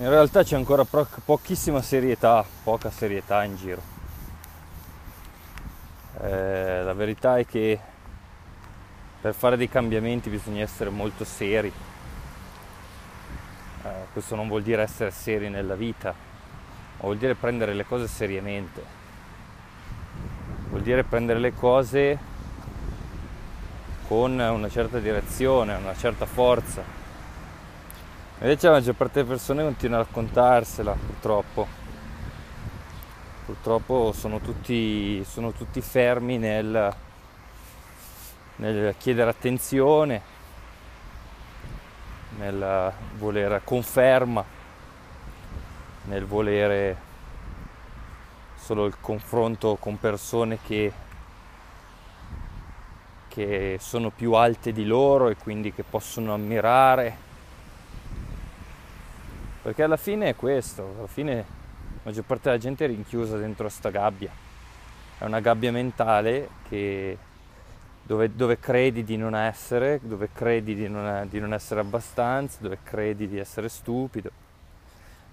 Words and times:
in 0.00 0.08
realtà 0.08 0.42
c'è 0.42 0.56
ancora 0.56 0.82
pochissima 0.84 1.82
serietà, 1.82 2.42
poca 2.62 2.90
serietà 2.90 3.44
in 3.44 3.56
giro. 3.56 3.82
Eh, 6.22 6.82
la 6.82 6.94
verità 6.94 7.36
è 7.36 7.44
che 7.44 7.78
per 9.20 9.34
fare 9.34 9.58
dei 9.58 9.68
cambiamenti 9.68 10.30
bisogna 10.30 10.62
essere 10.62 10.88
molto 10.88 11.24
seri. 11.24 11.70
Eh, 13.82 13.88
questo 14.10 14.34
non 14.36 14.48
vuol 14.48 14.62
dire 14.62 14.80
essere 14.80 15.10
seri 15.10 15.50
nella 15.50 15.74
vita, 15.74 16.14
ma 16.14 17.02
vuol 17.02 17.18
dire 17.18 17.34
prendere 17.34 17.74
le 17.74 17.84
cose 17.84 18.08
seriamente. 18.08 18.82
Vuol 20.70 20.80
dire 20.80 21.04
prendere 21.04 21.40
le 21.40 21.52
cose 21.52 22.18
con 24.08 24.32
una 24.38 24.68
certa 24.70 24.98
direzione, 24.98 25.74
una 25.74 25.94
certa 25.94 26.24
forza 26.24 26.99
Invece 28.42 28.68
la 28.68 28.72
maggior 28.72 28.94
parte 28.94 29.20
delle 29.20 29.28
persone 29.28 29.62
continua 29.62 29.98
a 29.98 30.02
raccontarsela, 30.02 30.92
purtroppo. 30.92 31.66
Purtroppo 33.44 34.12
sono 34.12 34.40
tutti, 34.40 35.22
sono 35.24 35.52
tutti 35.52 35.82
fermi 35.82 36.38
nel, 36.38 36.94
nel 38.56 38.94
chiedere 38.96 39.28
attenzione, 39.28 40.22
nel 42.38 42.90
volere 43.18 43.60
conferma, 43.62 44.42
nel 46.04 46.24
volere 46.24 46.96
solo 48.54 48.86
il 48.86 48.96
confronto 49.02 49.76
con 49.78 50.00
persone 50.00 50.58
che, 50.64 50.90
che 53.28 53.76
sono 53.78 54.08
più 54.08 54.32
alte 54.32 54.72
di 54.72 54.86
loro 54.86 55.28
e 55.28 55.36
quindi 55.36 55.74
che 55.74 55.82
possono 55.82 56.32
ammirare 56.32 57.28
perché 59.62 59.82
alla 59.82 59.98
fine 59.98 60.30
è 60.30 60.36
questo, 60.36 60.94
alla 60.98 61.06
fine 61.06 61.34
la 61.34 62.00
maggior 62.04 62.24
parte 62.24 62.44
della 62.44 62.58
gente 62.58 62.84
è 62.84 62.88
rinchiusa 62.88 63.36
dentro 63.36 63.68
sta 63.68 63.90
gabbia. 63.90 64.30
È 65.18 65.24
una 65.24 65.40
gabbia 65.40 65.70
mentale 65.70 66.48
che, 66.66 67.18
dove, 68.02 68.34
dove, 68.34 68.58
credi 68.58 69.04
di 69.04 69.18
non 69.18 69.36
essere, 69.36 70.00
dove 70.02 70.30
credi 70.32 70.74
di 70.74 70.88
non, 70.88 71.26
di 71.28 71.38
non 71.38 71.52
essere 71.52 71.80
abbastanza, 71.80 72.56
dove 72.60 72.78
credi 72.82 73.28
di 73.28 73.38
essere 73.38 73.68
stupido, 73.68 74.30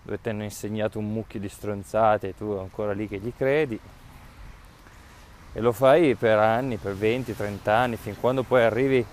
dove 0.01 0.19
ti 0.19 0.27
hanno 0.27 0.43
insegnato 0.43 0.99
un 0.99 1.09
mucchio 1.09 1.39
di 1.39 1.47
stronzate 1.47 2.27
e 2.27 2.35
tu 2.35 2.51
ancora 2.51 2.91
lì 2.91 3.07
che 3.07 3.19
gli 3.19 3.31
credi. 3.35 3.79
E 5.53 5.61
lo 5.61 5.71
fai 5.71 6.15
per 6.15 6.37
anni, 6.37 6.75
per 6.75 6.95
20, 6.95 7.33
30 7.33 7.73
anni, 7.73 7.95
fin 7.95 8.19
quando 8.19 8.43
poi 8.43 8.61
arrivi 8.61 9.05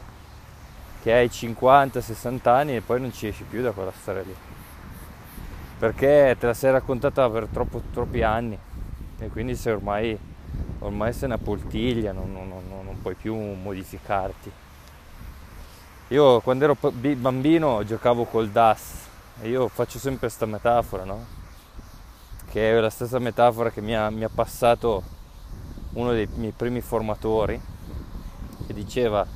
che 1.02 1.12
hai 1.12 1.30
50, 1.30 2.00
60 2.00 2.52
anni 2.52 2.76
e 2.76 2.80
poi 2.80 3.00
non 3.00 3.12
ci 3.12 3.28
esci 3.28 3.44
più 3.44 3.62
da 3.62 3.70
quella 3.70 3.92
storia 3.92 4.22
lì 4.22 4.53
perché 5.78 6.36
te 6.38 6.46
la 6.46 6.54
sei 6.54 6.70
raccontata 6.70 7.28
per 7.28 7.48
troppo, 7.52 7.82
troppi 7.92 8.22
anni 8.22 8.58
e 9.18 9.28
quindi 9.28 9.56
sei 9.56 9.72
ormai, 9.72 10.18
ormai 10.80 11.12
sei 11.12 11.24
una 11.24 11.38
poltiglia, 11.38 12.12
non, 12.12 12.32
non, 12.32 12.48
non, 12.48 12.84
non 12.84 13.00
puoi 13.00 13.14
più 13.14 13.34
modificarti. 13.34 14.50
Io 16.08 16.40
quando 16.40 16.64
ero 16.64 16.76
bambino 17.16 17.84
giocavo 17.84 18.24
col 18.24 18.50
DAS 18.50 19.06
e 19.40 19.48
io 19.48 19.68
faccio 19.68 19.98
sempre 19.98 20.20
questa 20.20 20.46
metafora, 20.46 21.04
no? 21.04 21.24
Che 22.50 22.70
è 22.70 22.78
la 22.78 22.90
stessa 22.90 23.18
metafora 23.18 23.70
che 23.70 23.80
mi 23.80 23.96
ha, 23.96 24.10
mi 24.10 24.22
ha 24.22 24.30
passato 24.32 25.02
uno 25.94 26.12
dei 26.12 26.28
miei 26.34 26.52
primi 26.52 26.80
formatori, 26.80 27.60
che 28.66 28.74
diceva 28.74 29.26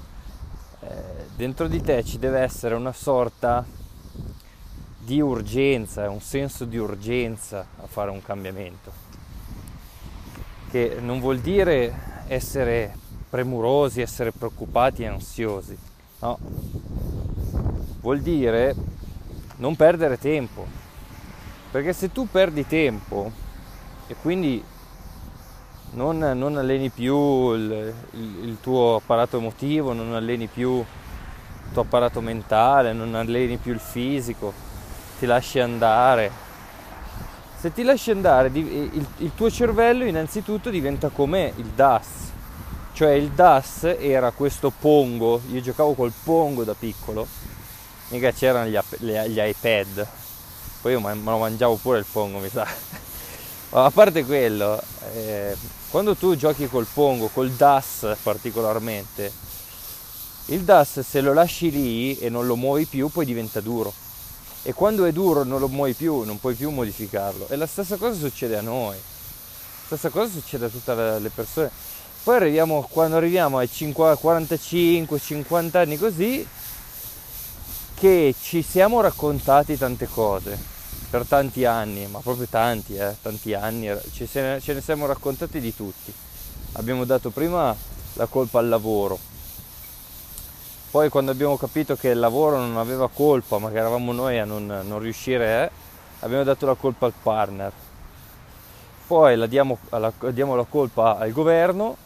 eh, 0.81 1.27
dentro 1.35 1.69
di 1.69 1.81
te 1.81 2.05
ci 2.05 2.19
deve 2.19 2.41
essere 2.41 2.75
una 2.75 2.93
sorta 2.93 3.65
di 5.09 5.23
urgenza, 5.23 6.11
un 6.11 6.21
senso 6.21 6.67
di 6.67 6.77
urgenza 6.77 7.65
a 7.81 7.87
fare 7.87 8.11
un 8.11 8.21
cambiamento, 8.23 8.93
che 10.71 10.99
non 11.01 11.19
vuol 11.19 11.39
dire 11.39 12.27
essere 12.27 12.95
premurosi, 13.31 14.03
essere 14.03 14.33
preoccupati 14.33 15.05
e 15.05 15.07
ansiosi, 15.07 15.79
no, 16.19 16.39
vuol 18.03 18.21
dire 18.21 18.75
non 19.57 19.77
perdere 19.77 20.19
tempo, 20.19 20.67
perché 21.71 21.95
se 21.95 22.13
tu 22.13 22.29
perdi 22.31 22.67
tempo 22.67 23.33
e 24.09 24.15
quindi 24.21 24.63
non, 25.93 26.19
non 26.19 26.59
alleni 26.59 26.91
più 26.91 27.55
il, 27.55 27.95
il, 28.11 28.45
il 28.45 28.59
tuo 28.61 28.97
apparato 28.97 29.39
emotivo, 29.39 29.95
non 29.95 30.13
alleni 30.13 30.49
più 30.49 30.77
il 30.81 31.73
tuo 31.73 31.81
apparato 31.81 32.21
mentale, 32.21 32.93
non 32.93 33.15
alleni 33.15 33.57
più 33.57 33.73
il 33.73 33.81
fisico, 33.81 34.68
ti 35.19 35.27
lasci 35.27 35.59
andare. 35.59 36.31
Se 37.59 37.73
ti 37.73 37.83
lasci 37.83 38.13
andare, 38.13 38.51
il, 38.53 39.07
il 39.17 39.33
tuo 39.35 39.51
cervello 39.51 40.05
innanzitutto 40.05 40.71
diventa 40.71 41.09
come 41.09 41.53
il 41.57 41.67
DAS. 41.67 42.07
Cioè 42.93 43.11
il 43.11 43.31
DAS 43.31 43.97
era 43.99 44.31
questo 44.31 44.71
pongo, 44.71 45.41
io 45.51 45.61
giocavo 45.61 45.95
col 45.95 46.13
pongo 46.23 46.65
da 46.65 46.75
piccolo, 46.75 47.27
mica 48.09 48.33
c'erano 48.33 48.69
gli, 48.69 48.79
gli 49.01 49.41
iPad, 49.41 50.07
poi 50.83 50.93
io 50.93 51.01
me 51.01 51.15
lo 51.15 51.39
mangiavo 51.39 51.77
pure 51.77 51.99
il 51.99 52.07
pongo 52.11 52.39
mi 52.39 52.49
sa. 52.49 52.67
A 53.71 53.91
parte 53.91 54.25
quello, 54.25 54.81
eh, 55.15 55.55
quando 55.91 56.17
tu 56.17 56.35
giochi 56.37 56.69
col 56.69 56.87
pongo, 56.93 57.29
col 57.29 57.51
DAS 57.51 58.17
particolarmente, 58.23 59.31
il 60.47 60.63
DAS 60.63 61.01
se 61.01 61.21
lo 61.21 61.33
lasci 61.33 61.71
lì 61.71 62.19
e 62.19 62.29
non 62.29 62.47
lo 62.47 62.57
muovi 62.57 62.87
più 62.87 63.09
poi 63.11 63.25
diventa 63.25 63.61
duro 63.61 63.93
e 64.69 64.75
quando 64.75 65.07
è 65.07 65.13
duro 65.13 65.45
non 65.45 65.61
lo 65.61 65.69
muovi 65.69 65.95
più, 65.95 66.25
non 66.25 66.39
puoi 66.39 66.55
più 66.55 66.69
modificarlo. 66.69 67.49
E 67.49 67.57
la 67.57 67.65
stessa 67.65 67.97
cosa 67.97 68.19
succede 68.19 68.59
a 68.59 68.61
noi, 68.61 68.97
la 68.97 69.97
stessa 69.97 70.11
cosa 70.11 70.31
succede 70.31 70.67
a 70.67 70.69
tutte 70.69 70.95
le 70.95 71.31
persone. 71.31 71.71
Poi 72.23 72.37
arriviamo, 72.37 72.87
quando 72.91 73.17
arriviamo 73.17 73.57
ai 73.57 73.71
45, 73.71 75.19
50 75.19 75.81
anni 75.81 75.97
così, 75.97 76.47
che 77.95 78.35
ci 78.39 78.61
siamo 78.61 79.01
raccontati 79.01 79.79
tante 79.79 80.07
cose 80.07 80.59
per 81.09 81.25
tanti 81.25 81.65
anni, 81.65 82.07
ma 82.07 82.19
proprio 82.19 82.47
tanti, 82.47 82.95
eh, 82.95 83.17
tanti 83.23 83.55
anni, 83.55 83.91
ce 84.13 84.29
ne 84.35 84.83
siamo 84.83 85.07
raccontati 85.07 85.61
di 85.61 85.75
tutti. 85.75 86.13
Abbiamo 86.73 87.07
dato 87.07 87.31
prima 87.31 87.75
la 88.13 88.27
colpa 88.27 88.59
al 88.59 88.69
lavoro, 88.69 89.19
poi 90.91 91.11
quando 91.11 91.31
abbiamo 91.31 91.59
capito 91.59 91.97
che 91.97 92.09
il 92.09 92.19
lavoro 92.19 92.57
non 92.57 92.79
aveva 92.79 93.11
colpa, 93.13 93.59
ma 93.59 93.71
che 93.71 93.77
eravamo 93.77 94.13
noi 94.13 94.39
a 94.39 94.47
non, 94.47 94.65
non 94.67 94.99
riuscire, 94.99 95.65
eh, 95.65 95.71
abbiamo 96.21 96.45
dato 96.45 96.65
la 96.65 96.75
colpa 96.75 97.05
al 97.05 97.13
partner. 97.23 97.71
Poi 99.07 99.37
la 99.37 99.47
diamo, 99.47 99.79
alla, 99.91 100.11
diamo 100.31 100.57
la 100.57 100.65
colpa 100.65 101.19
al 101.19 101.33
governo 101.33 101.97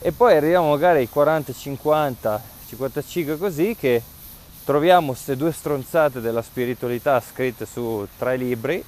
e 0.00 0.10
poi 0.10 0.36
arriviamo 0.36 0.70
magari 0.70 0.98
ai 0.98 1.08
40, 1.08 1.52
50, 1.52 2.42
55 2.66 3.38
così 3.38 3.76
che 3.78 4.02
troviamo 4.64 5.08
queste 5.08 5.36
due 5.36 5.52
stronzate 5.52 6.20
della 6.20 6.42
spiritualità 6.42 7.20
scritte 7.20 7.66
su 7.66 8.06
tre 8.18 8.36
libri, 8.36 8.84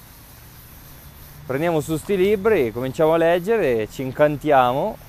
prendiamo 1.45 1.79
su 1.79 1.91
questi 1.91 2.17
libri, 2.17 2.73
cominciamo 2.73 3.13
a 3.13 3.17
leggere, 3.17 3.87
ci 3.89 4.01
incantiamo 4.01 5.04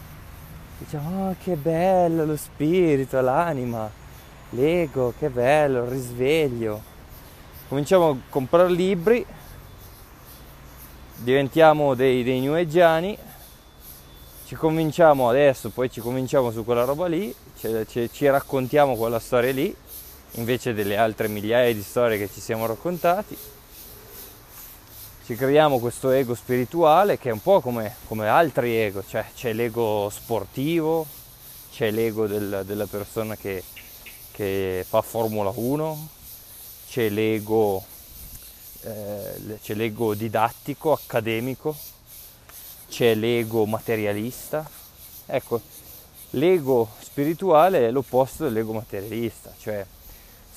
diciamo 0.79 1.31
oh, 1.31 1.37
che 1.43 1.57
bello 1.57 2.25
lo 2.25 2.37
spirito, 2.37 3.21
l'anima, 3.21 3.91
l'ego, 4.51 5.15
che 5.19 5.31
bello, 5.31 5.85
il 5.85 5.91
risveglio. 5.91 6.95
Cominciamo 7.69 8.11
a 8.11 8.17
comprare 8.29 8.71
libri, 8.71 9.25
diventiamo 11.17 11.95
dei, 11.95 12.23
dei 12.23 12.41
new 12.41 12.55
ci 14.45 14.55
cominciamo 14.55 15.29
adesso, 15.29 15.71
poi 15.71 15.91
ci 15.91 16.01
cominciamo 16.01 16.53
su 16.53 16.65
quella 16.65 16.85
roba 16.85 17.07
lì, 17.07 17.35
ci, 17.59 17.69
ci, 17.89 18.09
ci 18.13 18.29
raccontiamo 18.29 18.95
quella 18.95 19.19
storia 19.19 19.53
lì, 19.53 19.75
invece 20.33 20.75
delle 20.75 20.97
altre 20.97 21.27
migliaia 21.27 21.75
di 21.75 21.83
storie 21.83 22.19
che 22.19 22.31
ci 22.31 22.41
siamo 22.41 22.67
raccontati 22.67 23.37
ci 25.27 25.35
creiamo 25.35 25.81
questo 25.81 26.13
ego 26.13 26.37
spirituale 26.37 27.19
che 27.19 27.31
è 27.31 27.33
un 27.33 27.43
po' 27.43 27.61
come, 27.61 27.97
come 28.07 28.29
altri 28.29 28.77
ego, 28.77 29.03
cioè 29.05 29.27
c'è 29.35 29.53
l'ego 29.53 30.09
sportivo, 30.09 31.05
c'è 31.73 31.91
l'ego 31.91 32.29
del, 32.29 32.63
della 32.65 32.87
persona 32.87 33.35
che, 33.35 33.65
che, 34.31 34.87
fa 34.89 35.03
Formula 35.03 35.53
1, 35.53 36.09
c'è 36.89 37.09
l'ego, 37.09 37.85
eh, 38.83 39.59
c'è 39.61 39.75
l'ego 39.75 40.15
didattico, 40.15 40.93
accademico, 40.93 41.77
c'è 42.89 43.17
l'ego 43.17 43.67
materialista. 43.67 44.71
Ecco, 45.27 45.61
l'ego 46.31 46.89
spirituale 47.01 47.89
è 47.89 47.91
l'opposto 47.91 48.45
dell'ego 48.45 48.75
materialista, 48.75 49.53
cioè 49.59 49.85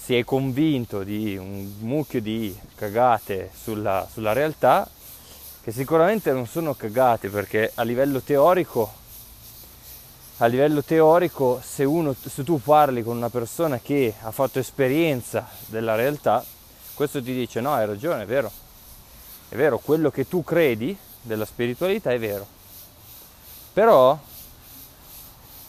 si 0.10 0.18
è 0.18 0.24
convinto 0.24 1.04
di 1.04 1.38
un 1.38 1.72
mucchio 1.82 2.20
di 2.20 2.58
cagate 2.74 3.52
sulla, 3.54 4.08
sulla 4.12 4.34
realtà, 4.34 4.90
che 5.62 5.72
sicuramente 5.72 6.32
non 6.32 6.48
sono 6.48 6.74
cagate 6.74 7.30
perché 7.30 7.72
a 7.76 7.84
livello 7.84 8.20
teorico 8.20 8.92
a 10.38 10.48
livello 10.48 10.84
teorico 10.84 11.62
se, 11.64 11.84
uno, 11.84 12.16
se, 12.20 12.44
tu 12.44 12.60
parli 12.60 13.04
con 13.04 13.18
una 13.18 13.30
persona 13.30 13.78
che 13.78 14.16
ha 14.20 14.32
fatto 14.32 14.58
esperienza 14.58 15.48
della 15.68 15.94
realtà, 15.94 16.44
questo 16.96 17.22
ti 17.22 17.32
dice 17.32 17.62
no, 17.62 17.74
hai 17.74 17.86
ragione, 17.86 18.24
è 18.24 18.26
vero. 18.26 18.52
È 19.48 19.56
vero, 19.56 19.78
quello 19.78 20.10
che 20.10 20.28
tu 20.28 20.44
credi 20.44 20.98
della 21.22 21.46
spiritualità 21.46 22.10
è 22.10 22.18
vero. 22.18 22.48
Però 23.74 24.18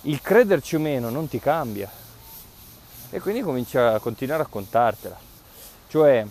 il 0.03 0.23
crederci 0.23 0.77
o 0.77 0.79
meno 0.79 1.11
non 1.11 1.29
ti 1.29 1.39
cambia. 1.39 2.01
E 3.13 3.21
quindi 3.21 3.41
comincia 3.43 3.95
a 3.95 3.99
continuare 3.99 4.43
a 4.43 4.45
raccontartela. 4.45 5.19
Cioè 5.89 6.25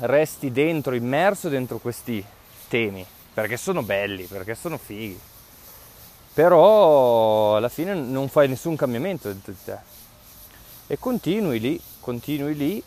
resti 0.00 0.52
dentro, 0.52 0.94
immerso 0.94 1.48
dentro 1.48 1.78
questi 1.78 2.24
temi, 2.68 3.04
perché 3.34 3.56
sono 3.56 3.82
belli, 3.82 4.24
perché 4.24 4.54
sono 4.54 4.78
fighi. 4.78 5.18
Però 6.34 7.56
alla 7.56 7.68
fine 7.68 7.94
non 7.94 8.28
fai 8.28 8.46
nessun 8.46 8.76
cambiamento 8.76 9.26
dentro 9.26 9.50
di 9.50 9.58
te. 9.64 9.76
E 10.86 10.98
continui 11.00 11.58
lì, 11.58 11.80
continui 11.98 12.54
lì. 12.54 12.82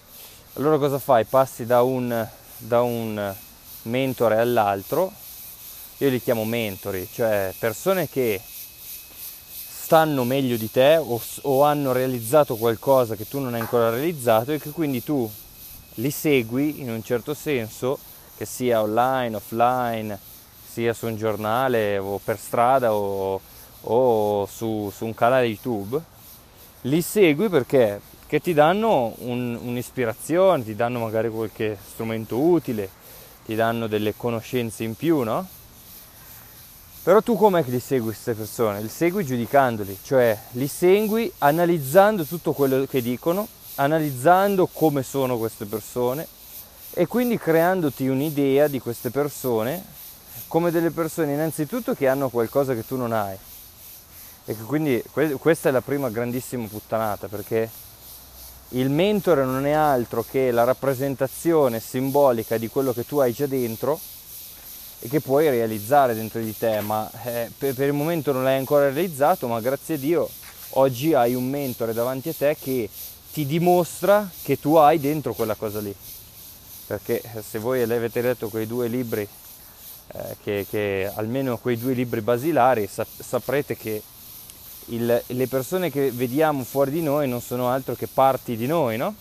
Allora 0.54 0.78
cosa 0.78 0.98
fai? 0.98 1.25
Passi 1.25 1.66
da 1.66 1.81
un, 1.81 2.28
da 2.57 2.81
un 2.81 3.36
mentore 3.84 4.38
all'altro. 4.38 5.12
Io 5.98 6.10
li 6.10 6.22
chiamo 6.22 6.46
mentori, 6.46 7.07
cioè 7.12 7.54
persone 7.60 8.07
che 8.07 8.42
stanno 9.92 10.24
meglio 10.24 10.56
di 10.56 10.72
te 10.72 10.96
o, 10.96 11.22
o 11.42 11.64
hanno 11.66 11.92
realizzato 11.92 12.56
qualcosa 12.56 13.18
che 13.18 13.28
tu 13.28 13.40
non 13.40 13.56
hai 13.56 13.60
ancora 13.60 13.90
realizzato 13.90 14.54
e 14.54 14.58
che 14.58 14.70
quindi 14.70 15.04
tu 15.04 15.30
li 15.96 16.10
segui 16.10 16.80
in 16.80 16.90
un 16.90 17.04
certo 17.04 17.34
senso, 17.34 18.00
che 18.38 18.46
sia 18.46 18.82
online, 18.82 19.36
offline, 19.36 20.18
sia 20.66 20.94
su 20.94 21.08
un 21.08 21.18
giornale 21.18 21.98
o 21.98 22.22
per 22.24 22.40
strada 22.40 22.94
o, 22.94 23.42
o 23.82 24.46
su, 24.46 24.90
su, 24.96 25.04
un 25.04 25.14
canale 25.14 25.48
YouTube, 25.48 26.02
li 26.84 27.02
segui 27.02 27.50
perché? 27.50 28.00
Ti 28.28 28.54
danno 28.54 29.14
un, 29.18 29.60
un'ispirazione, 29.62 30.64
ti 30.64 30.74
danno 30.74 31.00
magari 31.00 31.28
qualche 31.28 31.78
strumento 31.86 32.38
utile, 32.38 32.90
ti 33.44 33.56
danno 33.56 33.88
delle 33.88 34.14
conoscenze 34.16 34.86
in 34.86 34.96
più, 34.96 35.24
no? 35.24 35.46
Però 37.03 37.19
tu 37.24 37.36
com'è 37.36 37.63
che 37.63 37.71
li 37.71 37.80
segui 37.80 38.09
queste 38.09 38.36
persone? 38.36 38.80
Li 38.80 38.88
segui 38.88 39.25
giudicandoli, 39.25 39.98
cioè 40.03 40.38
li 40.51 40.68
segui 40.68 41.31
analizzando 41.39 42.25
tutto 42.25 42.53
quello 42.53 42.86
che 42.86 43.01
dicono, 43.01 43.48
analizzando 43.75 44.68
come 44.68 45.01
sono 45.01 45.39
queste 45.39 45.65
persone 45.65 46.27
e 46.94 47.07
quindi 47.07 47.39
creandoti 47.39 48.07
un'idea 48.07 48.68
di 48.68 48.80
queste 48.80 49.09
persone 49.09 49.83
come 50.48 50.69
delle 50.69 50.92
persone 50.92 51.33
innanzitutto 51.33 51.95
che 51.95 52.07
hanno 52.07 52.30
qualcosa 52.30 52.75
che 52.75 52.86
tu 52.86 52.98
non 52.98 53.13
hai. 53.13 53.36
E 54.45 54.56
quindi 54.57 55.04
questa 55.39 55.69
è 55.69 55.71
la 55.71 55.81
prima 55.81 56.09
grandissima 56.09 56.68
puttanata 56.68 57.27
perché 57.27 57.68
il 58.69 58.92
mentore 58.92 59.44
non 59.44 59.65
è 59.65 59.71
altro 59.71 60.24
che 60.30 60.51
la 60.51 60.65
rappresentazione 60.65 61.80
simbolica 61.80 62.59
di 62.59 62.68
quello 62.68 62.94
che 62.94 63.07
tu 63.07 63.18
hai 63.18 63.33
già 63.33 63.47
dentro 63.47 64.00
e 65.03 65.07
che 65.07 65.19
puoi 65.19 65.50
realizzare 65.50 66.13
dentro 66.13 66.39
di 66.39 66.56
te, 66.56 66.80
ma 66.80 67.09
eh, 67.24 67.50
per, 67.57 67.74
per, 67.74 67.88
il 67.88 67.94
momento 67.94 68.31
non 68.31 68.44
l'hai 68.44 68.59
ancora 68.59 68.83
realizzato, 68.83 69.48
ma 69.48 69.59
grazie 69.59 69.95
a 69.95 69.98
Dio 69.98 70.30
oggi 70.75 71.15
hai 71.15 71.33
un 71.33 71.50
mentore 71.50 71.92
davanti 71.92 72.30
a 72.30 72.33
te 72.38 72.56
che 72.62 72.88
ti 73.33 73.48
dimostra 73.48 74.30
che 74.44 74.59
tu 74.59 74.75
hai 74.75 75.00
dentro 75.00 75.33
quella 75.33 75.56
cosa 75.56 75.80
lì. 75.80 75.94
Perché 76.86 77.19
eh, 77.19 77.42
se 77.42 77.57
voi 77.57 77.81
avete 77.81 78.21
letto 78.21 78.50
quei 78.50 78.68
due 78.68 78.88
libri, 78.88 79.27
eh, 80.13 80.38
che, 80.44 80.68
che, 80.69 81.12
almeno 81.15 81.57
quei 81.57 81.80
due 81.80 81.94
libri 81.94 82.21
basilari, 82.21 82.88
sap- 82.88 83.21
saprete 83.21 83.75
che 83.75 84.04
il, 84.88 85.24
le 85.25 85.47
persone 85.47 85.89
che 85.89 86.12
vediamo 86.12 86.63
fuori 86.63 86.92
di 86.92 87.01
noi 87.01 87.27
non 87.27 87.42
sono 87.42 87.69
altro 87.69 87.95
che 87.95 88.07
parti 88.07 88.56
di 88.56 88.68
noi, 88.68 88.97
no? 88.97 89.15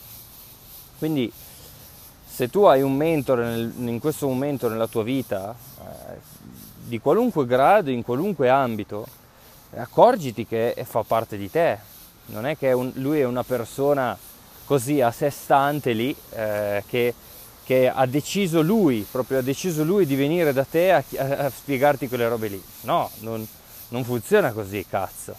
Quindi 0.98 1.32
se 2.26 2.50
tu 2.50 2.64
hai 2.64 2.82
un 2.82 2.94
mentore 2.94 3.44
nel, 3.44 3.72
in 3.76 3.98
questo 3.98 4.26
momento 4.26 4.68
nella 4.68 4.86
tua 4.86 5.02
vita, 5.02 5.54
di 6.90 6.98
qualunque 6.98 7.46
grado, 7.46 7.90
in 7.90 8.02
qualunque 8.02 8.48
ambito, 8.48 9.06
accorgiti 9.74 10.46
che 10.46 10.74
fa 10.86 11.02
parte 11.02 11.36
di 11.36 11.50
te. 11.50 11.78
Non 12.26 12.46
è 12.46 12.56
che 12.56 12.72
un, 12.72 12.90
lui 12.94 13.20
è 13.20 13.24
una 13.24 13.44
persona 13.44 14.16
così 14.64 15.00
a 15.00 15.10
sé 15.10 15.30
stante 15.30 15.92
lì, 15.92 16.14
eh, 16.30 16.84
che, 16.86 17.14
che, 17.64 17.88
ha 17.88 18.06
deciso 18.06 18.60
lui, 18.62 19.06
proprio 19.10 19.38
ha 19.38 19.42
deciso 19.42 19.82
lui 19.84 20.06
di 20.06 20.14
venire 20.14 20.52
da 20.52 20.64
te 20.64 20.92
a, 20.92 21.04
a, 21.18 21.50
spiegarti 21.50 22.08
quelle 22.08 22.28
robe 22.28 22.48
lì. 22.48 22.62
No, 22.82 23.10
non, 23.20 23.46
non 23.88 24.04
funziona 24.04 24.52
così, 24.52 24.84
cazzo. 24.88 25.34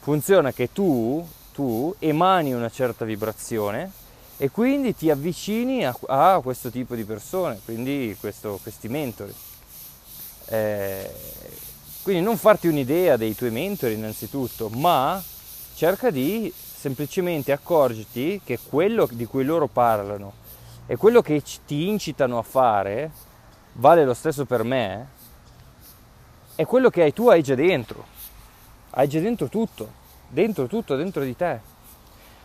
Funziona 0.00 0.52
che 0.52 0.72
tu, 0.72 1.26
tu 1.52 1.94
emani 1.98 2.52
una 2.52 2.70
certa 2.70 3.04
vibrazione 3.04 3.90
e 4.36 4.50
quindi 4.50 4.94
ti 4.94 5.10
avvicini 5.10 5.84
a, 5.84 5.96
a 6.06 6.40
questo 6.40 6.70
tipo 6.70 6.94
di 6.94 7.04
persone, 7.04 7.60
quindi 7.64 8.16
questo, 8.20 8.60
questi 8.62 8.88
mentori. 8.88 9.34
Eh, 10.48 11.10
quindi 12.02 12.22
non 12.22 12.36
farti 12.36 12.68
un'idea 12.68 13.16
dei 13.16 13.34
tuoi 13.34 13.50
mentori 13.50 13.94
innanzitutto, 13.94 14.68
ma 14.70 15.22
cerca 15.74 16.10
di 16.10 16.52
semplicemente 16.54 17.52
accorgerti 17.52 18.40
che 18.44 18.58
quello 18.58 19.08
di 19.10 19.26
cui 19.26 19.44
loro 19.44 19.66
parlano 19.66 20.32
e 20.86 20.96
quello 20.96 21.20
che 21.20 21.42
ti 21.66 21.88
incitano 21.88 22.38
a 22.38 22.42
fare 22.42 23.10
vale 23.74 24.04
lo 24.04 24.14
stesso 24.14 24.44
per 24.44 24.62
me, 24.62 25.08
è 26.54 26.64
quello 26.64 26.90
che 26.90 27.02
hai, 27.02 27.12
tu 27.12 27.28
hai 27.28 27.42
già 27.42 27.54
dentro. 27.54 28.04
Hai 28.90 29.08
già 29.08 29.20
dentro 29.20 29.48
tutto, 29.48 29.90
dentro 30.28 30.66
tutto, 30.66 30.96
dentro 30.96 31.22
di 31.22 31.36
te. 31.36 31.60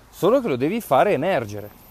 Solo 0.10 0.42
che 0.42 0.48
lo 0.48 0.56
devi 0.56 0.82
fare 0.82 1.14
emergere. 1.14 1.82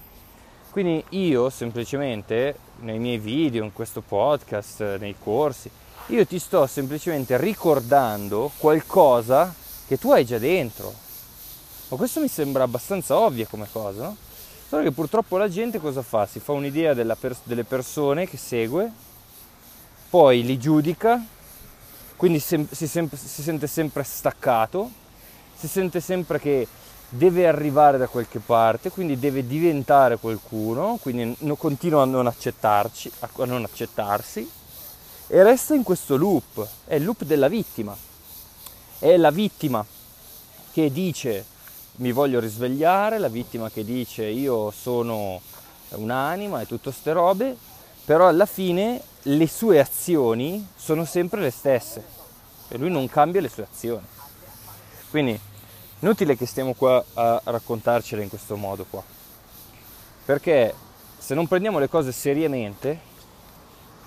Quindi 0.70 1.03
io 1.11 1.50
semplicemente 1.50 2.56
nei 2.81 2.99
miei 2.99 3.19
video, 3.19 3.65
in 3.65 3.73
questo 3.73 4.00
podcast, 4.00 4.99
nei 4.99 5.17
corsi, 5.19 5.70
io 6.06 6.26
ti 6.26 6.38
sto 6.38 6.66
semplicemente 6.66 7.37
ricordando 7.37 8.50
qualcosa 8.58 9.54
che 9.87 9.99
tu 9.99 10.10
hai 10.10 10.25
già 10.25 10.38
dentro. 10.38 10.93
Ma 11.88 11.96
questo 11.96 12.20
mi 12.20 12.28
sembra 12.28 12.64
abbastanza 12.64 13.16
ovvio 13.16 13.46
come 13.49 13.69
cosa, 13.70 14.02
no? 14.02 14.16
Solo 14.69 14.82
che 14.82 14.93
purtroppo 14.93 15.37
la 15.37 15.49
gente 15.49 15.78
cosa 15.78 16.02
fa? 16.02 16.26
Si 16.26 16.40
fa 16.40 16.52
un'idea 16.52 16.94
pers- 17.14 17.40
delle 17.44 17.64
persone 17.64 18.26
che 18.26 18.37
segue, 18.37 18.90
poi 20.08 20.43
li 20.43 20.58
giudica, 20.58 21.22
quindi 22.16 22.40
sem- 22.40 22.69
si, 22.70 22.87
sem- 22.87 23.14
si 23.14 23.43
sente 23.43 23.66
sempre 23.66 24.02
staccato, 24.02 24.90
si 25.55 25.69
sente 25.69 26.00
sempre 26.00 26.40
che 26.40 26.66
deve 27.10 27.46
arrivare 27.46 27.98
da 27.98 28.08
qualche 28.08 28.38
parte, 28.38 28.90
quindi 28.90 29.19
deve 29.19 29.46
diventare 29.46 30.17
qualcuno, 30.17 30.98
quindi 31.00 31.36
no, 31.41 31.55
continua 31.56 32.03
a 32.03 32.06
non 32.06 32.27
accettarci, 32.27 33.12
a 33.20 33.44
non 33.44 33.65
accettarsi 33.65 34.60
e 35.32 35.43
resta 35.43 35.74
in 35.74 35.82
questo 35.82 36.17
loop, 36.17 36.67
è 36.84 36.96
il 36.96 37.05
loop 37.05 37.24
della 37.24 37.48
vittima. 37.48 37.96
È 38.98 39.17
la 39.17 39.31
vittima 39.31 39.84
che 40.72 40.93
dice 40.93 41.46
mi 41.96 42.12
voglio 42.12 42.39
risvegliare, 42.39 43.19
la 43.19 43.29
vittima 43.29 43.70
che 43.70 43.82
dice 43.82 44.24
io 44.24 44.70
sono 44.70 45.41
un'anima 45.89 46.60
e 46.60 46.67
tutte 46.67 46.93
ste 46.93 47.12
robe, 47.12 47.56
però 48.05 48.29
alla 48.29 48.44
fine 48.44 49.01
le 49.22 49.48
sue 49.48 49.81
azioni 49.81 50.69
sono 50.77 51.06
sempre 51.06 51.41
le 51.41 51.51
stesse 51.51 52.05
e 52.69 52.77
lui 52.77 52.91
non 52.91 53.08
cambia 53.08 53.41
le 53.41 53.48
sue 53.48 53.67
azioni. 53.70 54.06
Quindi 55.08 55.41
Inutile 56.03 56.36
che 56.36 56.46
stiamo 56.46 56.74
qua 56.74 57.05
a 57.15 57.41
raccontarcele 57.44 58.24
in 58.24 58.29
questo 58.29 58.56
modo 58.56 58.84
qua. 58.91 59.05
Perché 60.24 60.74
se 61.17 61.32
non 61.32 61.46
prendiamo 61.46 61.79
le 61.79 61.89
cose 61.89 62.10
seriamente, 62.10 62.98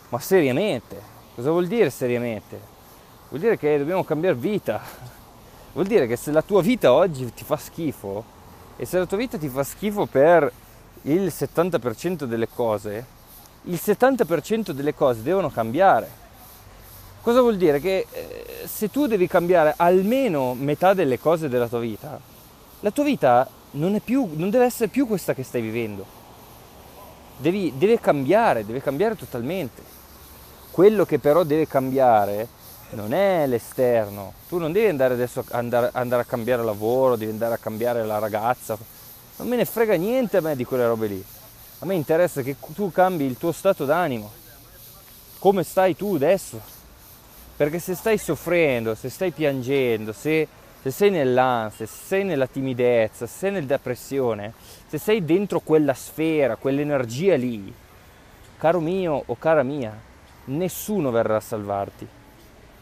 ma 0.09 0.19
seriamente, 0.19 1.01
cosa 1.35 1.51
vuol 1.51 1.67
dire 1.67 1.89
seriamente? 1.89 2.59
Vuol 3.29 3.41
dire 3.41 3.57
che 3.57 3.77
dobbiamo 3.77 4.03
cambiare 4.03 4.35
vita. 4.35 4.81
Vuol 5.73 5.85
dire 5.85 6.07
che 6.07 6.15
se 6.15 6.31
la 6.31 6.41
tua 6.41 6.61
vita 6.61 6.93
oggi 6.93 7.31
ti 7.33 7.43
fa 7.43 7.57
schifo, 7.57 8.23
e 8.77 8.85
se 8.85 8.97
la 8.97 9.05
tua 9.05 9.17
vita 9.17 9.37
ti 9.37 9.49
fa 9.49 9.63
schifo 9.63 10.05
per 10.05 10.51
il 11.03 11.27
70% 11.27 12.23
delle 12.23 12.47
cose, 12.47 13.05
il 13.63 13.79
70% 13.83 14.71
delle 14.71 14.95
cose 14.95 15.21
devono 15.21 15.49
cambiare 15.49 16.23
Cosa 17.25 17.41
vuol 17.41 17.57
dire? 17.57 17.79
Che 17.79 18.05
eh, 18.11 18.67
se 18.67 18.91
tu 18.91 19.07
devi 19.07 19.25
cambiare 19.25 19.73
almeno 19.77 20.53
metà 20.53 20.93
delle 20.93 21.17
cose 21.17 21.49
della 21.49 21.67
tua 21.67 21.79
vita, 21.79 22.19
la 22.81 22.91
tua 22.91 23.03
vita 23.03 23.49
non, 23.71 23.99
più, 24.03 24.29
non 24.33 24.51
deve 24.51 24.65
essere 24.65 24.89
più 24.89 25.07
questa 25.07 25.33
che 25.33 25.41
stai 25.41 25.61
vivendo. 25.61 26.05
Devi, 27.37 27.73
deve 27.77 27.99
cambiare, 27.99 28.63
deve 28.63 28.79
cambiare 28.79 29.15
totalmente. 29.15 29.81
Quello 30.75 31.05
che 31.05 31.19
però 31.19 31.43
deve 31.43 31.69
cambiare 31.69 32.49
non 32.89 33.13
è 33.13 33.47
l'esterno. 33.47 34.33
Tu 34.49 34.57
non 34.57 34.73
devi 34.73 34.87
andare 34.87 35.13
adesso 35.13 35.41
andare, 35.51 35.89
andare 35.93 36.23
a 36.23 36.25
cambiare 36.25 36.65
lavoro, 36.65 37.15
devi 37.15 37.31
andare 37.31 37.53
a 37.53 37.57
cambiare 37.57 38.03
la 38.03 38.19
ragazza. 38.19 38.77
Non 39.37 39.47
me 39.47 39.55
ne 39.55 39.63
frega 39.63 39.95
niente 39.95 40.35
a 40.35 40.41
me 40.41 40.53
di 40.53 40.65
quelle 40.65 40.85
robe 40.85 41.07
lì. 41.07 41.25
A 41.79 41.85
me 41.85 41.95
interessa 41.95 42.41
che 42.41 42.57
tu 42.73 42.91
cambi 42.91 43.23
il 43.23 43.37
tuo 43.37 43.53
stato 43.53 43.85
d'animo. 43.85 44.29
Come 45.39 45.63
stai 45.63 45.95
tu 45.95 46.15
adesso? 46.15 46.59
Perché 47.55 47.79
se 47.79 47.95
stai 47.95 48.17
soffrendo, 48.17 48.95
se 48.95 49.07
stai 49.07 49.31
piangendo, 49.31 50.11
se 50.11 50.45
se 50.81 50.91
sei 50.91 51.09
nell'ansia, 51.09 51.85
se 51.85 51.95
sei 52.05 52.25
nella 52.25 52.47
timidezza, 52.47 53.25
se 53.27 53.37
sei 53.37 53.51
nella 53.51 53.65
depressione, 53.65 54.51
se 54.87 54.97
sei 54.97 55.23
dentro 55.23 55.61
quella 55.61 55.93
sfera, 55.93 56.57
quell'energia 56.57 57.37
lì, 57.37 57.73
caro 58.57 58.81
mio 58.81 59.23
o 59.25 59.37
cara 59.37 59.63
mia, 59.63 60.13
nessuno 60.45 61.11
verrà 61.11 61.37
a 61.37 61.41
salvarti. 61.41 62.07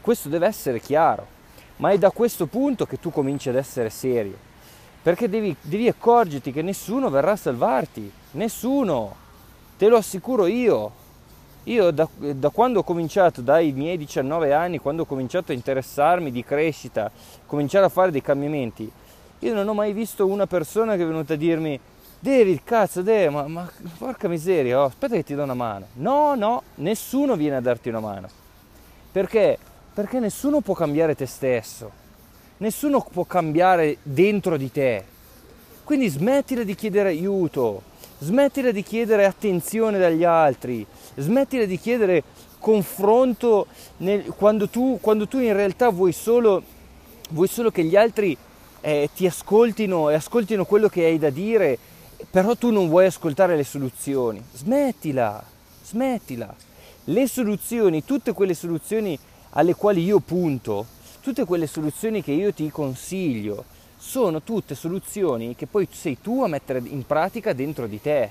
Questo 0.02 0.30
deve 0.30 0.48
essere 0.48 0.80
chiaro, 0.80 1.26
ma 1.78 1.92
è 1.92 1.98
da 1.98 2.12
questo 2.12 2.46
punto 2.48 2.86
che 2.86 3.00
tu 3.00 3.12
cominci 3.12 3.50
ad 3.50 3.56
essere 3.56 3.90
serio, 3.90 4.38
perché 5.02 5.30
devi, 5.30 5.56
devi 5.62 5.88
accorgerti 5.88 6.52
che 6.52 6.62
nessuno 6.62 7.10
verrà 7.10 7.32
a 7.32 7.38
salvarti, 7.38 8.12
nessuno, 8.32 9.16
te 9.78 9.88
lo 9.88 9.98
assicuro 9.98 10.46
io, 10.46 10.92
io 11.64 11.92
da, 11.92 12.08
da, 12.18 12.50
quando 12.50 12.80
ho 12.80 12.84
cominciato, 12.84 13.42
dai 13.42 13.72
miei 13.72 13.98
19 13.98 14.54
anni, 14.54 14.80
quando 14.80 15.04
ho 15.04 15.06
cominciato 15.06 15.52
a 15.52 15.56
interessarmi 15.56 16.32
di 16.32 16.44
crescita, 16.44 17.10
cominciare 17.46 17.86
a 17.86 17.90
fare 17.90 18.12
dei 18.12 18.22
cambiamenti, 18.22 18.92
io 19.40 19.54
non 19.54 19.68
ho 19.68 19.74
mai 19.74 19.94
visto 19.94 20.26
una 20.26 20.48
persona 20.48 20.96
che 20.96 21.04
è 21.04 21.06
venuta 21.06 21.34
a 21.34 21.38
dirmi 21.38 21.80
David, 22.24 22.62
cazzo, 22.64 23.02
David, 23.02 23.34
ma, 23.34 23.48
ma 23.50 23.70
porca 23.98 24.30
miseria, 24.30 24.80
oh, 24.80 24.86
aspetta 24.86 25.16
che 25.16 25.26
ti 25.26 25.36
do 25.36 25.44
una 25.44 25.56
mano. 25.56 25.88
No, 25.96 26.36
no, 26.36 26.64
nessuno 26.76 27.36
viene 27.36 27.58
a 27.58 27.60
darti 27.60 27.90
una 27.90 28.00
mano. 28.00 28.30
Perché? 29.12 29.58
Perché 29.94 30.20
nessuno 30.20 30.62
può 30.62 30.74
cambiare 30.74 31.16
te 31.16 31.26
stesso. 31.26 31.92
Nessuno 32.60 33.06
può 33.12 33.26
cambiare 33.26 33.98
dentro 34.04 34.56
di 34.56 34.72
te. 34.72 35.04
Quindi 35.84 36.08
smettila 36.08 36.64
di 36.64 36.76
chiedere 36.76 37.10
aiuto, 37.10 37.82
smettila 38.20 38.72
di 38.72 38.84
chiedere 38.84 39.26
attenzione 39.26 40.00
dagli 40.00 40.24
altri, 40.24 40.86
smettila 41.18 41.66
di 41.66 41.78
chiedere 41.78 42.24
confronto 42.58 43.68
nel, 43.98 44.28
quando, 44.28 44.70
tu, 44.70 44.98
quando, 45.02 45.28
tu, 45.28 45.40
in 45.40 45.52
realtà 45.52 45.90
vuoi 45.90 46.14
solo, 46.14 46.64
vuoi 47.32 47.50
solo 47.50 47.70
che 47.70 47.84
gli 47.84 47.98
altri 47.98 48.38
eh, 48.80 49.10
ti 49.14 49.28
ascoltino 49.28 50.10
e 50.10 50.14
ascoltino 50.14 50.64
quello 50.64 50.88
che 50.88 51.04
hai 51.04 51.20
da 51.20 51.30
dire, 51.30 51.78
però 52.30 52.56
tu 52.56 52.72
non 52.72 52.88
vuoi 52.88 53.06
ascoltare 53.06 53.56
le 53.56 53.64
soluzioni. 53.64 54.44
Smettila, 54.54 55.44
smettila. 55.84 56.56
Le 57.06 57.28
soluzioni, 57.28 58.04
tutte 58.04 58.34
quelle 58.34 58.54
soluzioni 58.54 59.18
alle 59.52 59.76
quali 59.76 60.04
io 60.04 60.20
punto, 60.20 60.86
tutte 61.22 61.46
quelle 61.46 61.68
soluzioni 61.68 62.24
che 62.24 62.32
io 62.32 62.54
ti 62.54 62.70
consiglio, 62.70 63.66
sono 63.98 64.42
tutte 64.42 64.76
soluzioni 64.76 65.56
che 65.56 65.68
poi 65.68 65.88
sei 65.92 66.20
tu 66.22 66.44
a 66.44 66.48
mettere 66.48 66.82
in 66.86 67.06
pratica 67.06 67.54
dentro 67.54 67.88
di 67.88 68.02
te. 68.02 68.30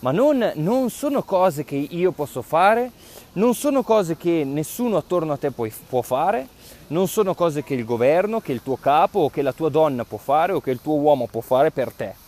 Ma 0.00 0.12
non, 0.12 0.52
non 0.54 0.90
sono 0.90 1.22
cose 1.22 1.64
che 1.64 1.74
io 1.74 2.12
posso 2.12 2.42
fare, 2.42 2.92
non 3.32 3.54
sono 3.54 3.82
cose 3.82 4.16
che 4.16 4.44
nessuno 4.44 4.96
attorno 4.96 5.32
a 5.32 5.36
te 5.36 5.50
può, 5.50 5.66
può 5.88 6.02
fare, 6.02 6.48
non 6.88 7.08
sono 7.08 7.34
cose 7.34 7.64
che 7.64 7.74
il 7.74 7.84
governo, 7.84 8.40
che 8.40 8.52
il 8.52 8.62
tuo 8.62 8.76
capo 8.76 9.20
o 9.20 9.30
che 9.30 9.42
la 9.42 9.52
tua 9.52 9.68
donna 9.68 10.04
può 10.04 10.18
fare 10.18 10.52
o 10.52 10.60
che 10.60 10.70
il 10.70 10.80
tuo 10.80 10.94
uomo 10.94 11.26
può 11.26 11.40
fare 11.40 11.70
per 11.70 11.92
te. 11.92 12.26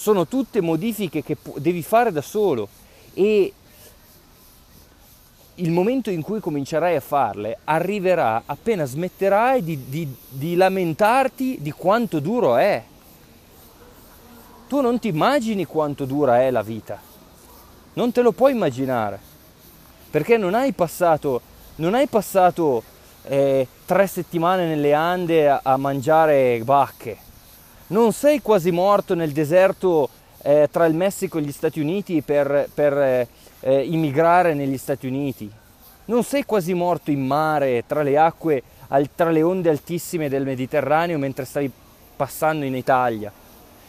Sono 0.00 0.26
tutte 0.26 0.62
modifiche 0.62 1.22
che 1.22 1.36
devi 1.56 1.82
fare 1.82 2.10
da 2.10 2.22
solo. 2.22 2.70
E 3.12 3.52
il 5.56 5.70
momento 5.70 6.08
in 6.08 6.22
cui 6.22 6.40
comincerai 6.40 6.96
a 6.96 7.00
farle 7.00 7.58
arriverà 7.64 8.44
appena 8.46 8.86
smetterai 8.86 9.62
di, 9.62 9.84
di, 9.90 10.08
di, 10.26 10.54
lamentarti 10.54 11.58
di 11.60 11.70
quanto 11.70 12.18
duro 12.18 12.56
è. 12.56 12.82
Tu 14.68 14.80
non 14.80 14.98
ti 14.98 15.08
immagini 15.08 15.66
quanto 15.66 16.06
dura 16.06 16.40
è 16.40 16.50
la 16.50 16.62
vita, 16.62 16.98
non 17.92 18.10
te 18.10 18.22
lo 18.22 18.32
puoi 18.32 18.52
immaginare, 18.52 19.20
perché 20.08 20.38
non 20.38 20.54
hai 20.54 20.72
passato, 20.72 21.42
non 21.76 21.92
hai 21.92 22.06
passato 22.06 22.82
eh, 23.24 23.66
tre 23.84 24.06
settimane 24.06 24.66
nelle 24.66 24.94
Ande 24.94 25.50
a, 25.50 25.60
a, 25.62 25.76
mangiare 25.76 26.58
bacche, 26.64 27.18
non 27.90 28.12
sei 28.12 28.40
quasi 28.40 28.70
morto 28.70 29.14
nel 29.14 29.32
deserto 29.32 30.08
eh, 30.42 30.68
tra 30.70 30.86
il 30.86 30.94
Messico 30.94 31.38
e 31.38 31.42
gli 31.42 31.52
Stati 31.52 31.80
Uniti 31.80 32.22
per, 32.22 32.68
per 32.72 33.26
eh, 33.60 33.84
immigrare 33.84 34.54
negli 34.54 34.78
Stati 34.78 35.06
Uniti. 35.06 35.50
Non 36.06 36.22
sei 36.24 36.44
quasi 36.44 36.72
morto 36.74 37.10
in 37.10 37.24
mare 37.24 37.84
tra 37.86 38.02
le 38.02 38.16
acque, 38.16 38.62
tra 39.14 39.30
le 39.30 39.42
onde 39.42 39.70
altissime 39.70 40.28
del 40.28 40.44
Mediterraneo 40.44 41.18
mentre 41.18 41.44
stai 41.44 41.70
passando 42.16 42.64
in 42.64 42.74
Italia. 42.74 43.32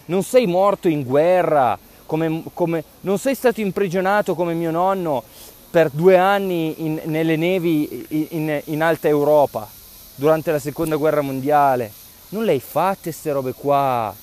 Non 0.06 0.24
sei 0.24 0.46
morto 0.46 0.88
in 0.88 1.04
guerra, 1.04 1.78
come, 2.06 2.44
come, 2.54 2.84
non 3.02 3.18
sei 3.18 3.36
stato 3.36 3.62
imprigionato 3.62 4.36
come 4.36 4.54
mio 4.54 4.72
nonno 4.72 5.24
per 5.70 5.90
due 5.90 6.18
anni 6.18 6.86
in, 6.86 7.02
nelle 7.06 7.38
nevi 7.38 8.06
in, 8.10 8.26
in, 8.30 8.62
in 8.66 8.84
alta 8.84 9.08
Europa 9.08 9.68
durante 10.16 10.52
la 10.52 10.60
seconda 10.60 10.96
guerra 10.96 11.22
mondiale. 11.22 12.01
Non 12.32 12.46
le 12.46 12.54
hai 12.54 12.60
fatte 12.60 13.04
queste 13.04 13.32
robe 13.32 13.54
qua. 13.54 14.14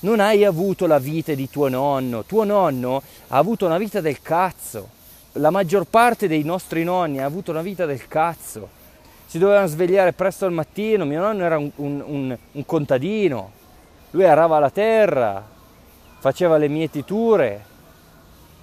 Non 0.00 0.20
hai 0.20 0.44
avuto 0.44 0.86
la 0.86 0.98
vita 0.98 1.32
di 1.32 1.48
tuo 1.48 1.68
nonno, 1.68 2.24
tuo 2.24 2.44
nonno 2.44 3.02
ha 3.28 3.36
avuto 3.38 3.64
una 3.64 3.78
vita 3.78 4.02
del 4.02 4.20
cazzo, 4.20 4.88
la 5.32 5.48
maggior 5.48 5.86
parte 5.86 6.28
dei 6.28 6.44
nostri 6.44 6.84
nonni 6.84 7.18
ha 7.18 7.24
avuto 7.24 7.50
una 7.50 7.62
vita 7.62 7.86
del 7.86 8.06
cazzo, 8.06 8.68
si 9.24 9.38
dovevano 9.38 9.66
svegliare 9.66 10.12
presto 10.12 10.44
al 10.44 10.52
mattino, 10.52 11.06
mio 11.06 11.20
nonno 11.20 11.44
era 11.44 11.56
un, 11.56 11.70
un, 11.76 12.02
un, 12.06 12.38
un 12.52 12.66
contadino, 12.66 13.50
lui 14.10 14.26
arava 14.26 14.58
la 14.58 14.70
terra, 14.70 15.42
faceva 16.18 16.58
le 16.58 16.68
mietiture, 16.68 17.64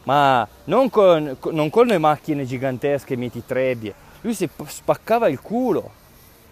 ma 0.04 0.48
non 0.66 0.92
con, 0.92 1.36
non 1.52 1.70
con 1.72 1.88
le 1.88 1.98
macchine 1.98 2.46
gigantesche 2.46 3.18
mietitrebbie, 3.18 3.94
lui 4.22 4.36
si 4.36 4.48
spaccava 4.68 5.28
il 5.30 5.42
culo. 5.42 6.02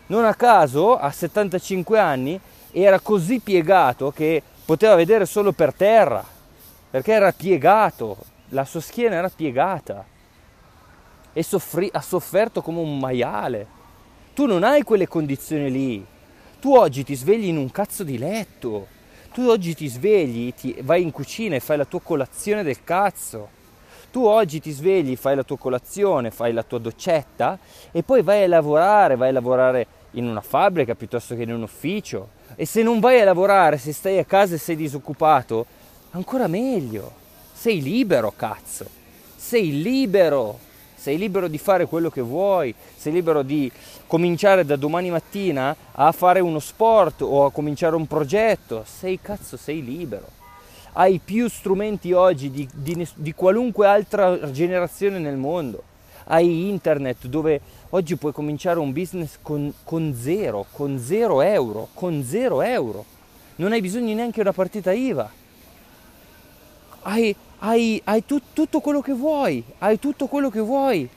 Non 0.08 0.26
a 0.26 0.36
caso, 0.36 0.98
a 0.98 1.12
75 1.12 2.00
anni, 2.00 2.40
era 2.72 3.00
così 3.00 3.40
piegato 3.40 4.12
che 4.12 4.42
poteva 4.66 4.96
vedere 4.96 5.26
solo 5.26 5.52
per 5.52 5.74
terra, 5.74 6.24
perché 6.90 7.14
era 7.14 7.32
piegato, 7.32 8.18
la 8.50 8.66
sua 8.66 8.82
schiena 8.82 9.16
era 9.16 9.30
piegata 9.30 10.06
e 11.34 11.44
soffri- 11.44 11.90
ha 11.92 12.02
sofferto 12.02 12.62
come 12.62 12.80
un 12.80 13.00
maiale. 13.00 13.80
Tu 14.34 14.46
non 14.46 14.64
hai 14.64 14.84
quelle 14.84 15.08
condizioni 15.08 15.72
lì. 15.72 16.06
Tu 16.60 16.76
oggi 16.76 17.04
ti 17.04 17.16
svegli 17.16 17.46
in 17.46 17.58
un 17.58 17.72
cazzo 17.72 18.04
di 18.04 18.18
letto. 18.18 18.88
Tu 19.34 19.48
oggi 19.48 19.74
ti 19.74 19.88
svegli, 19.88 20.54
ti 20.54 20.76
vai 20.82 21.02
in 21.02 21.12
cucina 21.12 21.56
e 21.56 21.62
fai 21.62 21.78
la 21.78 21.86
tua 21.86 22.02
colazione 22.02 22.64
del 22.64 22.84
cazzo. 22.84 23.60
Tu 24.12 24.26
oggi 24.26 24.60
ti 24.60 24.72
svegli, 24.72 25.16
fai 25.16 25.38
la 25.38 25.44
tua 25.44 25.58
colazione, 25.58 26.32
fai 26.32 26.52
la 26.52 26.64
tua 26.64 26.80
doccetta 26.80 27.58
e 27.92 28.04
poi 28.04 28.22
vai 28.22 28.44
a 28.44 28.48
lavorare, 28.48 29.16
vai 29.16 29.30
a 29.30 29.34
lavorare 29.34 29.88
in 30.12 30.28
una 30.28 30.42
fabbrica 30.42 30.96
piuttosto 30.96 31.34
che 31.34 31.44
in 31.44 31.54
un 31.54 31.62
ufficio. 31.62 32.40
E 32.56 32.66
se 32.66 32.84
non 32.84 33.00
vai 33.00 33.22
a 33.22 33.24
lavorare, 33.24 33.78
se 33.78 33.94
stai 33.94 34.18
a 34.18 34.26
casa 34.26 34.56
e 34.56 34.58
sei 34.58 34.76
disoccupato, 34.76 35.66
ancora 36.12 36.48
meglio. 36.48 37.12
Sei 37.54 37.82
libero, 37.82 38.34
cazzo. 38.36 38.86
Sei 39.38 39.82
libero. 39.82 40.60
Sei 40.94 41.18
libero 41.18 41.48
di 41.48 41.58
fare 41.58 41.88
quello 41.88 42.12
che 42.12 42.22
vuoi, 42.22 42.76
sei 42.96 43.12
libero 43.12 43.42
di 43.42 43.72
cominciare 44.06 44.66
da 44.66 44.76
domani 44.76 45.10
mattina 45.10 45.76
a 45.94 46.12
fare 46.12 46.42
uno 46.42 46.60
sport 46.60 47.22
o 47.22 47.46
a 47.46 47.52
cominciare 47.52 47.96
un 47.96 48.06
progetto. 48.06 48.84
Sei 48.86 49.20
cazzo, 49.20 49.58
sei 49.58 49.84
libero. 49.84 50.41
Hai 50.94 51.20
più 51.24 51.48
strumenti 51.48 52.12
oggi 52.12 52.52
di, 52.52 52.68
di, 52.74 53.08
di 53.16 53.34
qualunque 53.34 53.88
altra 53.88 54.52
generazione 54.52 55.20
nel 55.20 55.38
mondo. 55.38 55.84
Hai 56.26 56.70
internet 56.70 57.28
dove 57.28 57.62
Oggi 57.94 58.16
puoi 58.16 58.32
cominciare 58.32 58.80
un 58.80 58.94
business 58.94 59.38
con, 59.42 59.74
con 59.84 60.16
zero, 60.16 60.66
con 60.72 60.98
zero 60.98 61.42
euro, 61.42 61.90
con 61.94 62.24
zero 62.24 62.62
euro. 62.62 63.04
Non 63.58 63.74
hai 63.74 63.82
bisogno 63.82 64.16
neanche 64.16 64.36
di 64.36 64.42
una 64.42 64.54
partita 64.54 64.94
IVA. 64.94 65.30
Hai, 67.02 67.36
hai, 67.60 68.02
hai 68.06 68.24
tut, 68.26 68.44
tutto 68.54 68.80
quello 68.80 69.02
che 69.02 69.12
vuoi, 69.12 69.62
hai 69.80 70.00
tutto 70.00 70.28
quello 70.28 70.50
che 70.50 70.62
vuoi. 70.62 71.10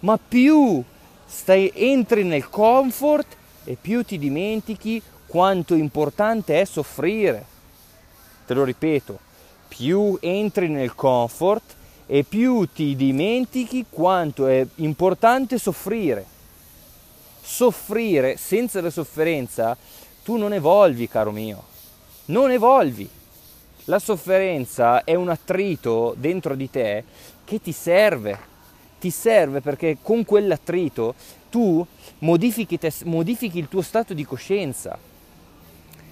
Ma 0.00 0.16
più 0.16 0.84
stai, 1.26 1.72
entri 1.74 2.22
nel 2.22 2.48
comfort 2.48 3.36
e 3.64 3.76
più 3.80 4.04
ti 4.04 4.18
dimentichi 4.18 5.02
quanto 5.26 5.74
importante 5.74 6.60
è 6.60 6.64
soffrire. 6.64 7.53
Te 8.46 8.54
lo 8.54 8.64
ripeto, 8.64 9.18
più 9.68 10.18
entri 10.20 10.68
nel 10.68 10.94
comfort 10.94 11.74
e 12.06 12.24
più 12.24 12.68
ti 12.72 12.94
dimentichi 12.94 13.86
quanto 13.88 14.46
è 14.46 14.66
importante 14.76 15.58
soffrire. 15.58 16.24
Soffrire 17.42 18.36
senza 18.36 18.80
la 18.80 18.90
sofferenza 18.90 19.76
tu 20.22 20.36
non 20.36 20.52
evolvi, 20.52 21.08
caro 21.08 21.30
mio, 21.30 21.62
non 22.26 22.50
evolvi. 22.50 23.08
La 23.86 23.98
sofferenza 23.98 25.04
è 25.04 25.14
un 25.14 25.28
attrito 25.28 26.14
dentro 26.16 26.54
di 26.54 26.70
te 26.70 27.04
che 27.44 27.60
ti 27.60 27.72
serve, 27.72 28.38
ti 28.98 29.10
serve 29.10 29.60
perché 29.60 29.98
con 30.00 30.24
quell'attrito 30.24 31.14
tu 31.50 31.86
modifichi, 32.20 32.78
te, 32.78 32.90
modifichi 33.04 33.58
il 33.58 33.68
tuo 33.68 33.82
stato 33.82 34.14
di 34.14 34.24
coscienza. 34.24 34.98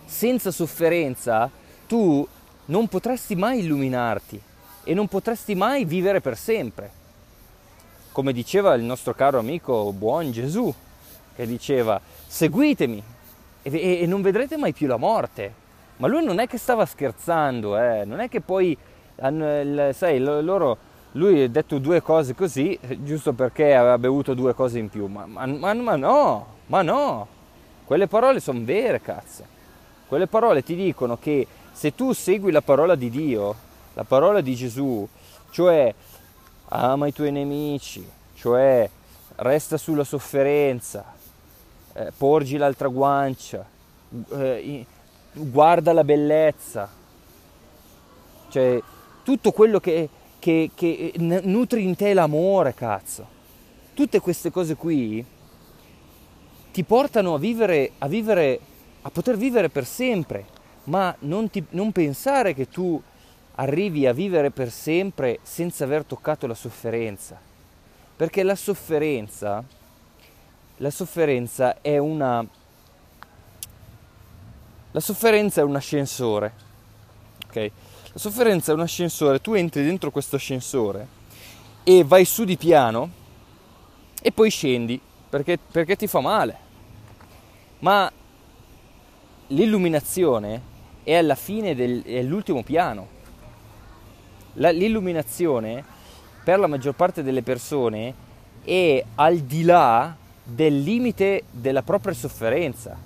Senza 0.05 0.51
sofferenza 0.51 1.51
tu 1.93 2.27
non 2.67 2.89
potresti 2.89 3.37
mai 3.37 3.59
illuminarti 3.59 4.41
e 4.83 4.95
non 4.95 5.09
potresti 5.09 5.55
mai 5.55 5.85
vivere 5.85 6.23
per 6.23 6.39
sempre. 6.39 6.91
Come 8.13 8.33
diceva 8.33 8.73
il 8.73 8.83
nostro 8.83 9.13
caro 9.13 9.39
amico 9.39 9.93
buon 9.93 10.33
Gesù, 10.33 10.73
che 11.37 11.47
diceva 11.47 12.01
seguitemi, 12.27 13.03
e, 13.61 14.01
e, 14.01 14.07
non 14.07 14.23
vedrete 14.23 14.57
mai 14.57 14.73
più 14.73 14.87
la 14.87 14.97
morte. 14.97 15.53
Ma 15.99 16.07
lui 16.09 16.25
non 16.25 16.39
è 16.39 16.47
che 16.47 16.57
stava 16.57 16.87
scherzando, 16.87 17.77
eh? 17.77 18.07
non 18.07 18.21
è 18.21 18.31
che 18.31 18.41
poi, 18.41 18.75
sai, 19.19 20.19
loro, 20.19 20.79
lui 21.13 21.43
ha 21.43 21.49
detto 21.51 21.77
due 21.77 22.01
cose 22.01 22.35
così, 22.35 22.79
giusto 23.03 23.35
perché 23.35 23.75
aveva 23.75 23.99
bevuto 23.99 24.33
due 24.33 24.55
cose 24.55 24.79
in 24.79 24.89
più, 24.89 25.09
ma, 25.09 25.27
ma, 25.27 25.45
ma, 25.45 25.97
no, 25.97 26.47
ma 26.69 26.81
no, 26.81 27.27
quelle 27.85 28.07
parole 28.07 28.41
sono 28.41 28.61
vere, 28.65 29.03
cazzo. 29.03 29.45
Quelle 30.09 30.27
parole 30.27 30.63
ti 30.63 30.75
dicono 30.75 31.17
che 31.19 31.47
se 31.73 31.95
tu 31.95 32.13
segui 32.13 32.53
la 32.53 32.63
parola 32.63 32.95
di 32.95 33.11
Dio, 33.11 33.55
la 33.95 34.05
parola 34.05 34.41
di 34.41 34.55
Gesù, 34.55 35.07
cioè 35.51 35.95
ama 36.69 37.07
i 37.07 37.13
tuoi 37.13 37.33
nemici, 37.33 38.07
cioè 38.35 38.89
resta 39.37 39.77
sulla 39.77 40.05
sofferenza, 40.05 41.05
eh, 41.95 42.13
porgi 42.17 42.57
l'altra 42.57 42.89
guancia, 42.89 43.67
eh, 44.31 44.87
guarda 45.33 45.93
la 45.93 46.05
bellezza, 46.05 46.89
cioè 48.49 48.81
tutto 49.23 49.53
quello 49.53 49.81
che, 49.81 50.09
che, 50.39 50.71
che 50.75 51.13
nutri 51.17 51.85
in 51.85 51.97
te 51.97 52.13
l'amore, 52.15 52.75
cazzo. 52.75 53.41
Tutte 53.95 54.21
queste 54.21 54.51
cose 54.51 54.75
qui 54.75 55.25
ti 56.73 56.83
portano 56.85 57.35
a 57.35 57.39
vivere, 57.39 57.93
a 57.99 58.09
vivere, 58.09 58.59
a 59.03 59.11
poter 59.11 59.37
vivere 59.37 59.69
per 59.69 59.85
sempre, 59.85 60.47
ma 60.85 61.15
non, 61.21 61.51
ti, 61.51 61.65
non 61.71 61.93
pensare 61.93 62.55
che 62.55 62.69
tu 62.69 63.01
arrivi 63.57 64.07
a 64.07 64.13
vivere 64.13 64.51
per 64.51 64.71
sempre 64.71 65.39
senza 65.43 65.85
aver 65.85 66.05
toccato 66.05 66.47
la 66.47 66.55
sofferenza. 66.55 67.39
Perché 68.17 68.43
la 68.43 68.55
sofferenza, 68.55 69.63
la 70.77 70.91
sofferenza 70.91 71.81
è 71.81 71.99
una... 71.99 72.45
La 74.95 75.01
sofferenza 75.01 75.63
è 75.63 75.65
un 75.65 75.75
ascensore, 75.75 76.53
ok? 77.47 77.71
La 78.13 78.19
sofferenza 78.19 78.73
è 78.73 78.75
un 78.75 78.83
ascensore, 78.83 79.41
tu 79.41 79.55
entri 79.55 79.83
dentro 79.83 80.11
questo 80.11 80.37
ascensore 80.37 81.21
e 81.83 82.05
vai 82.05 82.27
su 82.27 82.45
di 82.45 82.59
piano 82.59 83.11
e 84.21 84.31
poi 84.33 84.51
scendi 84.51 85.01
perché, 85.31 85.59
perché 85.59 85.97
ti 85.97 86.07
fa 86.07 86.21
male. 86.21 86.57
Ma 87.79 88.13
l'illuminazione 89.49 90.71
è 91.03 91.15
alla 91.15 91.35
fine 91.35 91.75
dell'ultimo 91.75 92.63
piano. 92.63 93.21
La, 94.55 94.71
l'illuminazione 94.71 95.85
per 96.45 96.59
la 96.59 96.67
maggior 96.67 96.95
parte 96.95 97.23
delle 97.23 97.43
persone 97.43 98.15
è 98.65 99.05
al 99.15 99.39
di 99.39 99.63
là 99.63 100.15
del 100.43 100.81
limite 100.81 101.45
della 101.51 101.83
propria 101.83 102.15
sofferenza. 102.15 102.97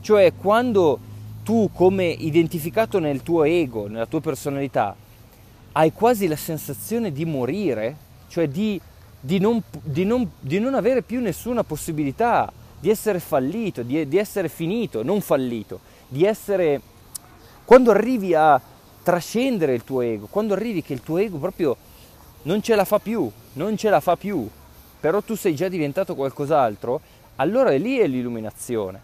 Cioè 0.00 0.32
quando 0.34 0.98
tu 1.42 1.70
come 1.72 2.06
identificato 2.06 2.98
nel 2.98 3.22
tuo 3.22 3.44
ego, 3.44 3.86
nella 3.86 4.06
tua 4.06 4.20
personalità, 4.20 4.96
hai 5.72 5.92
quasi 5.92 6.26
la 6.26 6.36
sensazione 6.36 7.12
di 7.12 7.24
morire, 7.24 7.96
cioè 8.28 8.48
di, 8.48 8.80
di, 9.20 9.38
non, 9.38 9.62
di, 9.82 10.04
non, 10.04 10.28
di 10.40 10.58
non, 10.58 10.74
avere 10.74 11.02
più 11.02 11.20
nessuna 11.20 11.62
possibilità, 11.62 12.50
di 12.80 12.90
essere 12.90 13.20
fallito, 13.20 13.82
di, 13.82 14.08
di 14.08 14.16
essere 14.16 14.48
finito, 14.48 15.02
non 15.02 15.20
fallito, 15.20 15.80
di 16.08 16.24
essere... 16.24 16.80
Quando 17.66 17.90
arrivi 17.90 18.32
a 18.32 18.60
trascendere 19.02 19.74
il 19.74 19.82
tuo 19.82 20.00
ego, 20.00 20.28
quando 20.30 20.54
arrivi 20.54 20.82
che 20.82 20.92
il 20.92 21.02
tuo 21.02 21.16
ego 21.16 21.38
proprio 21.38 21.76
non 22.42 22.62
ce 22.62 22.76
la 22.76 22.84
fa 22.84 23.00
più, 23.00 23.28
non 23.54 23.76
ce 23.76 23.90
la 23.90 23.98
fa 23.98 24.16
più, 24.16 24.48
però 25.00 25.20
tu 25.20 25.34
sei 25.34 25.56
già 25.56 25.66
diventato 25.66 26.14
qualcos'altro, 26.14 27.00
allora 27.34 27.70
lì 27.70 27.98
è 27.98 28.06
l'illuminazione. 28.06 29.00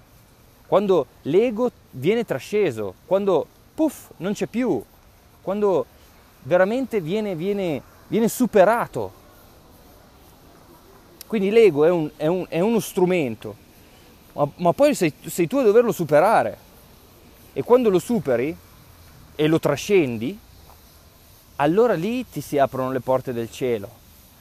Quando 0.69 1.07
l'ego 1.23 1.73
viene 1.91 2.25
trasceso, 2.25 2.95
quando 3.05 3.45
puff, 3.75 4.11
non 4.19 4.33
c'è 4.33 4.47
più, 4.47 4.81
quando 5.43 5.85
veramente 6.45 7.01
viene, 7.01 7.35
viene, 7.35 7.83
viene 8.07 8.29
superato. 8.29 9.13
Quindi 11.27 11.51
l'ego 11.51 11.85
è, 11.85 11.91
un, 11.91 12.09
è, 12.17 12.27
un, 12.29 12.47
è 12.49 12.61
uno 12.61 12.79
strumento, 12.79 13.57
ma, 14.35 14.49
ma 14.59 14.73
poi 14.73 14.95
sei, 14.95 15.13
sei 15.27 15.49
tu 15.49 15.57
a 15.57 15.65
doverlo 15.65 15.91
superare. 15.91 16.71
E 17.53 17.63
quando 17.63 17.91
lo 17.91 17.99
superi 17.99 18.57
e 19.35 19.47
lo 19.47 19.59
trascendi, 19.59 20.39
allora 21.57 21.95
lì 21.95 22.27
ti 22.29 22.41
si 22.41 22.59
aprono 22.59 22.91
le 22.91 23.01
porte 23.01 23.33
del 23.33 23.51
cielo, 23.51 23.89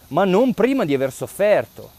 ma 0.10 0.24
non 0.24 0.54
prima 0.54 0.86
di 0.86 0.93
aver 0.93 1.12
sofferto. 1.12 1.89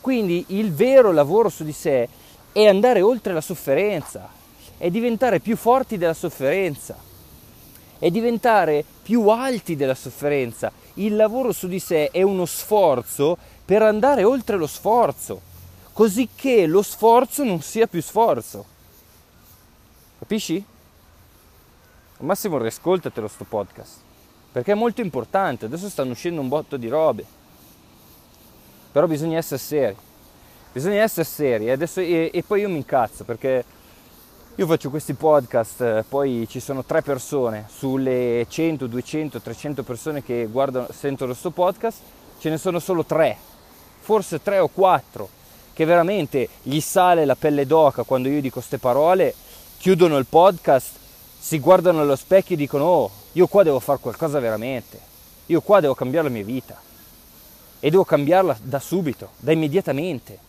Quindi 0.00 0.44
il 0.48 0.72
vero 0.72 1.10
lavoro 1.10 1.48
su 1.48 1.64
di 1.64 1.72
sé 1.72 2.08
è 2.52 2.66
andare 2.66 3.00
oltre 3.00 3.32
la 3.32 3.40
sofferenza, 3.40 4.28
è 4.76 4.88
diventare 4.90 5.40
più 5.40 5.56
forti 5.56 5.98
della 5.98 6.14
sofferenza, 6.14 6.96
è 7.98 8.10
diventare 8.10 8.84
più 9.02 9.28
alti 9.28 9.74
della 9.74 9.96
sofferenza. 9.96 10.70
Il 10.94 11.16
lavoro 11.16 11.52
su 11.52 11.66
di 11.66 11.80
sé 11.80 12.10
è 12.10 12.22
uno 12.22 12.46
sforzo 12.46 13.36
per 13.64 13.82
andare 13.82 14.22
oltre 14.22 14.56
lo 14.56 14.68
sforzo, 14.68 15.40
così 15.92 16.28
che 16.34 16.66
lo 16.66 16.82
sforzo 16.82 17.42
non 17.42 17.60
sia 17.60 17.88
più 17.88 18.00
sforzo. 18.00 18.76
Capisci? 20.28 20.62
Al 22.18 22.26
massimo 22.26 22.58
riascoltatelo 22.58 23.28
sto 23.28 23.46
podcast, 23.48 23.96
perché 24.52 24.72
è 24.72 24.74
molto 24.74 25.00
importante, 25.00 25.64
adesso 25.64 25.88
stanno 25.88 26.10
uscendo 26.10 26.42
un 26.42 26.48
botto 26.48 26.76
di 26.76 26.86
robe, 26.86 27.24
però 28.92 29.06
bisogna 29.06 29.38
essere 29.38 29.58
seri, 29.58 29.96
bisogna 30.70 31.00
essere 31.00 31.24
seri 31.24 31.70
adesso, 31.70 32.00
e, 32.00 32.30
e 32.30 32.42
poi 32.46 32.60
io 32.60 32.68
mi 32.68 32.76
incazzo 32.76 33.24
perché 33.24 33.64
io 34.54 34.66
faccio 34.66 34.90
questi 34.90 35.14
podcast, 35.14 36.04
poi 36.06 36.46
ci 36.46 36.60
sono 36.60 36.84
tre 36.84 37.00
persone 37.00 37.64
sulle 37.70 38.44
100, 38.46 38.86
200, 38.86 39.40
300 39.40 39.82
persone 39.82 40.22
che 40.22 40.44
guardano, 40.44 40.88
sentono 40.92 41.30
questo 41.30 41.52
podcast, 41.52 42.00
ce 42.38 42.50
ne 42.50 42.58
sono 42.58 42.80
solo 42.80 43.02
tre, 43.02 43.34
forse 44.00 44.42
tre 44.42 44.58
o 44.58 44.68
quattro, 44.68 45.30
che 45.72 45.86
veramente 45.86 46.50
gli 46.64 46.80
sale 46.80 47.24
la 47.24 47.34
pelle 47.34 47.64
d'oca 47.64 48.02
quando 48.02 48.28
io 48.28 48.42
dico 48.42 48.58
queste 48.58 48.76
parole, 48.76 49.34
chiudono 49.78 50.18
il 50.18 50.26
podcast 50.26 50.96
si 51.38 51.60
guardano 51.60 52.00
allo 52.00 52.16
specchio 52.16 52.56
e 52.56 52.58
dicono 52.58 52.84
oh, 52.84 53.10
io 53.32 53.46
qua 53.46 53.62
devo 53.62 53.78
fare 53.78 54.00
qualcosa 54.00 54.40
veramente, 54.40 54.98
io 55.46 55.60
qua 55.60 55.78
devo 55.80 55.94
cambiare 55.94 56.26
la 56.26 56.34
mia 56.34 56.44
vita 56.44 56.78
e 57.78 57.90
devo 57.90 58.04
cambiarla 58.04 58.58
da 58.60 58.80
subito, 58.80 59.30
da 59.36 59.52
immediatamente. 59.52 60.46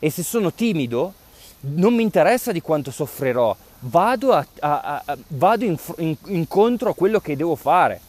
E 0.00 0.10
se 0.10 0.24
sono 0.24 0.52
timido, 0.52 1.12
non 1.60 1.94
mi 1.94 2.02
interessa 2.02 2.50
di 2.50 2.60
quanto 2.60 2.90
soffrirò, 2.90 3.54
vado, 3.80 4.32
a, 4.32 4.44
a, 4.60 5.02
a, 5.04 5.16
vado 5.28 5.64
in, 5.64 5.78
in, 5.98 6.16
incontro 6.26 6.90
a 6.90 6.94
quello 6.94 7.20
che 7.20 7.36
devo 7.36 7.54
fare. 7.54 8.00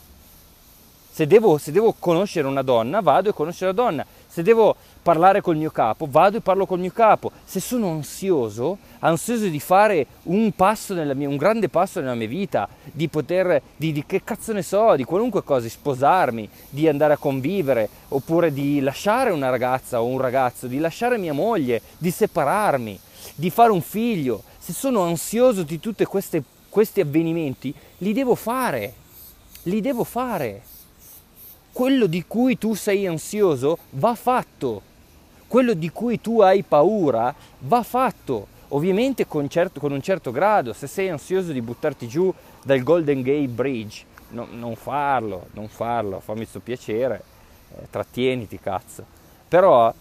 Se 1.12 1.28
devo, 1.28 1.58
se 1.60 1.72
devo 1.72 1.96
conoscere 1.98 2.48
una 2.48 2.64
donna, 2.64 3.00
vado 3.02 3.30
e 3.30 3.34
conosco 3.34 3.66
la 3.66 3.72
donna. 3.72 4.06
Se 4.38 4.44
devo 4.44 4.76
parlare 5.02 5.42
col 5.42 5.58
mio 5.58 5.72
capo, 5.72 6.06
vado 6.08 6.38
e 6.38 6.42
parlo 6.42 6.68
col 6.68 6.78
mio 6.78 6.92
capo. 6.92 7.32
Se 7.44 7.60
sono 7.60 7.90
ansioso, 7.90 8.78
ansioso 9.00 9.48
di 9.48 9.60
fare 9.60 10.06
un 10.26 10.52
passo 10.52 10.94
nella 10.94 11.16
mia, 11.16 11.28
un 11.28 11.38
grande 11.38 11.70
passo 11.70 12.02
nella 12.02 12.14
mia 12.14 12.28
vita, 12.28 12.70
di 12.84 13.08
poter, 13.08 13.60
di, 13.76 13.92
di 13.92 14.06
che 14.06 14.24
cazzo 14.24 14.54
ne 14.54 14.62
so, 14.62 14.96
di 14.96 15.06
qualunque 15.06 15.44
cosa, 15.44 15.62
di 15.62 15.70
sposarmi, 15.70 16.48
di 16.70 16.88
andare 16.88 17.14
a 17.14 17.18
convivere, 17.18 17.90
oppure 18.10 18.54
di 18.54 18.80
lasciare 18.80 19.32
una 19.32 19.50
ragazza 19.50 20.04
o 20.04 20.06
un 20.06 20.20
ragazzo, 20.20 20.68
di 20.68 20.78
lasciare 20.78 21.18
mia 21.18 21.34
moglie, 21.34 21.82
di 21.98 22.12
separarmi, 22.12 23.00
di 23.34 23.50
fare 23.50 23.72
un 23.72 23.82
figlio. 23.82 24.44
Se 24.60 24.72
sono 24.72 25.02
ansioso 25.02 25.64
di 25.64 25.80
tutti 25.80 26.06
questi 26.06 27.02
avvenimenti, 27.02 27.74
li 27.98 28.14
devo 28.14 28.36
fare, 28.36 28.94
li 29.64 29.82
devo 29.82 30.04
fare. 30.04 30.62
Quello 31.78 32.08
di 32.08 32.26
cui 32.26 32.58
tu 32.58 32.74
sei 32.74 33.06
ansioso 33.06 33.78
va 33.92 34.16
fatto. 34.16 34.82
Quello 35.46 35.76
di 35.76 35.92
cui 35.92 36.20
tu 36.20 36.42
hai 36.42 36.64
paura 36.64 37.32
va 37.60 37.84
fatto, 37.84 38.48
ovviamente 38.70 39.28
con, 39.28 39.48
certo, 39.48 39.80
con 39.80 39.92
un 39.92 40.02
certo 40.02 40.32
grado, 40.32 40.74
se 40.74 40.88
sei 40.88 41.10
ansioso 41.10 41.52
di 41.52 41.62
buttarti 41.62 42.08
giù 42.08 42.34
dal 42.64 42.82
Golden 42.82 43.22
Gate 43.22 43.48
Bridge, 43.50 44.06
no, 44.30 44.48
non 44.50 44.76
farlo, 44.76 45.50
non 45.52 45.68
farlo, 45.68 46.20
fammi 46.20 46.46
sto 46.46 46.62
piacere, 46.62 47.22
eh, 47.76 47.88
trattieniti 47.92 48.60
cazzo. 48.60 49.06
Però 49.48 49.94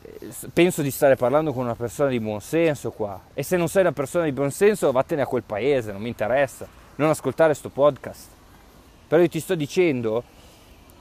eh, 0.00 0.28
penso 0.52 0.80
di 0.80 0.92
stare 0.92 1.16
parlando 1.16 1.52
con 1.52 1.64
una 1.64 1.74
persona 1.74 2.08
di 2.08 2.20
buon 2.20 2.40
senso 2.40 2.92
qua. 2.92 3.20
E 3.34 3.42
se 3.42 3.56
non 3.56 3.66
sei 3.66 3.82
una 3.82 3.90
persona 3.90 4.26
di 4.26 4.32
buon 4.32 4.52
senso 4.52 4.92
vattene 4.92 5.22
a 5.22 5.26
quel 5.26 5.42
paese, 5.42 5.90
non 5.90 6.02
mi 6.02 6.08
interessa, 6.08 6.68
non 6.94 7.10
ascoltare 7.10 7.52
sto 7.52 7.70
podcast. 7.70 8.28
Però 9.08 9.20
io 9.20 9.28
ti 9.28 9.40
sto 9.40 9.56
dicendo 9.56 10.22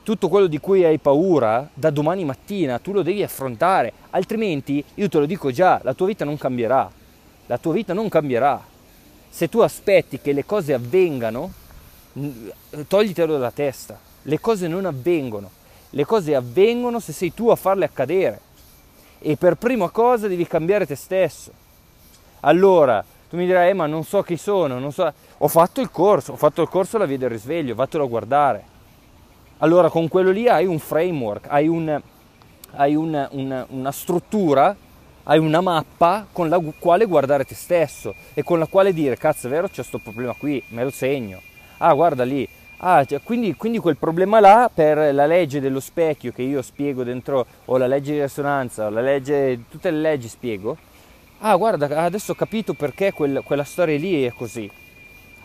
tutto 0.04 0.28
quello 0.28 0.48
di 0.48 0.60
cui 0.60 0.84
hai 0.84 1.00
paura 1.00 1.68
da 1.74 1.89
domani 1.89 2.26
mattina 2.26 2.78
tu 2.78 2.92
lo 2.92 3.02
devi 3.02 3.24
affrontare, 3.24 3.94
altrimenti 4.12 4.84
io 4.96 5.10
te 5.10 5.18
lo 5.18 5.26
dico 5.26 5.50
già, 5.50 5.80
la 5.84 5.94
tua 5.94 6.08
vita 6.08 6.26
non 6.26 6.38
cambierà. 6.38 6.92
La 7.48 7.58
tua 7.58 7.74
vita 7.74 7.94
non 7.94 8.10
cambierà. 8.10 8.62
Se 9.30 9.50
tu 9.50 9.60
aspetti 9.60 10.20
che 10.20 10.32
le 10.32 10.46
cose 10.46 10.74
avvengano, 10.74 11.52
toglitelo 12.88 13.34
dalla 13.34 13.52
testa. 13.52 14.00
Le 14.22 14.39
cose 14.39 14.68
non 14.68 14.86
avvengono. 14.86 15.50
Le 15.89 16.06
cose 16.06 16.36
avvengono 16.36 17.00
se 17.00 17.12
sei 17.12 17.34
tu 17.34 17.50
a 17.50 17.56
farle 17.56 17.86
accadere. 17.86 18.39
E 19.20 19.36
per 19.36 19.56
prima 19.56 19.89
cosa 19.89 20.28
devi 20.28 20.46
cambiare 20.48 20.86
te 20.86 20.96
stesso. 20.96 21.52
Allora, 22.42 23.04
tu 23.30 23.36
mi 23.38 23.46
dirai, 23.46 23.70
eh, 23.70 23.74
ma 23.74 23.88
non 23.88 24.04
so 24.04 24.22
chi 24.22 24.38
sono, 24.38 24.80
non 24.80 24.92
so... 24.92 25.12
Ho 25.39 25.48
fatto 25.48 25.82
il 25.82 25.89
corso, 25.89 26.34
ho 26.34 26.38
fatto 26.38 26.62
il 26.62 26.70
corso 26.70 26.98
la 26.98 27.06
via 27.06 27.18
del 27.18 27.30
risveglio, 27.30 27.76
vattelo 27.76 28.04
a 28.04 28.08
guardare. 28.08 28.72
Allora, 29.63 29.89
con 29.89 30.10
quello 30.10 30.30
lì 30.30 30.49
hai 30.49 30.65
un 30.65 30.78
framework, 30.78 31.45
hai, 31.47 31.69
un, 31.69 32.02
hai 32.71 32.95
un, 32.95 33.28
un, 33.32 33.65
una 33.69 33.91
struttura, 33.93 34.76
hai 35.23 35.39
una 35.39 35.62
mappa 35.62 36.28
con 36.34 36.49
la 36.49 36.62
quale 36.78 37.06
guardare 37.06 37.45
te 37.45 37.56
stesso 37.56 38.13
e 38.34 38.43
con 38.43 38.60
la 38.60 38.65
quale 38.65 38.91
dire, 38.91 39.15
cazzo 39.15 39.47
è 39.47 39.49
vero, 39.49 39.67
c'è 39.67 39.76
questo 39.76 39.99
problema 39.99 40.34
qui, 40.34 40.62
me 40.69 40.84
lo 40.84 40.91
segno. 40.91 41.39
Ah, 41.78 41.93
guarda 41.93 42.26
lì, 42.26 42.45
Ah, 42.86 43.06
cioè, 43.06 43.21
quindi, 43.21 43.56
quindi, 43.56 43.78
quel 43.78 43.95
problema 43.95 44.41
là 44.41 44.69
per 44.73 45.13
la 45.13 45.26
legge 45.26 45.62
dello 45.62 45.80
specchio 45.80 46.34
che 46.34 46.41
io 46.41 46.62
spiego 46.62 47.06
dentro, 47.06 47.45
o 47.63 47.78
la 47.78 47.88
legge 47.88 48.12
di 48.12 48.21
risonanza, 48.21 48.88
o 48.88 48.89
la 48.89 48.99
legge, 48.99 49.62
tutte 49.69 49.89
le 49.89 49.99
leggi 49.99 50.28
spiego. 50.28 50.76
Ah, 51.39 51.56
guarda, 51.56 52.04
adesso 52.04 52.34
ho 52.34 52.36
capito 52.36 52.73
perché 52.73 53.13
quel, 53.13 53.41
quella 53.45 53.63
storia 53.63 53.97
lì 53.97 54.26
è 54.26 54.34
così. 54.34 54.69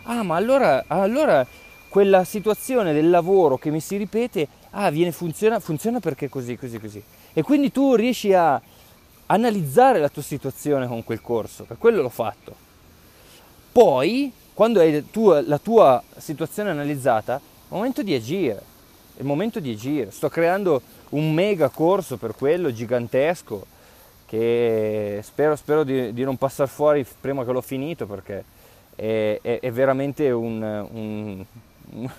Ah, 0.03 0.23
ma 0.23 0.35
allora, 0.35 0.83
allora 0.87 1.47
quella 1.89 2.23
situazione 2.23 2.93
del 2.93 3.09
lavoro 3.09 3.57
che 3.57 3.71
mi 3.71 3.79
si 3.79 3.97
ripete, 3.97 4.47
ah, 4.71 4.89
viene, 4.89 5.11
funziona, 5.11 5.59
funziona 5.59 5.99
perché 5.99 6.29
così, 6.29 6.55
così, 6.55 6.79
così. 6.79 7.03
E 7.33 7.41
quindi 7.41 7.71
tu 7.71 7.95
riesci 7.95 8.33
a 8.33 8.61
analizzare 9.25 9.99
la 9.99 10.09
tua 10.09 10.21
situazione 10.21 10.87
con 10.87 11.03
quel 11.03 11.21
corso, 11.21 11.63
per 11.63 11.77
quello 11.77 12.01
l'ho 12.01 12.09
fatto. 12.09 12.55
Poi 13.71 14.31
quando 14.59 14.81
hai 14.81 15.09
tu, 15.09 15.29
la 15.29 15.57
tua 15.57 16.03
situazione 16.17 16.69
analizzata, 16.69 17.37
è 17.37 17.39
il 17.39 17.75
momento 17.77 18.03
di 18.03 18.13
agire, 18.13 18.61
è 19.15 19.19
il 19.19 19.25
momento 19.25 19.61
di 19.61 19.71
agire. 19.71 20.11
Sto 20.11 20.27
creando 20.27 20.81
un 21.11 21.33
mega 21.33 21.69
corso 21.69 22.17
per 22.17 22.35
quello, 22.35 22.73
gigantesco, 22.73 23.65
che 24.25 25.21
spero, 25.23 25.55
spero 25.55 25.83
di, 25.83 26.13
di, 26.13 26.23
non 26.23 26.37
passare 26.37 26.69
fuori 26.69 27.05
prima 27.19 27.45
che 27.45 27.51
l'ho 27.51 27.61
finito 27.61 28.05
perché 28.05 28.43
è, 28.95 29.39
è, 29.41 29.59
è 29.61 29.71
veramente 29.71 30.29
un, 30.29 30.61
un 30.91 31.45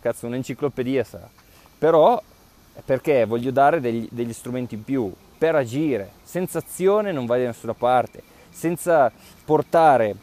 cazzo, 0.00 0.26
un'enciclopedia 0.26 1.04
sarà. 1.04 1.28
Però 1.78 2.22
perché 2.84 3.24
voglio 3.24 3.50
dare 3.50 3.80
degli, 3.80 4.06
degli 4.10 4.32
strumenti 4.32 4.74
in 4.74 4.84
più 4.84 5.12
per 5.38 5.54
agire. 5.54 6.10
Senza 6.22 6.58
azione 6.58 7.12
non 7.12 7.26
vai 7.26 7.40
da 7.40 7.46
nessuna 7.48 7.74
parte. 7.74 8.22
Senza 8.50 9.12
portare 9.44 10.16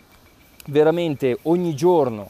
veramente 0.67 1.37
ogni 1.43 1.75
giorno 1.75 2.29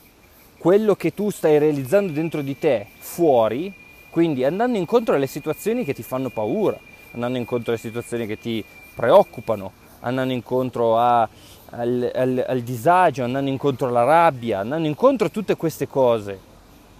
quello 0.58 0.96
che 0.96 1.14
tu 1.14 1.30
stai 1.30 1.58
realizzando 1.58 2.14
dentro 2.14 2.42
di 2.42 2.58
te 2.58 2.88
fuori, 2.98 3.74
quindi 4.10 4.46
andando 4.46 4.78
incontro 4.78 5.16
alle 5.16 5.28
situazioni 5.28 5.84
che 5.84 5.94
ti 5.94 6.04
fanno 6.04 6.30
paura, 6.30 6.78
andando 7.12 7.38
incontro 7.38 7.72
alle 7.72 7.82
situazioni 7.82 8.26
che 8.26 8.40
ti 8.40 8.64
preoccupano, 8.96 9.72
andando 10.00 10.34
incontro 10.34 10.98
a, 10.98 11.28
al, 11.76 12.12
al, 12.14 12.46
al 12.48 12.62
disagio, 12.62 13.24
andando 13.24 13.50
incontro 13.50 13.88
alla 13.88 14.04
rabbia, 14.04 14.60
andando 14.60 14.88
incontro 14.88 15.28
a 15.28 15.30
tutte 15.30 15.56
queste 15.56 15.88
cose. 15.88 16.52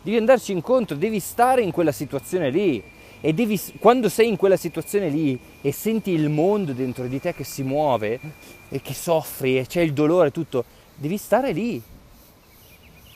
Devi 0.02 0.18
andarci 0.18 0.52
incontro, 0.52 0.96
devi 0.96 1.20
stare 1.20 1.62
in 1.62 1.72
quella 1.72 1.92
situazione 1.92 2.50
lì 2.50 2.84
e 3.22 3.34
devi, 3.34 3.60
quando 3.80 4.10
sei 4.10 4.28
in 4.28 4.36
quella 4.36 4.58
situazione 4.58 5.10
lì 5.10 5.40
e 5.62 5.72
senti 5.72 6.12
il 6.12 6.30
mondo 6.30 6.74
dentro 6.74 7.08
di 7.08 7.22
te 7.22 7.34
che 7.34 7.46
si 7.46 7.64
muove 7.64 8.20
e 8.68 8.82
che 8.82 8.94
soffri 8.94 9.58
e 9.58 9.66
c'è 9.66 9.82
il 9.82 9.94
dolore 9.94 10.32
tutto, 10.32 10.66
devi 10.96 11.18
stare 11.18 11.54
lì, 11.54 11.82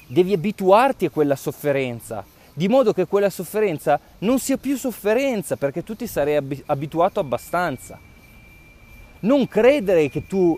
devi 0.08 0.34
abituarti 0.34 1.06
a 1.06 1.10
quella 1.10 1.36
sofferenza, 1.36 2.24
di 2.54 2.70
modo 2.70 2.94
che 2.94 3.06
quella 3.06 3.30
sofferenza 3.30 4.00
non 4.20 4.40
sia 4.40 4.58
più 4.58 4.78
sofferenza 4.78 5.58
perché 5.58 5.84
tu 5.84 5.96
ti 5.96 6.08
sarei 6.08 6.64
abituato 6.68 7.20
abbastanza. 7.20 8.00
Non 9.20 9.48
credere 9.48 10.10
che 10.10 10.26
tu, 10.26 10.58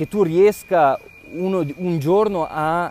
che 0.00 0.08
tu 0.08 0.22
riesca 0.22 0.98
uno, 1.32 1.62
un 1.76 1.98
giorno 1.98 2.46
a, 2.48 2.90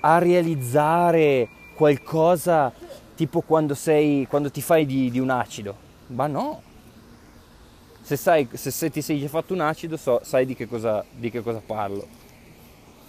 a, 0.00 0.18
realizzare 0.18 1.48
qualcosa 1.72 2.70
tipo 3.14 3.40
quando, 3.40 3.74
sei, 3.74 4.26
quando 4.28 4.50
ti 4.50 4.60
fai 4.60 4.84
di, 4.84 5.10
di 5.10 5.18
un 5.18 5.30
acido. 5.30 5.74
Ma 6.08 6.26
no, 6.26 6.60
se, 8.02 8.16
sai, 8.16 8.46
se, 8.52 8.70
se 8.70 8.90
ti 8.90 9.00
sei 9.00 9.26
fatto 9.26 9.54
un 9.54 9.60
acido 9.60 9.96
so, 9.96 10.20
sai 10.22 10.44
di 10.44 10.54
che, 10.54 10.68
cosa, 10.68 11.02
di 11.10 11.30
che 11.30 11.40
cosa 11.40 11.62
parlo. 11.64 12.06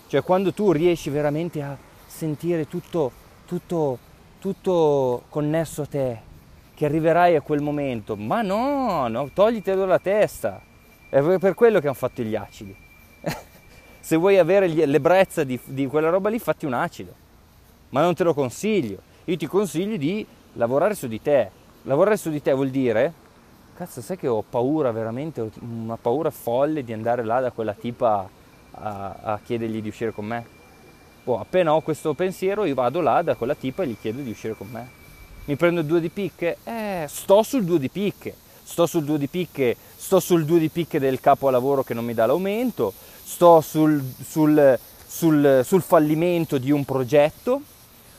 Cioè 0.07 0.23
quando 0.23 0.53
tu 0.53 0.71
riesci 0.71 1.09
veramente 1.09 1.61
a 1.61 1.75
sentire 2.07 2.69
tutto, 2.69 3.11
tutto, 3.45 3.99
tutto 4.39 5.23
connesso 5.27 5.81
a 5.81 5.87
te, 5.87 6.19
che 6.73 6.85
arriverai 6.85 7.35
a 7.35 7.41
quel 7.41 7.61
momento, 7.61 8.15
ma 8.15 8.41
no, 8.41 9.09
no 9.09 9.29
toglitelo 9.33 9.81
dalla 9.81 9.99
testa. 9.99 10.61
È 11.09 11.21
per 11.37 11.53
quello 11.53 11.81
che 11.81 11.87
hanno 11.87 11.95
fatto 11.95 12.21
gli 12.21 12.33
acidi. 12.33 12.82
Se 14.03 14.17
vuoi 14.17 14.37
avere 14.37 14.67
l'ebbrezza 14.67 15.45
di, 15.45 15.57
di 15.63 15.87
quella 15.87 16.09
roba 16.09 16.27
lì, 16.27 16.37
fatti 16.37 16.65
un 16.65 16.73
acido. 16.73 17.13
Ma 17.91 18.01
non 18.01 18.13
te 18.13 18.25
lo 18.25 18.33
consiglio. 18.33 18.97
Io 19.23 19.37
ti 19.37 19.47
consiglio 19.47 19.95
di 19.95 20.27
lavorare 20.53 20.93
su 20.93 21.07
di 21.07 21.21
te. 21.21 21.49
Lavorare 21.83 22.17
su 22.17 22.29
di 22.29 22.41
te 22.41 22.51
vuol 22.51 22.69
dire 22.69 23.13
cazzo 23.75 24.01
sai 24.01 24.17
che 24.17 24.27
ho 24.27 24.43
paura 24.47 24.91
veramente, 24.91 25.49
una 25.61 25.95
paura 25.95 26.29
folle 26.29 26.83
di 26.83 26.91
andare 26.91 27.23
là 27.23 27.39
da 27.39 27.51
quella 27.51 27.73
tipa 27.73 28.29
a, 28.71 29.15
a 29.21 29.39
chiedergli 29.41 29.81
di 29.81 29.87
uscire 29.87 30.11
con 30.11 30.25
me. 30.25 30.45
Boh, 31.23 31.39
appena 31.39 31.73
ho 31.73 31.79
questo 31.79 32.13
pensiero 32.13 32.65
io 32.65 32.73
vado 32.73 32.99
là 32.99 33.21
da 33.21 33.35
quella 33.35 33.55
tipa 33.55 33.83
e 33.83 33.87
gli 33.87 33.97
chiedo 33.97 34.21
di 34.21 34.31
uscire 34.31 34.53
con 34.53 34.67
me. 34.69 35.01
Mi 35.45 35.55
prendo 35.55 35.81
due 35.81 36.01
di 36.01 36.09
picche? 36.09 36.57
Eh, 36.65 37.05
sto 37.07 37.41
sul 37.41 37.63
due 37.63 37.79
di 37.79 37.89
picche. 37.89 38.35
Sto 38.65 38.85
sul 38.85 39.03
due 39.03 39.17
di 39.17 39.27
picche, 39.27 39.75
sto 39.95 40.19
sul 40.19 40.45
due 40.45 40.57
di 40.57 40.69
picche 40.69 40.97
del 40.97 41.19
capo 41.19 41.47
a 41.47 41.51
lavoro 41.51 41.83
che 41.83 41.93
non 41.93 42.05
mi 42.05 42.13
dà 42.13 42.25
l'aumento, 42.25 42.93
sto 43.33 43.61
sul, 43.61 43.99
sul, 44.23 44.77
sul, 45.07 45.61
sul 45.63 45.81
fallimento 45.81 46.59
di 46.59 46.69
un 46.69 46.85
progetto, 46.85 47.61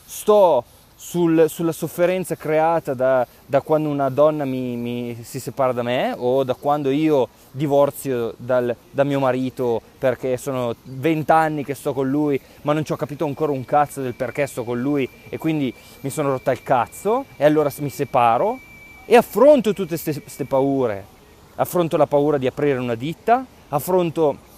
sto 0.03 0.65
sul, 0.93 1.45
sulla 1.47 1.71
sofferenza 1.71 2.35
creata 2.35 2.93
da, 2.93 3.25
da 3.45 3.61
quando 3.61 3.87
una 3.87 4.09
donna 4.09 4.43
mi, 4.43 4.75
mi, 4.75 5.17
si 5.23 5.39
separa 5.39 5.71
da 5.71 5.83
me 5.83 6.13
o 6.17 6.43
da 6.43 6.53
quando 6.53 6.89
io 6.89 7.29
divorzio 7.51 8.33
dal, 8.35 8.75
da 8.91 9.05
mio 9.05 9.21
marito 9.21 9.81
perché 9.97 10.35
sono 10.35 10.75
vent'anni 10.83 11.63
che 11.63 11.75
sto 11.75 11.93
con 11.93 12.09
lui 12.09 12.39
ma 12.63 12.73
non 12.73 12.83
ci 12.83 12.91
ho 12.91 12.97
capito 12.97 13.23
ancora 13.23 13.53
un 13.53 13.63
cazzo 13.63 14.01
del 14.01 14.15
perché 14.15 14.45
sto 14.47 14.65
con 14.65 14.81
lui 14.81 15.07
e 15.29 15.37
quindi 15.37 15.73
mi 16.01 16.09
sono 16.09 16.31
rotta 16.31 16.51
il 16.51 16.61
cazzo 16.61 17.23
e 17.37 17.45
allora 17.45 17.71
mi 17.79 17.89
separo 17.89 18.59
e 19.05 19.15
affronto 19.15 19.71
tutte 19.71 19.97
queste 19.97 20.43
paure. 20.45 21.13
Affronto 21.55 21.95
la 21.95 22.05
paura 22.05 22.37
di 22.37 22.47
aprire 22.47 22.79
una 22.79 22.95
ditta, 22.95 23.45
affronto 23.69 24.53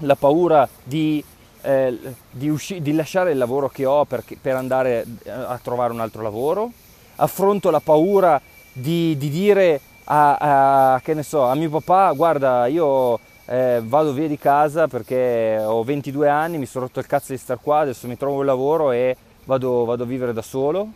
la 0.00 0.16
paura 0.16 0.68
di 0.82 1.24
eh, 1.62 1.98
di, 2.30 2.48
usci- 2.48 2.80
di, 2.80 2.94
lasciare 2.94 3.32
il 3.32 3.38
lavoro 3.38 3.68
che 3.68 3.84
ho 3.84 4.04
per, 4.04 4.24
per, 4.40 4.56
andare 4.56 5.04
eh, 5.24 5.30
a 5.30 5.58
trovare 5.62 5.92
un 5.92 6.00
altro 6.00 6.22
lavoro, 6.22 6.72
affronto 7.16 7.70
la 7.70 7.80
paura 7.80 8.40
di, 8.72 9.16
di 9.16 9.28
dire 9.28 9.80
a, 10.04 10.96
a, 10.96 11.22
so, 11.22 11.44
a, 11.44 11.54
mio 11.54 11.70
papà 11.70 12.12
guarda 12.12 12.66
io 12.66 13.18
eh, 13.46 13.80
vado 13.84 14.12
via 14.12 14.28
di 14.28 14.38
casa 14.38 14.88
perché 14.88 15.60
ho 15.62 15.82
22 15.82 16.28
anni, 16.28 16.58
mi 16.58 16.66
sono 16.66 16.86
rotto 16.86 17.00
il 17.00 17.06
cazzo 17.06 17.32
di 17.32 17.38
star 17.38 17.58
qua, 17.60 17.80
adesso 17.80 18.06
mi 18.06 18.16
trovo 18.16 18.38
un 18.38 18.46
lavoro 18.46 18.92
e 18.92 19.16
vado, 19.44 19.84
vado 19.84 20.04
a 20.04 20.06
vivere 20.06 20.32
da 20.32 20.42
solo. 20.42 20.88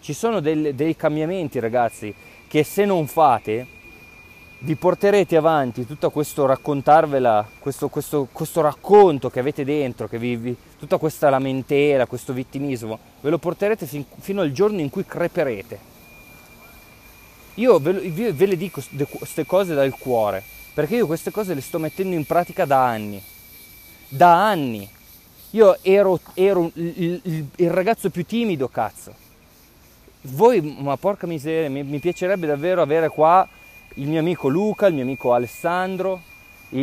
Ci 0.00 0.14
sono 0.14 0.40
del, 0.40 0.74
dei 0.74 0.96
cambiamenti 0.96 1.60
ragazzi 1.60 2.12
che 2.48 2.64
se 2.64 2.84
non 2.84 3.06
fate 3.06 3.80
vi 4.64 4.76
porterete 4.76 5.36
avanti 5.36 5.86
tutto 5.86 6.10
questo 6.10 6.46
raccontarvela, 6.46 7.48
questo, 7.58 7.88
questo, 7.88 8.28
questo 8.30 8.60
racconto 8.60 9.28
che 9.28 9.40
avete 9.40 9.64
dentro, 9.64 10.06
che 10.06 10.18
vi, 10.18 10.36
vi, 10.36 10.56
tutta 10.78 10.98
questa 10.98 11.28
lamentela, 11.30 12.06
questo 12.06 12.32
vittimismo, 12.32 12.98
ve 13.20 13.30
lo 13.30 13.38
porterete 13.38 13.86
fin, 13.86 14.04
fino 14.20 14.40
al 14.40 14.52
giorno 14.52 14.80
in 14.80 14.88
cui 14.88 15.04
creperete. 15.04 15.90
Io 17.54 17.78
ve, 17.80 18.32
ve 18.32 18.46
le 18.46 18.56
dico 18.56 18.80
queste 19.10 19.44
cose 19.44 19.74
dal 19.74 19.96
cuore, 19.98 20.42
perché 20.74 20.94
io 20.94 21.06
queste 21.06 21.32
cose 21.32 21.54
le 21.54 21.60
sto 21.60 21.80
mettendo 21.80 22.14
in 22.14 22.24
pratica 22.24 22.64
da 22.64 22.86
anni. 22.86 23.20
Da 24.08 24.48
anni. 24.48 24.88
Io 25.50 25.76
ero, 25.82 26.20
ero 26.34 26.70
il, 26.74 27.20
il, 27.24 27.46
il 27.56 27.70
ragazzo 27.70 28.10
più 28.10 28.24
timido, 28.24 28.68
cazzo. 28.68 29.12
Voi, 30.22 30.60
ma 30.60 30.96
porca 30.96 31.26
miseria, 31.26 31.68
mi, 31.68 31.82
mi 31.82 31.98
piacerebbe 31.98 32.46
davvero 32.46 32.80
avere 32.80 33.08
qua 33.08 33.46
il 33.94 34.08
mio 34.08 34.20
amico 34.20 34.48
Luca, 34.48 34.86
il 34.86 34.94
mio 34.94 35.02
amico 35.02 35.34
Alessandro, 35.34 36.20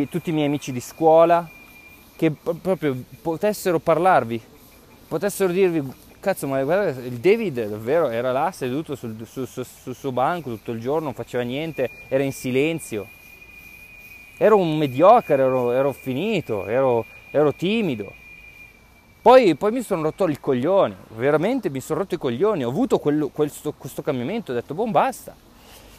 tutti 0.10 0.30
i 0.30 0.34
miei 0.34 0.48
amici 0.48 0.72
di 0.72 0.80
scuola, 0.80 1.48
che 2.16 2.32
proprio 2.32 2.96
potessero 3.22 3.80
parlarvi, 3.80 4.42
potessero 5.08 5.52
dirvi, 5.52 5.82
cazzo 6.20 6.48
ma 6.48 6.62
guarda, 6.64 7.02
il 7.02 7.18
David 7.18 7.68
davvero 7.68 8.10
era 8.10 8.32
là 8.32 8.52
seduto 8.52 8.96
sul, 8.96 9.16
sul, 9.26 9.48
sul, 9.48 9.66
sul 9.66 9.96
suo 9.96 10.12
banco 10.12 10.50
tutto 10.50 10.72
il 10.72 10.80
giorno, 10.80 11.06
non 11.06 11.14
faceva 11.14 11.44
niente, 11.44 11.90
era 12.08 12.24
in 12.24 12.34
silenzio. 12.34 13.08
Ero 14.38 14.58
un 14.58 14.78
mediocre, 14.78 15.42
ero, 15.42 15.72
ero 15.72 15.92
finito, 15.92 16.66
ero, 16.66 17.06
ero 17.32 17.54
timido. 17.54 18.14
Poi, 19.22 19.56
poi, 19.56 19.72
mi 19.72 19.82
sono 19.82 20.04
rotto 20.04 20.28
i 20.30 20.40
coglioni, 20.40 20.96
veramente 21.16 21.70
mi 21.70 21.82
sono 21.82 22.00
rotto 22.00 22.16
i 22.16 22.18
coglioni, 22.18 22.64
ho 22.64 22.70
avuto 22.70 23.00
quello, 23.00 23.28
questo, 23.28 23.74
questo 23.74 24.02
cambiamento, 24.02 24.52
ho 24.52 24.56
detto, 24.56 24.74
boh, 24.74 24.86
basta 24.86 25.36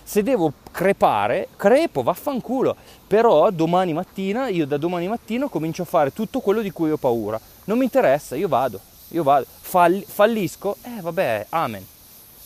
Se 0.03 0.23
devo 0.23 0.53
crepare, 0.71 1.49
crepo, 1.57 2.03
vaffanculo. 2.03 2.77
Però 3.07 3.51
domani 3.51 3.93
mattina, 3.93 4.49
io 4.49 4.67
da 4.67 4.77
domani 4.77 5.09
mattina 5.09 5.49
comincio 5.49 5.83
a 5.83 5.87
fare 5.87 6.13
tutto 6.13 6.41
quello 6.41 6.61
di 6.61 6.71
cui 6.71 6.91
ho 6.91 6.97
paura. 6.97 7.41
Non 7.65 7.79
mi 7.79 7.85
interessa, 7.85 8.37
io 8.37 8.49
vado, 8.49 8.81
io 9.09 9.23
vado. 9.23 9.47
Fall- 9.61 10.05
fallisco, 10.05 10.77
eh 10.83 11.01
vabbè, 11.01 11.47
amen. 11.51 11.87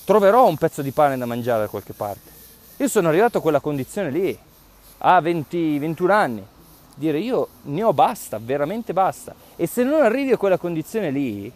Troverò 0.05 0.47
un 0.47 0.57
pezzo 0.57 0.83
di 0.83 0.91
pane 0.91 1.17
da 1.17 1.25
mangiare 1.25 1.63
da 1.63 1.69
qualche 1.69 1.95
parte. 1.95 2.31
Io 2.77 2.89
sono 2.89 3.09
arrivato 3.09 3.39
a 3.39 3.41
quella 3.41 3.61
condizione 3.61 4.11
lì, 4.11 4.37
a 4.99 5.21
20, 5.21 5.79
21 5.79 6.13
anni. 6.13 6.47
Dire 6.97 7.19
io 7.19 7.49
ne 7.63 7.83
ho 7.83 7.93
basta, 7.93 8.39
veramente 8.39 8.93
basta. 8.93 9.35
E 9.57 9.67
se 9.67 9.83
non 9.83 10.03
arrivi 10.03 10.33
a 10.33 10.37
quella 10.37 10.59
condizione 10.59 11.11
lì, 11.11 11.51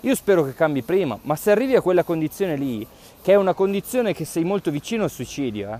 io 0.00 0.14
spero 0.14 0.44
che 0.44 0.54
cambi 0.54 0.82
prima, 0.82 1.18
ma 1.22 1.36
se 1.36 1.50
arrivi 1.50 1.76
a 1.76 1.82
quella 1.82 2.02
condizione 2.02 2.56
lì, 2.56 2.86
che 3.22 3.32
è 3.32 3.36
una 3.36 3.54
condizione 3.54 4.14
che 4.14 4.24
sei 4.24 4.44
molto 4.44 4.70
vicino 4.70 5.04
al 5.04 5.10
suicidio, 5.10 5.72
eh? 5.72 5.78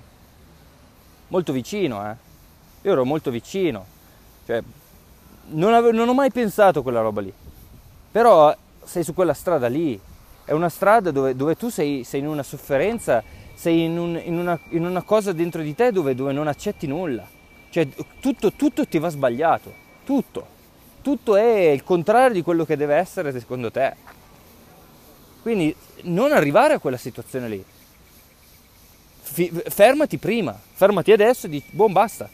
molto 1.28 1.52
vicino, 1.52 2.08
eh? 2.10 2.14
io 2.82 2.92
ero 2.92 3.04
molto 3.04 3.30
vicino, 3.30 3.84
cioè 4.46 4.62
non, 5.48 5.72
avevo, 5.72 5.96
non 5.96 6.08
ho 6.08 6.14
mai 6.14 6.30
pensato 6.30 6.80
a 6.80 6.82
quella 6.82 7.00
roba 7.00 7.20
lì, 7.20 7.32
però 8.10 8.54
sei 8.84 9.04
su 9.04 9.14
quella 9.14 9.34
strada 9.34 9.68
lì, 9.68 9.98
è 10.44 10.52
una 10.52 10.68
strada 10.68 11.10
dove, 11.10 11.36
dove 11.36 11.56
tu 11.56 11.68
sei, 11.68 12.04
sei, 12.04 12.20
in 12.20 12.26
una 12.26 12.42
sofferenza, 12.42 13.22
sei 13.54 13.84
in, 13.84 13.98
un, 13.98 14.20
in, 14.22 14.38
una, 14.38 14.58
in, 14.70 14.84
una, 14.84 15.02
cosa 15.02 15.32
dentro 15.32 15.62
di 15.62 15.74
te 15.74 15.92
dove, 15.92 16.14
dove 16.14 16.32
non 16.32 16.48
accetti 16.48 16.86
nulla, 16.86 17.26
cioè 17.70 17.88
tutto, 18.20 18.52
tutto 18.52 18.86
ti 18.86 18.98
va 18.98 19.08
sbagliato, 19.08 19.72
tutto 20.04 20.58
tutto 21.02 21.36
è 21.36 21.68
il 21.68 21.82
contrario 21.82 22.34
di 22.34 22.42
quello 22.42 22.64
che 22.64 22.76
deve 22.76 22.96
essere 22.96 23.32
secondo 23.38 23.70
te. 23.70 24.18
Quindi 25.42 25.74
non 26.02 26.32
arrivare 26.32 26.74
a 26.74 26.78
quella 26.78 26.96
situazione 26.96 27.48
lì. 27.48 27.64
F- 29.22 29.70
fermati 29.70 30.18
prima, 30.18 30.58
fermati 30.72 31.12
adesso 31.12 31.46
e 31.46 31.50
dici, 31.50 31.68
boh, 31.70 31.88
basta, 31.88 32.28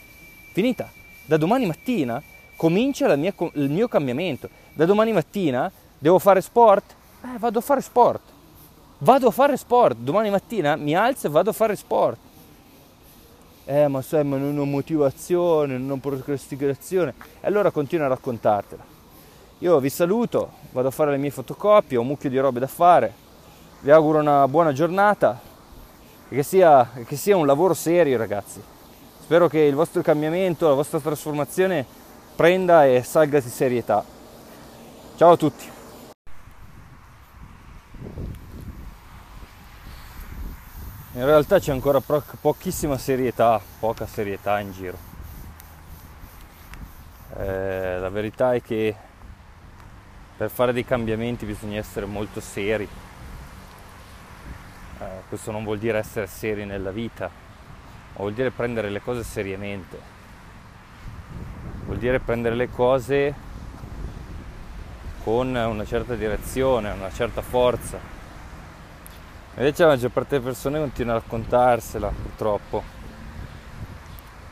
finita. 0.52 0.90
Da 1.24 1.36
domani 1.36 1.66
mattina 1.66 2.22
comincia 2.56 3.14
mia, 3.16 3.34
il 3.54 3.70
mio 3.70 3.88
cambiamento. 3.88 4.48
Da 4.72 4.84
domani 4.84 5.12
mattina 5.12 5.70
devo 5.98 6.18
fare 6.18 6.40
sport? 6.40 6.94
Eh, 7.22 7.38
vado 7.38 7.58
a 7.58 7.62
fare 7.62 7.80
sport. 7.80 8.20
Vado 8.98 9.28
a 9.28 9.30
fare 9.30 9.56
sport. 9.56 9.96
Domani 9.98 10.30
mattina 10.30 10.76
mi 10.76 10.94
alzo 10.94 11.26
e 11.26 11.30
vado 11.30 11.50
a 11.50 11.52
fare 11.52 11.76
sport 11.76 12.18
eh 13.68 13.88
ma 13.88 14.00
sai 14.00 14.22
ma 14.24 14.36
non 14.36 14.56
ho 14.58 14.64
motivazione, 14.64 15.76
non 15.76 15.90
ho 15.90 15.96
procrastinazione, 15.96 17.14
e 17.40 17.46
allora 17.46 17.72
continua 17.72 18.06
a 18.06 18.10
raccontartela. 18.10 18.95
Io 19.60 19.80
vi 19.80 19.88
saluto, 19.88 20.52
vado 20.72 20.88
a 20.88 20.90
fare 20.90 21.12
le 21.12 21.16
mie 21.16 21.30
fotocopie, 21.30 21.96
ho 21.96 22.02
un 22.02 22.08
mucchio 22.08 22.28
di 22.28 22.38
robe 22.38 22.60
da 22.60 22.66
fare, 22.66 23.10
vi 23.80 23.90
auguro 23.90 24.18
una 24.18 24.46
buona 24.48 24.74
giornata 24.74 25.40
e 26.28 26.34
che 26.34 26.42
sia, 26.42 26.90
che 27.06 27.16
sia 27.16 27.38
un 27.38 27.46
lavoro 27.46 27.72
serio 27.72 28.18
ragazzi. 28.18 28.62
Spero 29.18 29.48
che 29.48 29.60
il 29.60 29.74
vostro 29.74 30.02
cambiamento, 30.02 30.68
la 30.68 30.74
vostra 30.74 31.00
trasformazione 31.00 31.86
prenda 32.36 32.84
e 32.84 33.02
salga 33.02 33.40
di 33.40 33.48
serietà. 33.48 34.04
Ciao 35.16 35.32
a 35.32 35.36
tutti! 35.38 35.74
in 41.14 41.24
realtà 41.24 41.58
c'è 41.58 41.72
ancora 41.72 41.98
po- 42.00 42.22
pochissima 42.42 42.98
serietà, 42.98 43.58
poca 43.78 44.06
serietà 44.06 44.60
in 44.60 44.72
giro. 44.72 44.98
Eh, 47.38 47.98
la 47.98 48.10
verità 48.10 48.52
è 48.52 48.60
che 48.60 48.94
per 50.36 50.50
fare 50.50 50.72
dei 50.72 50.84
cambiamenti 50.84 51.46
bisogna 51.46 51.78
essere 51.78 52.06
molto 52.06 52.40
seri. 52.40 52.88
Eh, 54.98 55.04
questo 55.28 55.50
non 55.50 55.64
vuol 55.64 55.78
dire 55.78 55.98
essere 55.98 56.26
seri 56.26 56.64
nella 56.64 56.90
vita, 56.90 57.26
ma 57.26 58.18
vuol 58.20 58.32
dire 58.32 58.50
prendere 58.50 58.90
le 58.90 59.00
cose 59.00 59.22
seriamente. 59.22 60.14
Vuol 61.84 61.98
dire 61.98 62.20
prendere 62.20 62.54
le 62.54 62.70
cose 62.70 63.34
con 65.22 65.54
una 65.54 65.84
certa 65.84 66.14
direzione, 66.14 66.90
una 66.90 67.10
certa 67.10 67.42
forza 67.42 68.14
Invece 69.58 69.84
la 69.84 69.88
maggior 69.88 70.10
parte 70.10 70.34
delle 70.36 70.44
persone 70.44 70.78
continua 70.78 71.14
a 71.14 71.18
raccontarsela, 71.18 72.08
purtroppo. 72.08 72.82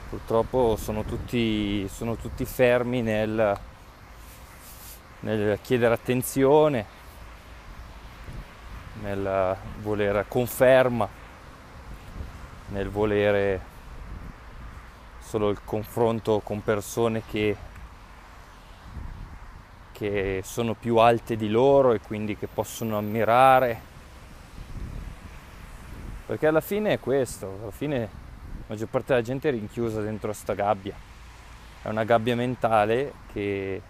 Purtroppo 0.08 0.76
sono 0.80 1.04
tutti, 1.04 1.86
sono 1.88 2.16
tutti 2.16 2.46
fermi 2.46 3.02
nel, 3.02 3.54
nel 5.24 5.58
chiedere 5.62 5.94
attenzione, 5.94 6.86
nel 9.02 9.56
volere 9.80 10.24
conferma, 10.28 11.08
nel 12.68 12.88
volere 12.88 13.72
solo 15.20 15.50
il 15.50 15.60
confronto 15.64 16.40
con 16.40 16.62
persone 16.62 17.22
che, 17.26 17.56
che 19.92 20.40
sono 20.44 20.74
più 20.74 20.98
alte 20.98 21.36
di 21.36 21.48
loro 21.48 21.92
e 21.92 22.00
quindi 22.00 22.36
che 22.36 22.46
possono 22.46 22.96
ammirare 22.96 23.92
perché 26.26 26.46
alla 26.46 26.62
fine 26.62 26.94
è 26.94 27.00
questo, 27.00 27.58
alla 27.62 27.70
fine 27.70 27.98
la 27.98 28.64
maggior 28.68 28.88
parte 28.88 29.08
della 29.08 29.22
gente 29.22 29.48
è 29.48 29.52
rinchiusa 29.52 30.00
dentro 30.00 30.32
sta 30.32 30.54
gabbia. 30.54 30.94
È 31.82 31.88
una 31.88 32.04
gabbia 32.04 32.34
mentale 32.34 33.12
che, 33.30 33.82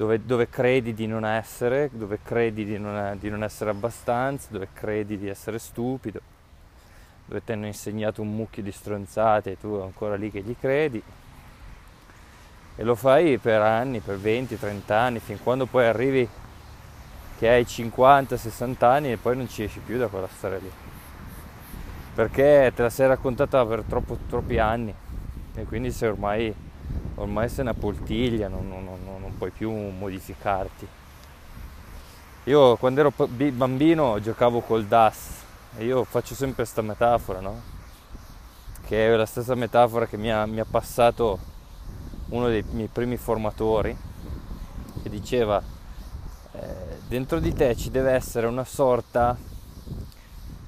dove, 0.00 0.24
dove, 0.24 0.48
credi 0.48 0.94
di 0.94 1.06
non 1.06 1.26
essere, 1.26 1.90
dove 1.92 2.20
credi 2.22 2.64
di 2.64 2.78
non, 2.78 3.18
di 3.20 3.28
non 3.28 3.44
essere 3.44 3.68
abbastanza, 3.68 4.48
dove 4.50 4.68
credi 4.72 5.18
di 5.18 5.28
essere 5.28 5.58
stupido, 5.58 6.22
dove 7.26 7.44
ti 7.44 7.52
hanno 7.52 7.66
insegnato 7.66 8.22
un 8.22 8.34
mucchio 8.34 8.62
di 8.62 8.72
stronzate 8.72 9.50
e 9.50 9.60
tu 9.60 9.74
ancora 9.74 10.14
lì 10.14 10.30
che 10.30 10.40
gli 10.40 10.56
credi. 10.58 11.02
E 12.76 12.82
lo 12.82 12.94
fai 12.94 13.36
per 13.36 13.60
anni, 13.60 14.00
per 14.00 14.16
20, 14.16 14.58
30 14.58 14.98
anni, 14.98 15.18
fin 15.18 15.38
quando 15.42 15.66
poi 15.66 15.84
arrivi 15.84 16.26
che 17.38 17.48
hai 17.50 17.66
50, 17.66 18.38
60 18.38 18.88
anni 18.88 19.12
e 19.12 19.18
poi 19.18 19.36
non 19.36 19.50
ci 19.50 19.64
esci 19.64 19.80
più 19.80 19.98
da 19.98 20.06
quella 20.06 20.28
storia 20.28 20.58
lì 20.58 20.70
perché 22.14 22.72
te 22.74 22.82
la 22.82 22.90
sei 22.90 23.06
raccontata 23.06 23.64
per 23.64 23.82
troppo, 23.88 24.18
troppi 24.28 24.58
anni 24.58 24.92
e 25.54 25.64
quindi 25.64 25.90
sei 25.92 26.08
ormai, 26.08 26.54
ormai 27.20 27.48
sei 27.48 27.60
una 27.60 27.74
poltiglia, 27.74 28.48
non, 28.48 28.66
non, 28.68 28.84
non, 28.84 29.20
non 29.20 29.36
puoi 29.36 29.50
più 29.50 29.70
modificarti. 29.70 30.86
Io 32.44 32.76
quando 32.76 33.00
ero 33.00 33.12
bambino 33.52 34.18
giocavo 34.20 34.60
col 34.60 34.86
DAS 34.86 35.42
e 35.76 35.84
io 35.84 36.04
faccio 36.04 36.34
sempre 36.34 36.62
questa 36.62 36.82
metafora, 36.82 37.40
no? 37.40 37.60
Che 38.86 39.06
è 39.06 39.14
la 39.14 39.26
stessa 39.26 39.54
metafora 39.54 40.06
che 40.06 40.16
mi 40.16 40.32
ha, 40.32 40.46
mi 40.46 40.58
ha 40.58 40.66
passato 40.68 41.38
uno 42.30 42.48
dei 42.48 42.64
miei 42.70 42.88
primi 42.88 43.16
formatori, 43.16 43.96
che 45.02 45.10
diceva 45.10 45.62
eh, 46.52 46.98
dentro 47.06 47.38
di 47.40 47.52
te 47.52 47.76
ci 47.76 47.90
deve 47.90 48.12
essere 48.12 48.46
una 48.46 48.64
sorta 48.64 49.36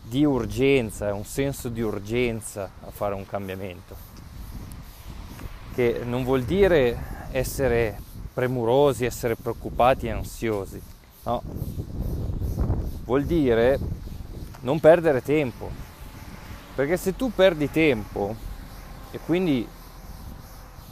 di 0.03 0.25
urgenza, 0.25 1.15
un 1.15 1.25
senso 1.25 1.71
di 1.71 1.81
urgenza 1.81 2.69
a 2.85 2.91
fare 2.91 3.15
un 3.15 3.25
cambiamento, 3.27 3.97
che 5.75 6.03
non 6.05 6.25
vuol 6.25 6.43
dire 6.43 7.29
essere 7.31 7.99
premurosi, 8.33 9.05
essere 9.05 9.37
preoccupati 9.37 10.07
e 10.07 10.11
ansiosi, 10.11 10.81
no, 11.25 11.43
vuol 13.05 13.25
dire 13.25 13.79
non 14.61 14.81
perdere 14.81 15.23
tempo, 15.23 15.71
perché 16.75 16.97
se 16.97 17.17
tu 17.17 17.33
perdi 17.35 17.71
tempo 17.71 18.35
e 19.11 19.19
quindi 19.25 19.67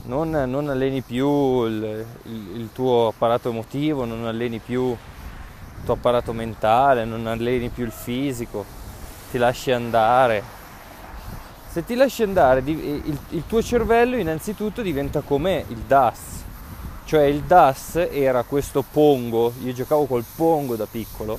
non, 0.05 0.31
non 0.31 0.69
alleni 0.69 1.03
più 1.03 1.65
il, 1.65 2.07
il, 2.25 2.57
il 2.57 2.69
tuo 2.73 3.09
apparato 3.09 3.51
emotivo, 3.51 4.05
non 4.05 4.27
alleni 4.27 4.59
più 4.59 4.91
il 4.91 5.85
tuo 5.85 5.95
apparato 5.95 6.33
mentale, 6.33 7.05
non 7.05 7.27
alleni 7.27 7.69
più 7.69 7.85
il 7.85 7.93
fisico, 7.93 8.65
ti 9.31 9.39
lasci 9.39 9.71
andare. 9.73 10.59
Se 11.73 11.85
ti 11.85 11.95
lasci 11.95 12.25
andare, 12.25 12.65
il, 12.65 13.17
il 13.29 13.45
tuo 13.47 13.63
cervello 13.63 14.17
innanzitutto 14.17 14.83
diventa 14.83 15.21
come 15.21 15.65
il 15.69 15.77
DAS. 15.77 16.19
Cioè 17.05 17.23
il 17.23 17.43
DAS 17.43 18.09
era 18.11 18.43
questo 18.43 18.83
pongo, 18.83 19.53
io 19.63 19.73
giocavo 19.73 20.07
col 20.07 20.25
pongo 20.35 20.75
da 20.75 20.87
piccolo, 20.91 21.39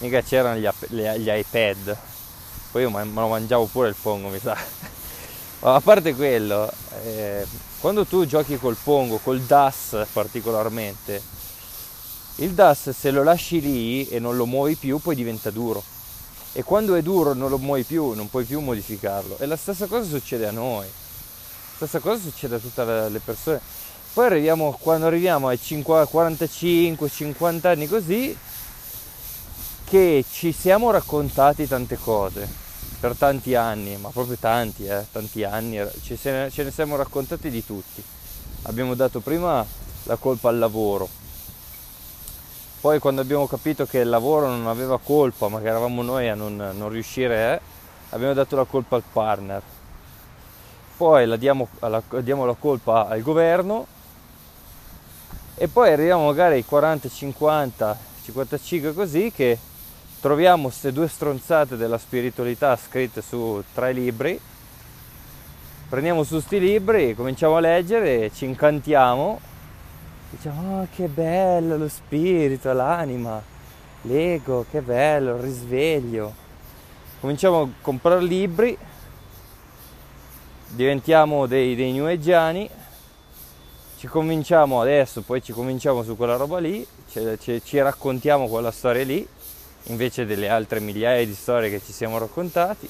mica 0.00 0.20
c'erano 0.20 0.58
gli, 0.58 0.68
gli 0.90 1.30
iPad, 1.30 1.96
poi 2.72 2.82
io 2.82 2.90
me 2.90 3.02
lo 3.04 3.28
mangiavo 3.28 3.64
pure 3.72 3.88
il 3.88 3.96
pongo 3.98 4.28
mi 4.28 4.38
sa. 4.38 4.54
A 5.60 5.80
parte 5.80 6.14
quello, 6.14 6.70
eh, 7.04 7.46
quando 7.80 8.04
tu 8.04 8.26
giochi 8.26 8.58
col 8.58 8.76
pongo, 8.76 9.16
col 9.16 9.40
DAS 9.40 10.06
particolarmente, 10.12 11.22
il 12.36 12.50
DAS 12.50 12.90
se 12.90 13.10
lo 13.10 13.22
lasci 13.22 13.62
lì 13.62 14.06
e 14.08 14.18
non 14.18 14.36
lo 14.36 14.44
muovi 14.44 14.74
più 14.74 14.98
poi 14.98 15.14
diventa 15.14 15.50
duro 15.50 15.96
e 16.58 16.64
quando 16.64 16.96
è 16.96 17.02
duro 17.02 17.34
non 17.34 17.50
lo 17.50 17.58
muovi 17.58 17.84
più, 17.84 18.14
non 18.14 18.28
puoi 18.28 18.44
più 18.44 18.58
modificarlo. 18.58 19.38
E 19.38 19.46
la 19.46 19.54
stessa 19.54 19.86
cosa 19.86 20.08
succede 20.08 20.44
a 20.44 20.50
noi, 20.50 20.86
la 20.86 21.86
stessa 21.86 22.00
cosa 22.00 22.20
succede 22.20 22.56
a 22.56 22.58
tutte 22.58 22.84
le 22.84 23.20
persone. 23.20 23.60
Poi 24.12 24.26
arriviamo, 24.26 24.76
quando 24.80 25.06
arriviamo 25.06 25.46
ai 25.46 25.60
45, 25.60 27.08
50 27.08 27.70
anni 27.70 27.86
così, 27.86 28.36
che 29.84 30.24
ci 30.28 30.50
siamo 30.50 30.90
raccontati 30.90 31.68
tante 31.68 31.96
cose, 31.96 32.48
per 32.98 33.14
tanti 33.14 33.54
anni, 33.54 33.96
ma 33.96 34.08
proprio 34.08 34.36
tanti, 34.36 34.84
eh, 34.84 35.06
tanti 35.12 35.44
anni, 35.44 35.76
ne, 35.76 35.92
ce 36.02 36.62
ne 36.64 36.72
siamo 36.72 36.96
raccontati 36.96 37.50
di 37.50 37.64
tutti. 37.64 38.02
Abbiamo 38.62 38.96
dato 38.96 39.20
prima 39.20 39.64
la 40.02 40.16
colpa 40.16 40.48
al 40.48 40.58
lavoro, 40.58 41.08
poi 42.80 43.00
quando 43.00 43.20
abbiamo 43.20 43.46
capito 43.48 43.86
che 43.86 43.98
il 43.98 44.08
lavoro 44.08 44.46
non 44.48 44.68
aveva 44.68 44.98
colpa, 45.02 45.48
ma 45.48 45.60
che 45.60 45.66
eravamo 45.66 46.02
noi 46.02 46.28
a 46.28 46.34
non, 46.34 46.54
non 46.56 46.88
riuscire, 46.88 47.54
eh, 47.54 47.60
abbiamo 48.10 48.34
dato 48.34 48.54
la 48.54 48.64
colpa 48.64 48.94
al 48.96 49.02
partner. 49.12 49.60
Poi 50.96 51.26
la 51.26 51.36
diamo, 51.36 51.68
la, 51.80 52.02
diamo 52.20 52.44
la 52.44 52.54
colpa 52.54 53.08
al 53.08 53.22
governo 53.22 53.86
e 55.56 55.66
poi 55.66 55.92
arriviamo 55.92 56.26
magari 56.26 56.54
ai 56.54 56.64
40, 56.64 57.08
50, 57.08 57.98
55 58.22 58.94
così 58.94 59.32
che 59.34 59.58
troviamo 60.20 60.64
queste 60.68 60.92
due 60.92 61.08
stronzate 61.08 61.76
della 61.76 61.98
spiritualità 61.98 62.76
scritte 62.76 63.22
su 63.22 63.62
tre 63.74 63.92
libri, 63.92 64.40
prendiamo 65.88 66.22
su 66.22 66.34
questi 66.34 66.60
libri, 66.60 67.14
cominciamo 67.16 67.56
a 67.56 67.60
leggere, 67.60 68.30
ci 68.32 68.44
incantiamo, 68.44 69.40
diciamo 70.30 70.82
oh, 70.82 70.88
che 70.94 71.06
bello 71.08 71.76
lo 71.76 71.88
spirito, 71.88 72.72
l'anima, 72.72 73.42
l'ego, 74.02 74.66
che 74.70 74.80
bello, 74.80 75.36
il 75.36 75.42
risveglio. 75.42 76.46
Cominciamo 77.20 77.62
a 77.62 77.68
comprare 77.80 78.22
libri, 78.22 78.76
diventiamo 80.68 81.46
dei, 81.46 81.74
dei 81.74 81.92
new 81.92 82.06
ci 83.98 84.06
cominciamo 84.06 84.80
adesso, 84.80 85.22
poi 85.22 85.42
ci 85.42 85.52
cominciamo 85.52 86.04
su 86.04 86.16
quella 86.16 86.36
roba 86.36 86.58
lì, 86.58 86.86
ci, 87.10 87.20
ci, 87.40 87.60
ci 87.64 87.80
raccontiamo 87.80 88.46
quella 88.46 88.70
storia 88.70 89.04
lì 89.04 89.26
invece 89.84 90.26
delle 90.26 90.48
altre 90.48 90.80
migliaia 90.80 91.24
di 91.24 91.34
storie 91.34 91.70
che 91.70 91.82
ci 91.84 91.92
siamo 91.92 92.18
raccontati. 92.18 92.88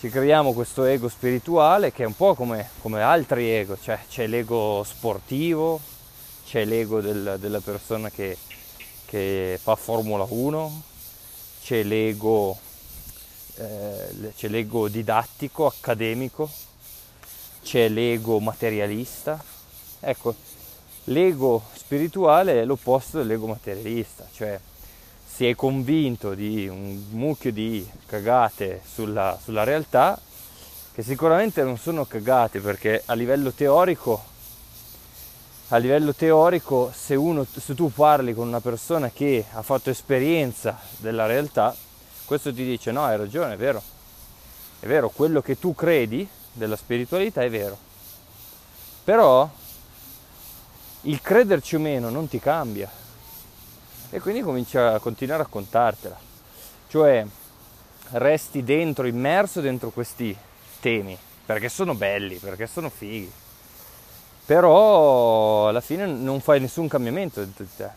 Ci 0.00 0.08
creiamo 0.08 0.54
questo 0.54 0.86
ego 0.86 1.10
spirituale 1.10 1.92
che 1.92 2.04
è 2.04 2.06
un 2.06 2.16
po' 2.16 2.34
come, 2.34 2.70
come 2.80 3.02
altri 3.02 3.50
ego, 3.50 3.76
cioè 3.78 3.98
c'è 4.08 4.26
l'ego 4.26 4.82
sportivo, 4.82 5.78
c'è 6.46 6.64
l'ego 6.64 7.02
del, 7.02 7.36
della 7.38 7.60
persona 7.60 8.08
che, 8.08 8.38
che, 9.04 9.58
fa 9.62 9.76
Formula 9.76 10.24
1, 10.26 10.82
c'è 11.62 11.82
l'ego, 11.82 12.58
eh, 13.56 14.32
c'è 14.34 14.48
l'ego 14.48 14.88
didattico, 14.88 15.66
accademico, 15.66 16.50
c'è 17.62 17.90
l'ego 17.90 18.40
materialista. 18.40 19.44
Ecco, 20.00 20.34
l'ego 21.04 21.62
spirituale 21.74 22.62
è 22.62 22.64
l'opposto 22.64 23.18
dell'ego 23.18 23.48
materialista, 23.48 24.26
cioè 24.32 24.58
si 25.40 25.48
è 25.48 25.54
convinto 25.54 26.34
di 26.34 26.68
un 26.68 27.02
mucchio 27.12 27.50
di 27.50 27.88
cagate 28.04 28.82
sulla, 28.84 29.38
sulla 29.42 29.64
realtà, 29.64 30.20
che 30.92 31.02
sicuramente 31.02 31.62
non 31.62 31.78
sono 31.78 32.04
cagate 32.04 32.60
perché 32.60 33.02
a 33.06 33.14
livello 33.14 33.50
teorico 33.50 34.22
a 35.68 35.78
livello 35.78 36.12
teorico 36.12 36.92
se, 36.94 37.14
uno, 37.14 37.46
se, 37.50 37.74
tu 37.74 37.90
parli 37.90 38.34
con 38.34 38.48
una 38.48 38.60
persona 38.60 39.08
che 39.08 39.46
ha 39.50 39.62
fatto 39.62 39.88
esperienza 39.88 40.78
della 40.98 41.24
realtà, 41.24 41.74
questo 42.26 42.52
ti 42.52 42.62
dice 42.62 42.90
no, 42.90 43.04
hai 43.04 43.16
ragione, 43.16 43.54
è 43.54 43.56
vero, 43.56 43.82
è 44.78 44.86
vero, 44.86 45.08
quello 45.08 45.40
che 45.40 45.58
tu 45.58 45.74
credi 45.74 46.28
della 46.52 46.76
spiritualità 46.76 47.40
è 47.40 47.48
vero. 47.48 47.78
Però 49.04 49.48
il 51.02 51.22
crederci 51.22 51.76
o 51.76 51.78
meno 51.78 52.10
non 52.10 52.28
ti 52.28 52.38
cambia 52.38 52.99
e 54.10 54.20
quindi 54.20 54.42
comincia 54.42 54.94
a 54.94 54.98
continuare 54.98 55.42
a 55.42 55.44
raccontartela. 55.44 56.18
Cioè 56.88 57.24
resti 58.12 58.64
dentro, 58.64 59.06
immerso 59.06 59.60
dentro 59.60 59.90
questi 59.90 60.36
temi, 60.80 61.16
perché 61.46 61.68
sono 61.68 61.94
belli, 61.94 62.36
perché 62.36 62.66
sono 62.66 62.90
fighi. 62.90 63.30
Però 64.44 65.68
alla 65.68 65.80
fine 65.80 66.06
non 66.06 66.40
fai 66.40 66.58
nessun 66.58 66.88
cambiamento 66.88 67.40
dentro 67.40 67.64
di 67.64 67.70
te. 67.76 67.88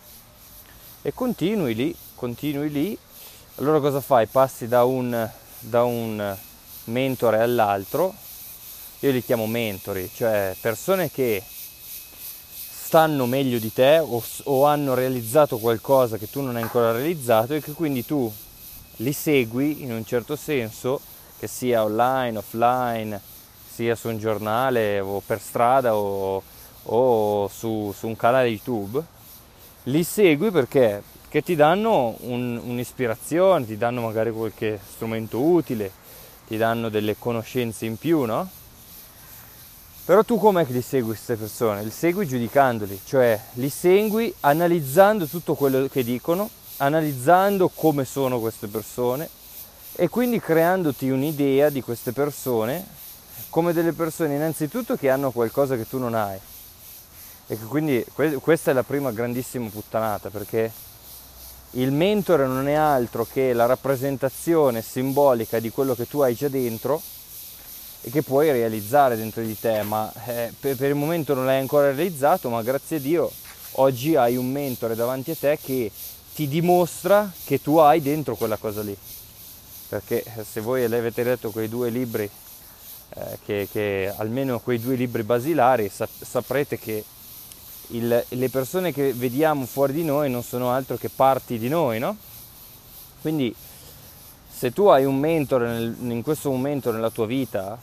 E 1.02 1.14
continui 1.14 1.74
lì, 1.74 1.96
continui 2.14 2.70
lì. 2.70 2.98
Allora 3.56 3.80
cosa 3.80 4.02
fai? 4.02 4.28
Passi 4.28 4.68
da 4.68 4.84
un, 4.84 5.30
da 5.60 5.84
un 5.84 6.38
mentore 6.86 7.40
all'altro. 7.40 8.14
Io 9.00 9.12
li 9.12 9.24
chiamo 9.24 9.48
mentori, 9.48 10.10
cioè 10.14 10.56
persone 10.62 11.10
che 11.12 11.44
stanno 12.94 13.26
meglio 13.26 13.58
di 13.58 13.74
te 13.74 13.98
o, 13.98 14.24
o, 14.44 14.66
hanno 14.68 14.94
realizzato 14.94 15.58
qualcosa 15.58 16.18
che 16.18 16.30
tu 16.30 16.42
non 16.42 16.58
hai 16.58 16.62
ancora 16.62 16.92
realizzato 16.92 17.56
e 17.56 17.60
che 17.60 17.72
quindi 17.72 18.06
tu 18.06 18.32
li 18.98 19.12
segui 19.12 19.82
in 19.82 19.92
un 19.92 20.06
certo 20.06 20.36
senso, 20.36 21.02
che 21.40 21.48
sia 21.48 21.84
online, 21.84 22.38
offline, 22.38 23.20
sia 23.68 23.96
su 23.96 24.10
un 24.10 24.20
giornale 24.20 25.00
o 25.00 25.24
per 25.26 25.42
strada 25.42 25.96
o, 25.96 26.44
o 26.84 27.48
su, 27.48 27.92
su, 27.98 28.06
un 28.06 28.16
canale 28.16 28.50
YouTube, 28.50 29.04
li 29.86 30.04
segui 30.04 30.52
perché, 30.52 31.02
ti 31.30 31.56
danno 31.56 32.16
un, 32.20 32.62
un'ispirazione, 32.64 33.66
ti 33.66 33.76
danno 33.76 34.02
magari 34.02 34.30
qualche 34.30 34.80
strumento 34.88 35.40
utile, 35.40 35.92
ti 36.46 36.58
danno 36.58 36.90
delle 36.90 37.16
conoscenze 37.18 37.88
in 37.88 37.98
più, 37.98 38.26
no? 38.26 38.48
Però 40.06 40.22
tu 40.24 40.38
com'è 40.38 40.66
che 40.66 40.74
li 40.74 40.82
segui 40.82 41.12
queste 41.12 41.38
persone? 41.38 41.82
Li 41.82 41.90
segui 41.90 42.28
giudicandoli, 42.28 43.00
cioè 43.06 43.40
li 43.54 43.70
segui 43.70 44.34
analizzando 44.42 45.28
tutto 45.28 45.56
quello 45.56 45.88
che 45.88 46.04
dicono, 46.04 46.50
analizzando 46.78 47.70
come 47.70 48.04
sono 48.04 48.42
queste 48.42 48.68
persone 48.68 49.30
e 49.96 50.10
quindi 50.10 50.42
creandoti 50.42 51.10
un'idea 51.10 51.70
di 51.70 51.82
queste 51.82 52.12
persone 52.12 52.86
come 53.50 53.72
delle 53.72 53.94
persone 53.94 54.36
innanzitutto 54.36 54.98
che 54.98 55.10
hanno 55.10 55.32
qualcosa 55.32 55.78
che 55.78 55.88
tu 55.88 55.98
non 56.00 56.16
hai. 56.16 56.38
E 57.48 57.58
quindi 57.60 58.06
questa 58.42 58.72
è 58.72 58.74
la 58.74 58.84
prima 58.84 59.12
grandissima 59.12 59.70
puttanata 59.70 60.30
perché 60.30 60.70
il 61.72 61.94
mentore 61.94 62.46
non 62.46 62.68
è 62.68 62.74
altro 62.74 63.26
che 63.32 63.54
la 63.54 63.68
rappresentazione 63.68 64.82
simbolica 64.82 65.60
di 65.60 65.70
quello 65.70 65.96
che 65.96 66.10
tu 66.10 66.20
hai 66.20 66.36
già 66.36 66.50
dentro 66.50 67.02
e 68.06 68.10
che 68.10 68.22
puoi 68.22 68.52
realizzare 68.52 69.16
dentro 69.16 69.42
di 69.42 69.58
te, 69.58 69.82
ma 69.82 70.12
eh, 70.26 70.52
per, 70.60 70.76
per, 70.76 70.90
il 70.90 70.96
momento 70.96 71.34
non 71.34 71.46
l'hai 71.46 71.60
ancora 71.60 71.86
realizzato, 71.86 72.50
ma 72.50 72.62
grazie 72.62 72.98
a 72.98 73.00
Dio 73.00 73.32
oggi 73.76 74.16
hai 74.18 74.36
un 74.36 74.52
mentore 74.52 74.94
davanti 74.94 75.32
a 75.32 75.36
te 75.40 75.58
che 75.64 75.90
ti 76.36 76.50
dimostra 76.50 77.32
che 77.46 77.62
tu 77.62 77.78
hai 77.78 78.02
dentro 78.02 78.36
quella 78.36 78.58
cosa 78.58 78.82
lì. 78.82 78.96
Perché 79.88 80.22
eh, 80.22 80.44
se 80.44 80.60
voi 80.60 80.84
avete 80.84 81.24
letto 81.24 81.52
quei 81.52 81.70
due 81.70 81.90
libri, 81.90 82.30
eh, 83.16 83.40
che, 83.46 83.70
che, 83.72 84.14
almeno 84.18 84.60
quei 84.60 84.82
due 84.82 84.96
libri 84.96 85.24
basilari, 85.24 85.90
sap- 85.90 86.24
saprete 86.24 86.78
che 86.78 87.06
il, 87.88 88.26
le 88.28 88.50
persone 88.50 88.92
che 88.92 89.14
vediamo 89.14 89.66
fuori 89.66 89.94
di 89.94 90.04
noi 90.04 90.30
non 90.30 90.44
sono 90.44 90.72
altro 90.72 90.98
che 90.98 91.10
parti 91.10 91.58
di 91.58 91.70
noi, 91.70 92.00
no? 92.00 92.18
Quindi 93.22 93.56
se 94.50 94.72
tu 94.72 94.88
hai 94.88 95.06
un 95.06 95.18
mentore 95.18 95.68
nel, 95.68 95.96
in 96.00 96.22
questo 96.22 96.50
momento 96.50 96.92
nella 96.92 97.10
tua 97.10 97.26
vita, 97.26 97.78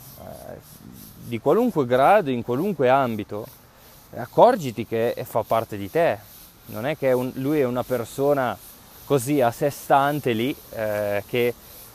di 1.30 1.38
qualunque 1.38 1.86
grado, 1.86 2.30
in 2.30 2.42
qualunque 2.42 2.88
ambito, 2.88 3.46
accorgiti 4.14 4.86
che 4.86 5.14
fa 5.26 5.42
parte 5.42 5.76
di 5.76 5.90
te. 5.90 6.18
Non 6.66 6.86
è 6.86 6.96
che 6.96 7.12
un, 7.12 7.30
lui 7.34 7.60
è 7.60 7.64
una 7.64 7.84
persona 7.84 8.56
così 9.04 9.40
a 9.40 9.50
sé 9.50 9.70
stante 9.70 10.32
lì 10.32 10.54
eh, 10.70 11.22
che, 11.26 11.54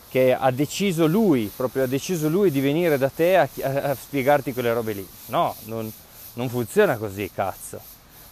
che, 0.10 0.34
ha 0.34 0.52
deciso 0.52 1.06
lui, 1.06 1.52
proprio 1.54 1.84
ha 1.84 1.88
deciso 1.88 2.28
lui 2.28 2.52
di 2.52 2.60
venire 2.60 2.98
da 2.98 3.10
te 3.10 3.38
a, 3.38 3.48
a, 3.64 3.96
spiegarti 3.96 4.54
quelle 4.54 4.74
robe 4.74 4.94
lì. 4.94 5.08
No, 5.28 5.56
non, 5.66 5.92
non 6.34 6.50
funziona 6.50 6.98
così, 6.98 7.30
cazzo. 7.34 7.80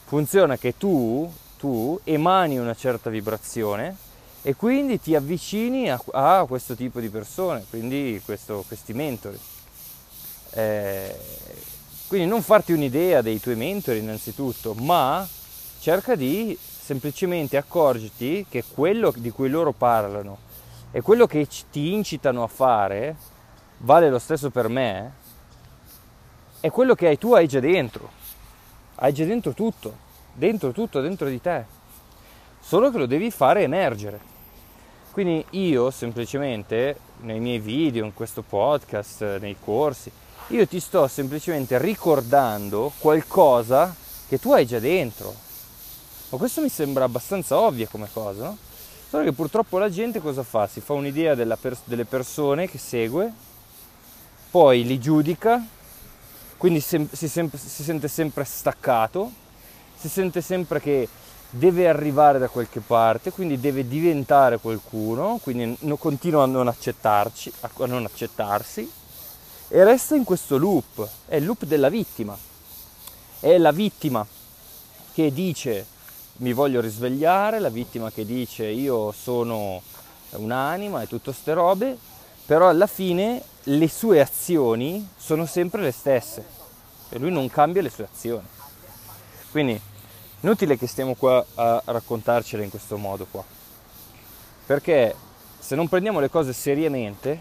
Funziona 0.05 0.57
che 0.57 0.77
tu, 0.77 1.31
tu 1.57 1.99
emani 2.03 2.57
una 2.57 2.75
certa 2.75 3.09
vibrazione 3.09 3.95
e 4.41 4.55
quindi 4.55 4.99
ti 4.99 5.15
avvicini 5.15 5.89
a, 5.89 6.01
a 6.11 6.45
questo 6.45 6.75
tipo 6.75 6.99
di 6.99 7.09
persone, 7.09 7.65
quindi 7.69 8.21
questo, 8.23 8.65
questi 8.67 8.93
mentori. 8.93 9.39
Eh, 10.53 11.15
quindi 12.07 12.27
non 12.27 12.41
farti 12.41 12.73
un'idea 12.73 13.21
dei 13.21 13.39
tuoi 13.39 13.55
mentori 13.55 13.99
innanzitutto, 13.99 14.73
ma 14.75 15.27
cerca 15.79 16.15
di 16.15 16.57
semplicemente 16.59 17.57
accorgerti 17.57 18.45
che 18.49 18.63
quello 18.63 19.13
di 19.15 19.31
cui 19.31 19.49
loro 19.49 19.71
parlano 19.71 20.37
e 20.91 21.01
quello 21.01 21.25
che 21.25 21.47
ti 21.71 21.93
incitano 21.93 22.43
a 22.43 22.47
fare 22.47 23.15
vale 23.77 24.09
lo 24.09 24.19
stesso 24.19 24.49
per 24.49 24.67
me, 24.67 25.11
è 26.59 26.69
quello 26.69 26.95
che 26.95 27.07
hai, 27.07 27.17
tu 27.17 27.33
hai 27.33 27.47
già 27.47 27.59
dentro. 27.59 28.09
Hai 28.95 29.11
già 29.11 29.25
dentro 29.25 29.53
tutto, 29.53 29.95
dentro 30.33 30.71
tutto, 30.71 31.01
dentro 31.01 31.27
di 31.27 31.41
te. 31.41 31.65
Solo 32.59 32.91
che 32.91 32.97
lo 32.97 33.05
devi 33.05 33.31
fare 33.31 33.63
emergere. 33.63 34.31
Quindi 35.11 35.43
io 35.51 35.91
semplicemente 35.91 36.97
nei 37.21 37.39
miei 37.39 37.59
video, 37.59 38.05
in 38.05 38.13
questo 38.13 38.41
podcast, 38.41 39.39
nei 39.39 39.57
corsi, 39.59 40.11
io 40.53 40.67
ti 40.67 40.79
sto 40.79 41.07
semplicemente 41.07 41.79
ricordando 41.79 42.91
qualcosa 42.99 43.93
che 44.27 44.39
tu 44.39 44.53
hai 44.53 44.67
già 44.67 44.77
dentro. 44.77 45.33
Ma 46.29 46.37
questo 46.37 46.61
mi 46.61 46.69
sembra 46.69 47.05
abbastanza 47.05 47.57
ovvio 47.57 47.87
come 47.89 48.07
cosa, 48.13 48.43
no? 48.43 48.57
Solo 49.09 49.23
che 49.23 49.33
purtroppo 49.33 49.79
la 49.79 49.89
gente 49.89 50.19
cosa 50.19 50.43
fa? 50.43 50.67
Si 50.67 50.79
fa 50.79 50.93
un'idea 50.93 51.35
per- 51.55 51.77
delle 51.85 52.05
persone 52.05 52.69
che 52.69 52.77
segue, 52.77 53.31
poi 54.51 54.83
li 54.83 54.99
giudica, 54.99 55.63
quindi 56.57 56.79
sem- 56.81 57.09
si, 57.11 57.27
sem- 57.27 57.49
si 57.55 57.83
sente 57.83 58.07
sempre 58.07 58.43
staccato, 58.43 59.31
si 59.97 60.07
sente 60.07 60.41
sempre 60.41 60.79
che 60.79 61.09
deve 61.49 61.87
arrivare 61.87 62.37
da 62.37 62.47
qualche 62.47 62.79
parte, 62.79 63.31
quindi 63.31 63.59
deve 63.59 63.87
diventare 63.87 64.59
qualcuno, 64.59 65.39
quindi 65.41 65.75
no, 65.81 65.95
continua 65.97 66.43
a 66.43 66.47
non 66.47 66.67
accettarci, 66.67 67.51
a 67.61 67.85
non 67.85 68.05
accettarsi 68.05 69.01
e 69.73 69.83
resta 69.83 70.13
in 70.13 70.23
questo 70.23 70.57
loop, 70.57 71.07
è 71.25 71.37
il 71.37 71.45
loop 71.45 71.65
della 71.65 71.89
vittima. 71.89 72.37
È 73.39 73.57
la 73.57 73.71
vittima 73.71 74.25
che 75.13 75.33
dice 75.33 75.87
mi 76.37 76.53
voglio 76.53 76.79
risvegliare, 76.79 77.59
la 77.59 77.69
vittima 77.69 78.11
che 78.11 78.23
dice 78.23 78.65
io 78.65 79.11
sono 79.11 79.81
un'anima 80.29 81.01
e 81.01 81.07
tutte 81.07 81.33
ste 81.33 81.53
robe, 81.53 81.97
però 82.45 82.69
alla 82.69 82.85
fine 82.85 83.41
le 83.63 83.87
sue 83.89 84.21
azioni 84.21 85.09
sono 85.17 85.47
sempre 85.47 85.81
le 85.81 85.91
stesse 85.91 86.45
e 87.09 87.17
lui 87.17 87.31
non 87.31 87.49
cambia 87.49 87.81
le 87.81 87.89
sue 87.89 88.07
azioni. 88.11 88.45
Quindi 89.49 89.81
Inutile 90.43 90.77
che 90.77 90.87
stiamo 90.87 91.15
qua 91.15 91.45
a 91.55 91.81
raccontarcele 91.85 92.65
in 92.65 92.69
questo 92.69 92.97
modo 92.97 93.25
qua. 93.31 93.41
Perché 94.65 95.15
se 95.57 95.73
non 95.73 95.87
prendiamo 95.87 96.19
le 96.19 96.29
cose 96.29 96.51
seriamente, 96.51 97.39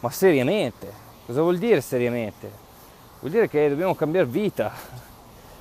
ma 0.00 0.10
seriamente, 0.10 1.05
cosa 1.26 1.42
vuol 1.42 1.58
dire 1.58 1.80
seriamente? 1.82 2.50
Vuol 3.20 3.32
dire 3.32 3.48
che 3.48 3.68
dobbiamo 3.68 3.94
cambiare 3.94 4.26
vita. 4.26 4.72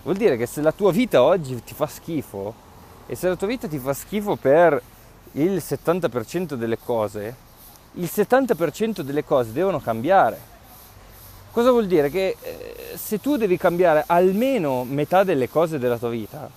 Vuol 0.04 0.16
dire 0.16 0.38
che 0.38 0.46
se 0.46 0.62
la 0.62 0.72
tua 0.72 0.92
vita 0.92 1.22
oggi 1.24 1.62
ti 1.64 1.74
fa 1.74 1.88
schifo, 1.88 2.54
e 3.08 3.16
se 3.16 3.28
la 3.28 3.36
tua 3.36 3.48
vita 3.48 3.68
ti 3.68 3.80
fa 3.80 3.94
schifo 3.94 4.36
per 4.36 4.82
il 5.34 5.58
70% 5.58 6.54
delle 6.54 6.78
cose, 6.78 7.36
il 7.94 8.10
70% 8.14 9.02
delle 9.02 9.24
cose 9.24 9.52
devono 9.52 9.80
cambiare 9.80 10.54
Cosa 11.56 11.72
vuol 11.72 11.88
dire? 11.88 12.10
Che 12.10 12.36
eh, 12.42 12.98
se 12.98 13.22
tu 13.22 13.38
devi 13.38 13.56
cambiare 13.56 14.04
almeno 14.08 14.84
metà 14.84 15.24
delle 15.24 15.48
cose 15.48 15.80
della 15.80 15.98
tua 15.98 16.10
vita, 16.10 16.50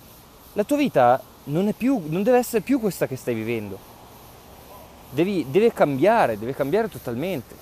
la 0.54 0.64
tua 0.64 0.76
vita 0.76 1.22
non, 1.44 1.72
più, 1.76 2.02
non 2.06 2.24
deve 2.24 2.38
essere 2.38 2.62
più 2.62 2.80
questa 2.80 3.06
che 3.06 3.14
stai 3.14 3.34
vivendo. 3.34 3.78
Devi, 5.10 5.46
deve 5.50 5.72
cambiare, 5.72 6.36
deve 6.36 6.52
cambiare 6.52 6.88
totalmente. 6.88 7.54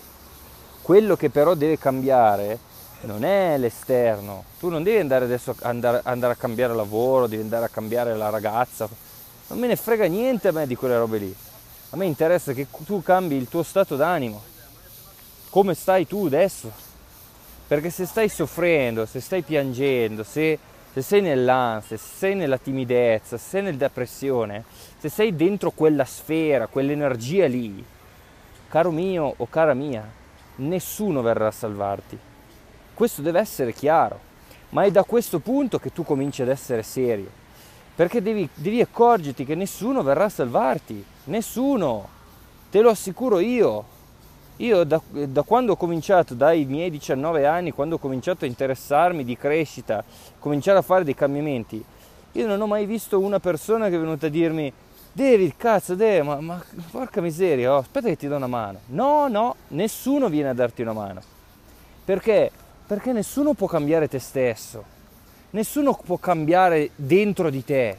Quello 0.86 1.16
che 1.16 1.30
però 1.30 1.54
deve 1.54 1.78
cambiare 1.78 2.60
non 3.00 3.24
è 3.24 3.58
l'esterno. 3.58 4.44
Tu 4.60 4.68
non 4.68 4.84
devi 4.84 4.98
andare 4.98 5.24
adesso 5.24 5.52
andare, 5.62 6.00
andare 6.04 6.34
a 6.34 6.36
cambiare 6.36 6.76
lavoro, 6.76 7.26
devi 7.26 7.42
andare 7.42 7.64
a 7.64 7.68
cambiare 7.68 8.14
la 8.14 8.30
ragazza. 8.30 8.88
Non 9.48 9.58
me 9.58 9.66
ne 9.66 9.74
frega 9.74 10.04
niente 10.06 10.46
a 10.46 10.52
me 10.52 10.64
di 10.64 10.76
quelle 10.76 10.96
robe 10.96 11.18
lì. 11.18 11.34
A 11.90 11.96
me 11.96 12.04
interessa 12.04 12.52
che 12.52 12.68
tu 12.84 13.02
cambi 13.02 13.34
il 13.34 13.48
tuo 13.48 13.64
stato 13.64 13.96
d'animo. 13.96 14.40
Come 15.50 15.74
stai 15.74 16.06
tu 16.06 16.26
adesso? 16.26 16.70
Perché 17.66 17.90
se 17.90 18.06
stai 18.06 18.28
soffrendo, 18.28 19.06
se 19.06 19.18
stai 19.18 19.42
piangendo, 19.42 20.22
se, 20.22 20.56
se 20.92 21.02
sei 21.02 21.20
nell'ansia, 21.20 21.96
se 21.96 22.06
sei 22.16 22.36
nella 22.36 22.58
timidezza, 22.58 23.36
se 23.38 23.48
sei 23.48 23.62
nella 23.62 23.76
depressione, 23.76 24.62
se 24.98 25.08
sei 25.08 25.34
dentro 25.34 25.72
quella 25.72 26.04
sfera, 26.04 26.68
quell'energia 26.68 27.48
lì, 27.48 27.84
caro 28.68 28.92
mio 28.92 29.34
o 29.36 29.48
cara 29.48 29.74
mia, 29.74 30.24
nessuno 30.56 31.22
verrà 31.22 31.48
a 31.48 31.52
salvarti. 31.52 32.18
Questo 32.94 33.22
deve 33.22 33.40
essere 33.40 33.72
chiaro, 33.72 34.18
ma 34.70 34.84
è 34.84 34.90
da 34.90 35.04
questo 35.04 35.38
punto 35.38 35.78
che 35.78 35.92
tu 35.92 36.04
cominci 36.04 36.42
ad 36.42 36.48
essere 36.48 36.82
serio, 36.82 37.30
perché 37.94 38.22
devi, 38.22 38.48
devi 38.54 38.80
accorgerti 38.80 39.44
che 39.44 39.54
nessuno 39.54 40.02
verrà 40.02 40.24
a 40.24 40.30
salvarti, 40.30 41.04
nessuno, 41.24 42.08
te 42.70 42.80
lo 42.80 42.90
assicuro 42.90 43.38
io, 43.38 43.84
io 44.56 44.84
da, 44.84 45.00
da, 45.10 45.42
quando 45.42 45.72
ho 45.72 45.76
cominciato, 45.76 46.34
dai 46.34 46.64
miei 46.64 46.90
19 46.90 47.46
anni, 47.46 47.72
quando 47.72 47.96
ho 47.96 47.98
cominciato 47.98 48.44
a 48.44 48.48
interessarmi 48.48 49.24
di 49.24 49.36
crescita, 49.36 50.02
cominciare 50.38 50.78
a 50.78 50.82
fare 50.82 51.04
dei 51.04 51.14
cambiamenti, 51.14 51.84
io 52.32 52.46
non 52.46 52.60
ho 52.60 52.66
mai 52.66 52.86
visto 52.86 53.18
una 53.18 53.40
persona 53.40 53.88
che 53.88 53.96
è 53.96 53.98
venuta 53.98 54.26
a 54.26 54.30
dirmi 54.30 54.72
David, 55.16 55.54
cazzo, 55.56 55.94
David, 55.94 56.26
ma, 56.26 56.40
ma 56.42 56.62
porca 56.90 57.22
miseria, 57.22 57.72
oh, 57.72 57.78
aspetta 57.78 58.06
che 58.08 58.18
ti 58.18 58.28
do 58.28 58.36
una 58.36 58.46
mano. 58.46 58.80
No, 58.88 59.28
no, 59.28 59.56
nessuno 59.68 60.28
viene 60.28 60.50
a 60.50 60.52
darti 60.52 60.82
una 60.82 60.92
mano. 60.92 61.22
Perché? 62.04 62.50
Perché 62.86 63.12
nessuno 63.12 63.54
può 63.54 63.66
cambiare 63.66 64.08
te 64.08 64.18
stesso. 64.18 64.84
Nessuno 65.52 65.98
può 66.04 66.18
cambiare 66.18 66.90
dentro 66.96 67.48
di 67.48 67.64
te. 67.64 67.96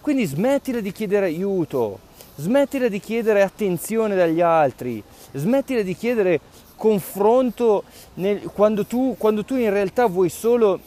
Quindi 0.00 0.24
smettila 0.24 0.80
di 0.80 0.92
chiedere 0.92 1.26
aiuto, 1.26 1.98
smettila 2.36 2.88
di 2.88 3.00
chiedere 3.00 3.42
attenzione 3.42 4.16
dagli 4.16 4.40
altri, 4.40 5.02
smettila 5.34 5.82
di 5.82 5.94
chiedere 5.94 6.40
confronto 6.74 7.84
nel, 8.14 8.44
quando, 8.44 8.86
tu, 8.86 9.14
quando, 9.18 9.44
tu, 9.44 9.56
in 9.56 9.68
realtà 9.68 10.06
vuoi 10.06 10.30
solo, 10.30 10.80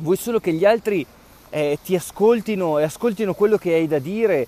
vuoi 0.00 0.18
solo 0.18 0.38
che 0.38 0.52
gli 0.52 0.66
altri 0.66 1.06
eh, 1.48 1.78
ti 1.82 1.94
ascoltino 1.94 2.78
e 2.78 2.82
ascoltino 2.82 3.32
quello 3.32 3.56
che 3.56 3.72
hai 3.72 3.88
da 3.88 3.98
dire, 3.98 4.46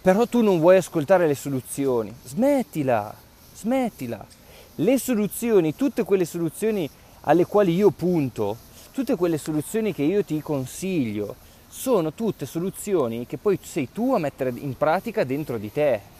però 0.00 0.26
tu 0.26 0.42
non 0.42 0.58
vuoi 0.58 0.76
ascoltare 0.76 1.26
le 1.26 1.34
soluzioni. 1.34 2.14
Smettila, 2.24 3.14
smettila. 3.54 4.24
Le 4.76 4.98
soluzioni, 4.98 5.74
tutte 5.74 6.04
quelle 6.04 6.24
soluzioni 6.24 6.88
alle 7.22 7.46
quali 7.46 7.74
io 7.74 7.90
punto, 7.90 8.56
tutte 8.92 9.16
quelle 9.16 9.38
soluzioni 9.38 9.92
che 9.94 10.02
io 10.02 10.24
ti 10.24 10.40
consiglio, 10.40 11.36
sono 11.68 12.12
tutte 12.12 12.46
soluzioni 12.46 13.26
che 13.26 13.38
poi 13.38 13.58
sei 13.62 13.90
tu 13.92 14.14
a 14.14 14.18
mettere 14.18 14.52
in 14.56 14.76
pratica 14.76 15.24
dentro 15.24 15.58
di 15.58 15.72
te 15.72 16.12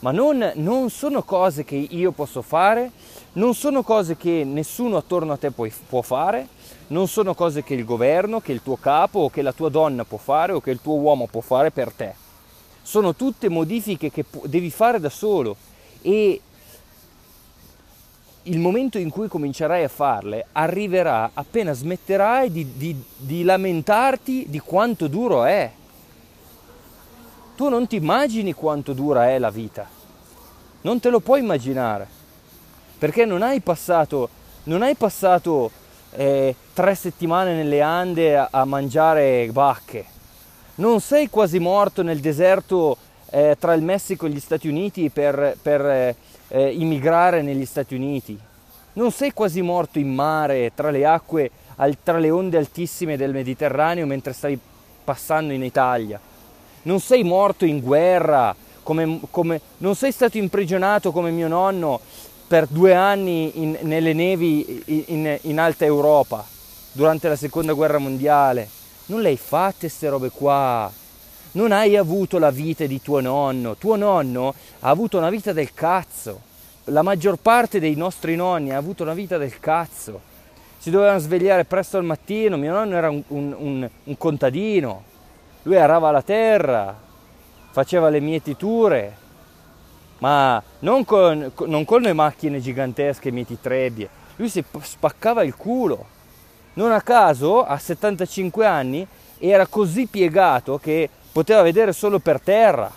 ma 0.00 0.12
non, 0.12 0.52
non, 0.54 0.90
sono 0.90 1.22
cose 1.22 1.64
che 1.64 1.74
io 1.74 2.12
posso 2.12 2.40
fare, 2.40 2.92
non 3.32 3.54
sono 3.54 3.82
cose 3.82 4.16
che 4.16 4.44
nessuno 4.44 4.96
attorno 4.96 5.32
a 5.32 5.36
te 5.36 5.50
può, 5.50 5.66
può 5.88 6.02
fare, 6.02 6.46
non 6.88 7.08
sono 7.08 7.34
cose 7.34 7.64
che 7.64 7.74
il 7.74 7.84
governo, 7.84 8.40
che 8.40 8.52
il 8.52 8.62
tuo 8.62 8.76
capo 8.76 9.20
o 9.20 9.30
che 9.30 9.42
la 9.42 9.52
tua 9.52 9.70
donna 9.70 10.04
può 10.04 10.18
fare 10.18 10.52
o 10.52 10.60
che 10.60 10.70
il 10.70 10.80
tuo 10.80 10.94
uomo 10.94 11.26
può 11.26 11.40
fare 11.40 11.72
per 11.72 11.92
te. 11.92 12.14
Sono 12.88 13.14
tutte 13.14 13.50
modifiche 13.50 14.10
che 14.10 14.24
devi 14.44 14.70
fare 14.70 14.98
da 14.98 15.10
solo 15.10 15.56
e 16.00 16.40
il 18.44 18.58
momento 18.58 18.96
in 18.96 19.10
cui 19.10 19.28
comincerai 19.28 19.84
a 19.84 19.88
farle 19.88 20.46
arriverà 20.52 21.32
appena 21.34 21.74
smetterai 21.74 22.50
di, 22.50 22.72
di, 22.78 22.96
di 23.14 23.42
lamentarti 23.42 24.46
di 24.48 24.58
quanto 24.58 25.06
duro 25.06 25.44
è 25.44 25.70
tu 27.56 27.68
non 27.68 27.86
ti 27.86 27.96
immagini 27.96 28.54
quanto 28.54 28.94
dura 28.94 29.28
è 29.28 29.38
la 29.38 29.50
vita. 29.50 29.86
Non 30.80 30.98
te 30.98 31.10
lo 31.10 31.20
puoi 31.20 31.40
immaginare. 31.40 32.06
Perché 32.96 33.26
non 33.26 33.42
hai 33.42 33.60
passato, 33.60 34.30
non 34.62 34.80
hai 34.80 34.94
passato 34.94 35.70
eh, 36.12 36.54
tre 36.72 36.94
settimane 36.94 37.54
nelle 37.54 37.82
Ande 37.82 38.34
a, 38.34 38.48
a, 38.50 38.64
mangiare 38.64 39.46
bacche. 39.52 40.16
Non 40.78 41.00
sei 41.00 41.28
quasi 41.30 41.58
morto 41.58 42.02
nel 42.02 42.20
deserto 42.20 42.96
eh, 43.30 43.56
tra 43.58 43.74
il 43.74 43.82
Messico 43.82 44.26
e 44.26 44.30
gli 44.30 44.40
Stati 44.40 44.68
Uniti 44.68 45.10
per, 45.10 45.56
per 45.60 46.14
eh, 46.48 46.72
immigrare 46.72 47.42
negli 47.42 47.66
Stati 47.66 47.94
Uniti. 47.94 48.38
Non 48.94 49.12
sei 49.12 49.32
quasi 49.32 49.62
morto 49.62 49.98
in 49.98 50.12
mare 50.12 50.72
tra 50.74 50.90
le 50.90 51.04
acque, 51.06 51.50
tra 52.02 52.18
le 52.18 52.30
onde 52.30 52.58
altissime 52.58 53.16
del 53.16 53.32
Mediterraneo 53.32 54.06
mentre 54.06 54.32
stai 54.32 54.58
passando 55.04 55.52
in 55.52 55.62
Italia 55.62 56.20
non 56.82 57.00
sei 57.00 57.22
morto 57.22 57.66
in 57.66 57.80
guerra, 57.80 58.54
come, 58.82 59.20
come, 59.30 59.60
non 59.78 59.94
sei 59.94 60.10
stato 60.10 60.38
imprigionato 60.38 61.12
come 61.12 61.30
mio 61.30 61.46
nonno 61.46 62.00
per 62.46 62.66
due 62.66 62.94
anni 62.94 63.62
in, 63.62 63.78
nelle 63.82 64.14
nevi 64.14 65.04
in, 65.08 65.38
in, 65.42 65.60
Alta 65.60 65.84
Europa 65.84 66.42
durante 66.92 67.28
la 67.28 67.36
seconda 67.36 67.74
guerra 67.74 67.98
mondiale. 67.98 68.76
Non 69.08 69.20
le 69.20 69.28
hai 69.28 69.36
fatte 69.36 69.80
queste 69.80 70.08
robe 70.08 70.30
qua. 70.30 70.90
Non 71.52 71.72
hai 71.72 71.96
avuto 71.96 72.38
la 72.38 72.50
vita 72.50 72.86
di 72.86 73.02
tuo 73.02 73.20
nonno. 73.20 73.76
Tuo 73.76 73.96
nonno 73.96 74.54
ha 74.80 74.88
avuto 74.88 75.18
una 75.18 75.30
vita 75.30 75.52
del 75.52 75.74
cazzo. 75.74 76.40
La 76.84 77.02
maggior 77.02 77.36
parte 77.36 77.80
dei 77.80 77.96
nostri 77.96 78.36
nonni 78.36 78.72
ha 78.72 78.78
avuto 78.78 79.02
una 79.02 79.14
vita 79.14 79.36
del 79.36 79.60
cazzo. 79.60 80.20
Si 80.78 80.90
dovevano 80.90 81.18
svegliare 81.18 81.64
presto 81.64 81.98
al 81.98 82.04
mattino. 82.04 82.56
Mio 82.56 82.72
nonno 82.72 82.96
era 82.96 83.10
un, 83.10 83.22
un, 83.28 83.54
un, 83.58 83.90
un 84.04 84.16
contadino 84.16 85.08
lui 85.68 85.76
arava 85.76 86.10
la 86.10 86.22
terra, 86.22 86.96
faceva 87.70 88.08
le 88.08 88.20
mietiture, 88.20 89.16
ma 90.18 90.62
non 90.80 91.04
con, 91.04 91.52
non 91.66 91.84
con 91.84 92.00
le 92.00 92.14
macchine 92.14 92.58
gigantesche 92.58 93.30
mietitrebbie, 93.30 94.08
lui 94.36 94.48
si 94.48 94.64
spaccava 94.80 95.42
il 95.42 95.54
culo. 95.56 96.16
Non 96.78 96.92
a 96.92 97.02
caso, 97.02 97.64
a 97.64 97.76
75 97.76 98.64
anni, 98.64 99.04
era 99.38 99.66
così 99.66 100.06
piegato 100.06 100.78
che 100.78 101.10
poteva 101.32 101.60
vedere 101.62 101.92
solo 101.92 102.20
per 102.20 102.40
terra, 102.40 102.88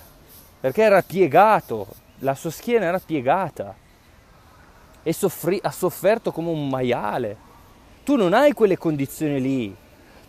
perché 0.60 0.84
era 0.84 1.02
piegato, 1.02 1.88
la 2.20 2.36
sua 2.36 2.52
schiena 2.52 2.86
era 2.86 3.02
piegata 3.04 3.74
e 5.02 5.12
soffri- 5.12 5.60
ha 5.64 5.72
sofferto 5.72 6.32
come 6.32 6.50
un 6.50 6.70
maiale. 6.70 7.36
Tu 8.04 8.16
non 8.16 8.34
hai 8.34 8.54
quelle 8.54 8.78
condizioni 8.78 9.42
lì. 9.42 9.76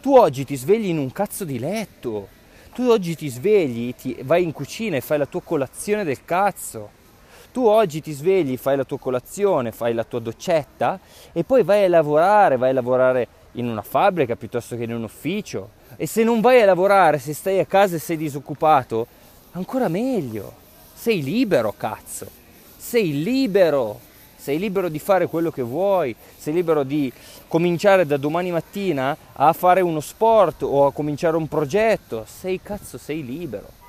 Tu 0.00 0.16
oggi 0.16 0.46
ti 0.46 0.56
svegli 0.56 0.86
in 0.86 0.96
un 0.96 1.12
cazzo 1.12 1.44
di 1.44 1.58
letto. 1.58 2.28
Tu 2.72 2.88
oggi 2.88 3.14
ti 3.14 3.28
svegli, 3.28 3.94
ti 3.94 4.16
vai 4.22 4.44
in 4.44 4.52
cucina 4.52 4.96
e 4.96 5.02
fai 5.02 5.18
la 5.18 5.26
tua 5.26 5.42
colazione 5.42 6.04
del 6.04 6.24
cazzo. 6.24 6.88
Tu 7.52 7.66
oggi 7.66 8.00
ti 8.00 8.12
svegli, 8.12 8.56
fai 8.56 8.78
la 8.78 8.84
tua 8.84 8.98
colazione, 8.98 9.72
fai 9.72 9.92
la 9.92 10.04
tua 10.04 10.20
doccetta 10.20 10.98
e 11.32 11.44
poi 11.44 11.62
vai 11.62 11.84
a 11.84 11.88
lavorare, 11.90 12.56
vai 12.56 12.70
a 12.70 12.72
lavorare 12.72 13.28
in 13.52 13.68
una 13.68 13.82
fabbrica 13.82 14.36
piuttosto 14.36 14.76
che 14.76 14.84
in 14.84 14.94
un 14.94 15.04
ufficio. 15.04 15.70
E 15.96 16.06
se 16.06 16.24
non 16.24 16.40
vai 16.40 16.60
a 16.60 16.64
lavorare, 16.64 17.18
se 17.18 17.34
stai 17.34 17.58
a 17.58 17.66
casa 17.66 17.96
e 17.96 17.98
sei 17.98 18.16
disoccupato, 18.16 19.06
ancora 19.52 19.88
meglio. 19.88 20.52
Sei 20.94 21.22
libero, 21.22 21.74
cazzo. 21.76 22.26
Sei 22.76 23.22
libero. 23.22 24.00
Sei 24.36 24.58
libero 24.58 24.88
di 24.88 24.98
fare 24.98 25.26
quello 25.26 25.50
che 25.50 25.62
vuoi. 25.62 26.14
Sei 26.36 26.52
libero 26.52 26.82
di 26.82 27.12
cominciare 27.46 28.06
da 28.06 28.16
domani 28.16 28.50
mattina 28.50 29.16
a 29.32 29.52
fare 29.52 29.80
uno 29.80 30.00
sport 30.00 30.62
o 30.62 30.86
a 30.86 30.92
cominciare 30.92 31.36
un 31.36 31.48
progetto. 31.48 32.24
Sei 32.26 32.60
cazzo, 32.62 32.98
sei 32.98 33.24
libero 33.24 33.80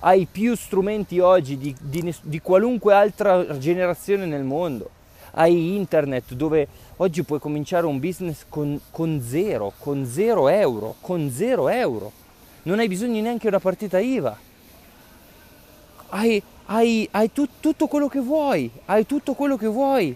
hai 0.00 0.26
più 0.30 0.54
strumenti 0.54 1.18
oggi 1.18 1.58
di, 1.58 1.74
di, 1.80 2.14
di 2.22 2.40
qualunque 2.40 2.94
altra 2.94 3.58
generazione 3.58 4.26
nel 4.26 4.44
mondo. 4.44 4.90
Hai 5.32 5.76
internet 5.76 6.34
dove 6.34 6.68
oggi 6.98 7.24
puoi 7.24 7.40
cominciare 7.40 7.86
un 7.86 7.98
business 7.98 8.44
con, 8.48 8.80
con 8.90 9.20
zero, 9.20 9.72
con 9.78 10.06
zero 10.06 10.48
euro, 10.48 10.94
con 11.00 11.30
zero 11.30 11.68
euro. 11.68 12.12
Non 12.62 12.78
hai 12.78 12.86
bisogno 12.86 13.20
neanche 13.20 13.42
di 13.42 13.48
una 13.48 13.58
partita 13.58 13.98
IVA. 13.98 14.38
Hai, 16.10 16.42
hai, 16.66 17.08
hai 17.10 17.32
tut, 17.32 17.50
tutto 17.60 17.86
quello 17.88 18.08
che 18.08 18.20
vuoi, 18.20 18.70
hai 18.84 19.04
tutto 19.06 19.34
quello 19.34 19.56
che 19.56 19.66
vuoi. 19.66 20.14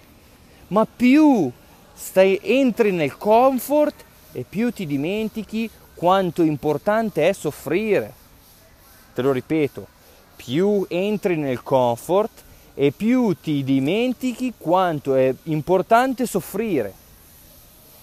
Ma 0.69 0.87
più 0.87 1.51
stai, 1.93 2.39
entri 2.43 2.93
nel 2.93 3.17
comfort 3.17 4.05
e 4.33 4.45
più 4.49 4.71
ti 4.71 4.87
dimentichi 4.87 5.69
quanto 5.95 6.43
importante 6.43 7.29
è 7.29 7.33
soffrire 7.33 8.21
te 9.15 9.23
lo 9.23 9.33
ripeto, 9.33 9.87
più 10.37 10.85
entri 10.89 11.37
nel 11.37 11.63
comfort 11.63 12.31
e 12.75 12.91
più 12.91 13.37
ti 13.41 13.63
dimentichi 13.65 14.55
quanto 14.57 15.15
è 15.15 15.35
importante 15.45 16.27
soffrire. 16.27 17.01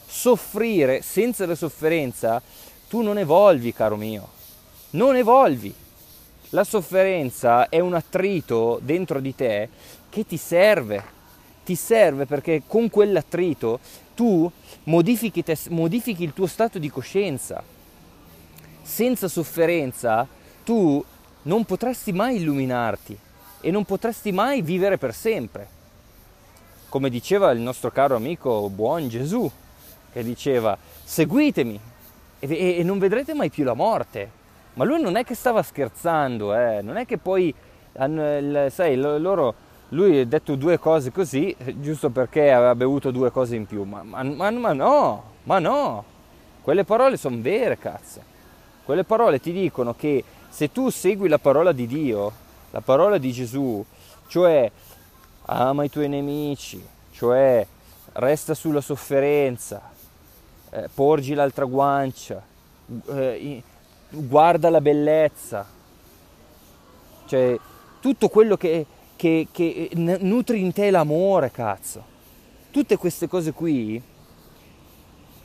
Soffrire 0.05 1.01
senza 1.01 1.45
la 1.45 1.55
sofferenza 1.55 2.41
tu 2.88 3.01
non 3.01 3.17
evolvi, 3.17 3.74
caro 3.74 3.95
mio, 3.95 4.28
non 4.91 5.15
evolvi. 5.15 5.74
La 6.49 6.63
sofferenza 6.63 7.70
è 7.70 7.80
un 7.80 7.93
attrito 7.93 8.80
dentro 8.82 9.20
di 9.20 9.36
te 9.36 9.70
che 10.09 10.26
ti 10.26 10.38
serve, 10.38 11.03
ti 11.63 11.76
serve 11.76 12.26
perché 12.26 12.63
con 12.65 12.89
quell'attrito 12.89 13.80
tu 14.15 14.51
modifichi, 14.86 15.43
te, 15.43 15.55
modifichi 15.70 16.24
il 16.24 16.34
tuo 16.34 16.47
stato 16.47 16.80
di 16.80 16.89
coscienza. 16.89 17.61
Senza 18.82 19.28
sofferenza 19.28 20.28
tu 20.63 21.03
non 21.43 21.65
potresti 21.65 22.11
mai 22.11 22.38
illuminarti 22.38 23.17
e 23.62 23.72
non 23.72 23.86
potresti 23.86 24.32
mai 24.32 24.62
vivere 24.62 24.97
per 24.97 25.14
sempre. 25.14 25.68
Come 26.89 27.10
diceva 27.10 27.51
il 27.51 27.60
nostro 27.60 27.91
caro 27.91 28.16
amico 28.16 28.70
buon 28.70 29.07
Gesù, 29.10 29.49
che 30.12 30.24
diceva 30.24 30.78
seguitemi 31.03 31.80
e, 32.39 32.78
e, 32.78 32.84
non 32.84 32.99
vedrete 32.99 33.34
mai 33.34 33.49
più 33.49 33.64
la 33.64 33.74
morte. 33.74 34.38
Ma 34.74 34.86
lui 34.86 35.01
non 35.01 35.16
è 35.16 35.24
che 35.24 35.36
stava 35.36 35.62
scherzando, 35.62 36.55
eh? 36.55 36.82
non 36.82 36.97
è 36.97 37.05
che 37.05 37.18
poi, 37.18 37.53
sai, 37.93 38.95
loro, 38.95 39.53
lui 39.89 40.20
ha 40.20 40.26
detto 40.26 40.55
due 40.55 40.80
cose 40.80 41.12
così, 41.12 41.55
giusto 41.80 42.10
perché 42.10 42.51
aveva 42.51 42.76
bevuto 42.76 43.12
due 43.12 43.30
cose 43.30 43.55
in 43.55 43.66
più, 43.66 43.84
ma, 43.84 44.03
ma, 44.03 44.24
ma 44.24 44.74
no, 44.74 45.24
ma 45.43 45.60
no, 45.60 46.03
quelle 46.62 46.86
parole 46.86 47.18
sono 47.18 47.38
vere, 47.41 47.78
cazzo. 47.78 48.22
Quelle 48.86 49.03
parole 49.03 49.39
ti 49.39 49.51
dicono 49.51 49.93
che 49.95 50.24
se 50.49 50.72
tu 50.72 50.89
segui 50.89 51.28
la 51.28 51.39
parola 51.39 51.72
di 51.72 51.86
Dio, 51.86 52.32
la 52.72 52.82
parola 52.82 53.17
di 53.17 53.32
Gesù, 53.32 53.84
cioè 54.28 54.72
ama 55.45 55.84
i 55.84 55.89
tuoi 55.89 56.07
nemici, 56.07 56.84
cioè 57.11 57.65
resta 58.13 58.53
sulla 58.53 58.82
sofferenza, 58.82 59.82
eh, 60.72 60.89
porgi 60.93 61.34
l'altra 61.34 61.65
guancia, 61.65 62.41
eh, 63.07 63.63
guarda 64.09 64.70
la 64.70 64.82
bellezza, 64.82 65.65
cioè 67.26 67.57
tutto 67.99 68.30
quello 68.30 68.55
che, 68.57 68.86
che, 69.15 69.47
che 69.51 69.89
nutri 69.93 70.61
in 70.61 70.72
te 70.72 70.91
l'amore, 70.91 71.51
cazzo. 71.51 72.17
Tutte 72.72 72.97
queste 72.97 73.28
cose 73.28 73.51
qui 73.51 74.01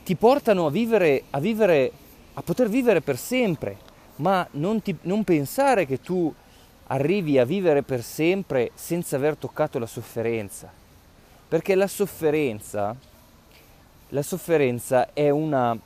ti 0.05 0.15
portano 0.15 0.67
a 0.67 0.71
vivere, 0.71 1.25
a 1.31 1.41
vivere, 1.41 1.91
a 2.35 2.43
poter 2.43 2.69
vivere 2.69 3.01
per 3.01 3.17
sempre 3.17 3.93
ma 4.17 4.47
non, 4.53 4.83
ti, 4.83 4.97
non 5.03 5.25
pensare 5.25 5.87
che 5.87 6.01
tu 6.01 6.33
arrivi 6.89 7.39
a 7.39 7.45
vivere 7.45 7.83
per 7.83 8.03
sempre 8.03 8.71
senza 8.75 9.17
aver 9.17 9.37
toccato 9.37 9.79
la 9.79 9.87
sofferenza, 9.87 10.71
perché 11.49 11.75
la 11.75 11.87
sofferenza, 11.87 12.95
la 14.09 14.23
sofferenza 14.23 15.13
è 15.13 15.31
una, 15.31 15.77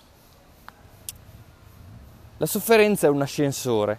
la 2.36 2.46
sofferenza 2.46 3.06
è 3.06 3.10
un 3.10 3.22
ascensore, 3.22 3.98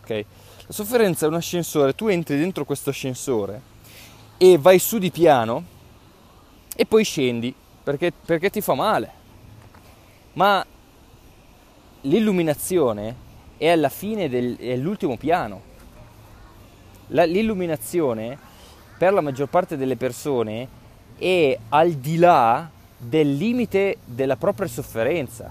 ok? 0.00 0.24
La 0.66 0.72
sofferenza 0.72 1.26
è 1.26 1.28
un 1.28 1.34
ascensore, 1.34 1.94
tu 1.94 2.08
entri 2.08 2.36
dentro 2.38 2.64
questo 2.64 2.90
ascensore 2.90 3.74
e 4.36 4.58
vai 4.58 4.78
su 4.78 4.98
di 4.98 5.10
piano 5.10 5.64
e 6.74 6.84
poi 6.86 7.04
scendi 7.04 7.54
perché, 7.82 8.12
perché 8.12 8.50
ti 8.50 8.60
fa 8.60 8.74
male. 8.74 9.10
Ma 10.32 10.64
l'illuminazione 12.02 13.14
è 13.56 13.68
alla 13.68 13.88
fine 13.88 14.28
dell'ultimo 14.28 15.16
piano. 15.16 15.74
La, 17.08 17.24
l'illuminazione 17.24 18.36
per 18.98 19.12
la 19.12 19.20
maggior 19.20 19.48
parte 19.48 19.76
delle 19.76 19.96
persone 19.96 20.68
è 21.18 21.58
al 21.68 21.92
di 21.92 22.16
là 22.16 22.68
del 22.96 23.36
limite 23.36 23.98
della 24.04 24.36
propria 24.36 24.66
sofferenza. 24.66 25.50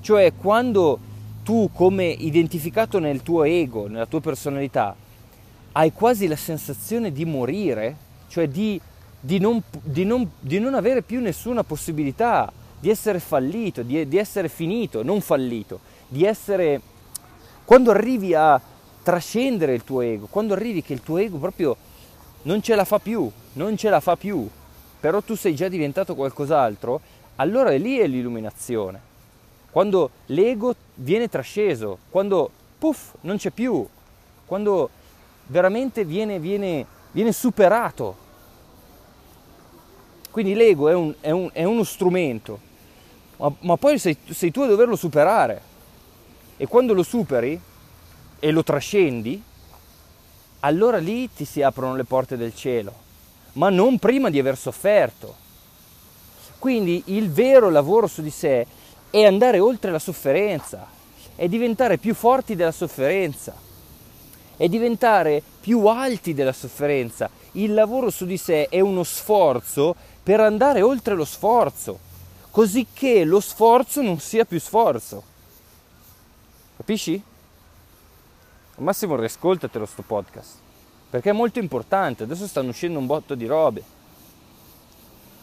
Cioè 0.00 0.32
quando 0.34 0.98
tu 1.42 1.70
come 1.72 2.06
identificato 2.06 2.98
nel 2.98 3.22
tuo 3.22 3.44
ego, 3.44 3.86
nella 3.86 4.06
tua 4.06 4.20
personalità, 4.20 4.94
hai 5.72 5.92
quasi 5.92 6.26
la 6.26 6.36
sensazione 6.36 7.12
di 7.12 7.24
morire, 7.24 7.96
cioè 8.28 8.48
di, 8.48 8.80
di, 9.20 9.38
non, 9.38 9.62
di, 9.82 10.04
non, 10.04 10.28
di 10.40 10.58
non, 10.58 10.74
avere 10.74 11.02
più 11.02 11.20
nessuna 11.20 11.62
possibilità, 11.62 12.50
di 12.80 12.90
essere 12.90 13.20
fallito, 13.20 13.82
di, 13.82 14.08
di 14.08 14.16
essere 14.16 14.48
finito, 14.48 15.02
non 15.02 15.20
fallito, 15.20 15.80
di 16.08 16.24
essere 16.24 16.80
quando 17.64 17.90
arrivi 17.90 18.34
a 18.34 18.60
trascendere 19.06 19.72
il 19.72 19.84
tuo 19.84 20.00
ego, 20.00 20.26
quando 20.26 20.52
arrivi 20.52 20.82
che 20.82 20.92
il 20.92 21.00
tuo 21.00 21.18
ego 21.18 21.38
proprio 21.38 21.76
non 22.42 22.60
ce 22.60 22.74
la 22.74 22.84
fa 22.84 22.98
più, 22.98 23.30
non 23.52 23.76
ce 23.76 23.88
la 23.88 24.00
fa 24.00 24.16
più, 24.16 24.50
però 24.98 25.22
tu 25.22 25.36
sei 25.36 25.54
già 25.54 25.68
diventato 25.68 26.16
qualcos'altro, 26.16 27.00
allora 27.36 27.70
lì 27.70 27.98
è 27.98 28.06
l'illuminazione. 28.08 29.00
Quando 29.70 30.10
l'ego 30.26 30.74
viene 30.96 31.28
trasceso, 31.28 31.98
quando 32.10 32.50
puff, 32.80 33.12
non 33.20 33.36
c'è 33.36 33.50
più, 33.50 33.86
quando 34.44 34.90
veramente 35.46 36.04
viene, 36.04 36.40
viene, 36.40 36.84
viene 37.12 37.30
superato. 37.30 38.16
Quindi 40.32 40.54
l'ego 40.54 40.88
è, 40.88 40.94
un, 40.94 41.14
è, 41.20 41.30
un, 41.30 41.48
è 41.52 41.62
uno 41.62 41.84
strumento, 41.84 42.58
ma, 43.36 43.52
ma 43.60 43.76
poi 43.76 44.00
sei, 44.00 44.16
sei 44.30 44.50
tu 44.50 44.62
a 44.62 44.66
doverlo 44.66 44.96
superare. 44.96 45.62
E 46.56 46.66
quando 46.66 46.92
lo 46.92 47.04
superi 47.04 47.60
e 48.38 48.50
lo 48.50 48.62
trascendi, 48.62 49.42
allora 50.60 50.98
lì 50.98 51.32
ti 51.32 51.44
si 51.44 51.62
aprono 51.62 51.94
le 51.94 52.04
porte 52.04 52.36
del 52.36 52.54
cielo, 52.54 52.92
ma 53.52 53.70
non 53.70 53.98
prima 53.98 54.30
di 54.30 54.38
aver 54.38 54.56
sofferto. 54.56 55.44
Quindi 56.58 57.02
il 57.06 57.30
vero 57.30 57.70
lavoro 57.70 58.06
su 58.06 58.22
di 58.22 58.30
sé 58.30 58.66
è 59.10 59.24
andare 59.24 59.58
oltre 59.58 59.90
la 59.90 59.98
sofferenza, 59.98 60.86
è 61.34 61.48
diventare 61.48 61.98
più 61.98 62.14
forti 62.14 62.56
della 62.56 62.72
sofferenza, 62.72 63.54
è 64.56 64.68
diventare 64.68 65.42
più 65.60 65.86
alti 65.86 66.34
della 66.34 66.52
sofferenza. 66.52 67.30
Il 67.52 67.74
lavoro 67.74 68.10
su 68.10 68.26
di 68.26 68.36
sé 68.36 68.68
è 68.68 68.80
uno 68.80 69.04
sforzo 69.04 69.94
per 70.22 70.40
andare 70.40 70.82
oltre 70.82 71.14
lo 71.14 71.24
sforzo, 71.24 71.98
così 72.50 72.86
che 72.92 73.24
lo 73.24 73.40
sforzo 73.40 74.02
non 74.02 74.18
sia 74.18 74.44
più 74.44 74.58
sforzo. 74.58 75.22
Capisci? 76.76 77.22
Al 78.78 78.84
massimo 78.84 79.16
riascoltatelo 79.16 79.86
sto 79.86 80.02
podcast, 80.02 80.58
perché 81.08 81.30
è 81.30 81.32
molto 81.32 81.58
importante, 81.58 82.24
adesso 82.24 82.46
stanno 82.46 82.68
uscendo 82.68 82.98
un 82.98 83.06
botto 83.06 83.34
di 83.34 83.46
robe, 83.46 83.82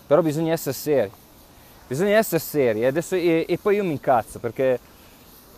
però 0.06 0.22
bisogna 0.22 0.54
essere 0.54 0.76
seri, 0.76 1.12
bisogna 1.88 2.18
essere 2.18 2.40
seri. 2.40 2.86
Adesso, 2.86 3.16
e, 3.16 3.46
e 3.48 3.58
poi 3.58 3.78
io 3.78 3.84
mi 3.84 3.94
incazzo 3.94 4.38
perché 4.38 4.80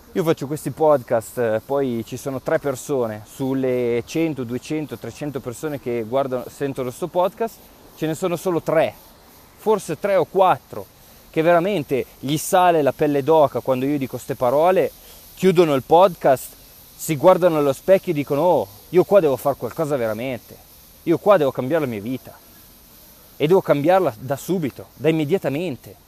io 0.09 0.23
faccio 0.23 0.47
questi 0.47 0.71
podcast, 0.71 1.59
poi 1.65 2.01
ci 2.05 2.15
sono 2.15 2.39
tre 2.39 2.59
persone. 2.59 3.23
Sulle 3.26 4.01
100, 4.05 4.45
200, 4.45 4.97
300 4.97 5.41
persone 5.41 5.82
che 5.82 6.05
guardano, 6.07 6.45
sentono 6.47 6.88
questo 6.88 7.07
podcast, 7.07 7.57
ce 7.97 8.07
ne 8.07 8.15
sono 8.15 8.38
solo 8.38 8.61
tre, 8.61 8.93
forse 9.57 9.99
tre 9.99 10.15
o 10.15 10.23
quattro, 10.23 10.86
che 11.30 11.41
veramente 11.41 12.05
gli 12.19 12.38
sale 12.38 12.82
la 12.82 12.93
pelle 12.93 13.21
d'oca 13.21 13.59
quando 13.59 13.84
io 13.84 13.97
dico 13.97 14.11
queste 14.11 14.36
parole 14.36 14.89
chiudono 15.36 15.73
il 15.73 15.84
podcast, 15.84 16.63
si 16.96 17.16
guardano 17.18 17.58
allo 17.58 17.74
specchio 17.74 18.12
e 18.12 18.16
dicono 18.16 18.41
oh, 18.41 18.68
io 18.89 19.04
qua 19.04 19.20
devo 19.20 19.36
fare 19.36 19.56
qualcosa 19.58 19.96
veramente, 19.96 20.58
io 21.04 21.18
qua 21.18 21.38
devo 21.38 21.52
cambiare 21.52 21.86
la 21.86 21.91
mia 21.91 22.02
vita 22.02 22.36
e 23.38 23.48
devo 23.48 23.62
cambiarla 23.62 24.16
da 24.20 24.36
subito, 24.36 24.88
da 24.93 25.10
immediatamente. 25.10 26.04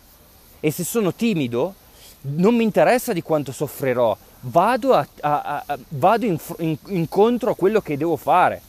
E 0.60 0.72
se 0.72 0.84
sono 0.84 1.14
timido, 1.14 1.74
non 2.22 2.56
mi 2.56 2.64
interessa 2.64 3.14
di 3.14 3.22
quanto 3.22 3.52
soffrirò, 3.52 4.16
vado, 4.42 4.94
a, 4.94 5.08
a, 5.22 5.64
a, 5.66 5.78
vado 5.90 6.26
in, 6.26 6.40
in, 6.60 6.78
incontro 6.88 7.52
a 7.52 7.56
quello 7.56 7.82
che 7.82 7.98
devo 7.98 8.16
fare. 8.16 8.62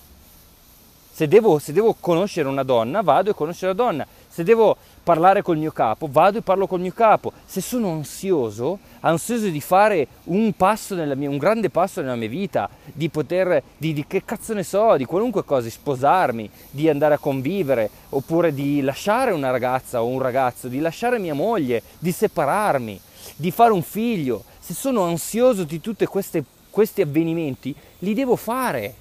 Se 1.12 1.26
devo, 1.26 1.58
se 1.58 1.72
devo 1.72 1.96
conoscere 1.98 2.48
una 2.48 2.62
donna, 2.62 3.02
vado 3.02 3.30
e 3.30 3.34
conosco 3.34 3.66
la 3.66 3.72
donna. 3.72 4.06
Se 4.38 4.44
devo 4.44 4.76
parlare 5.02 5.42
col 5.42 5.58
mio 5.58 5.72
capo, 5.72 6.06
vado 6.08 6.38
e 6.38 6.42
parlo 6.42 6.68
col 6.68 6.78
mio 6.78 6.92
capo. 6.92 7.32
Se 7.44 7.60
sono 7.60 7.90
ansioso, 7.90 8.78
ansioso 9.00 9.48
di 9.48 9.60
fare 9.60 10.06
un 10.26 10.52
passo 10.52 10.94
nella 10.94 11.16
mia, 11.16 11.28
un 11.28 11.38
grande 11.38 11.70
passo 11.70 12.02
nella 12.02 12.14
mia 12.14 12.28
vita, 12.28 12.70
di 12.84 13.08
poter, 13.08 13.60
di, 13.76 13.92
di 13.92 14.06
che 14.06 14.24
cazzo 14.24 14.54
ne 14.54 14.62
so, 14.62 14.96
di 14.96 15.06
qualunque 15.06 15.44
cosa, 15.44 15.62
di 15.62 15.70
sposarmi, 15.70 16.48
di 16.70 16.88
andare 16.88 17.14
a 17.14 17.18
convivere, 17.18 17.90
oppure 18.10 18.54
di 18.54 18.80
lasciare 18.80 19.32
una 19.32 19.50
ragazza 19.50 20.04
o 20.04 20.06
un 20.06 20.20
ragazzo, 20.20 20.68
di 20.68 20.78
lasciare 20.78 21.18
mia 21.18 21.34
moglie, 21.34 21.82
di 21.98 22.12
separarmi, 22.12 23.00
di 23.34 23.50
fare 23.50 23.72
un 23.72 23.82
figlio, 23.82 24.44
se 24.60 24.72
sono 24.72 25.02
ansioso 25.02 25.64
di 25.64 25.80
tutti 25.80 26.06
questi 26.06 27.02
avvenimenti, 27.02 27.74
li 27.98 28.14
devo 28.14 28.36
fare, 28.36 28.94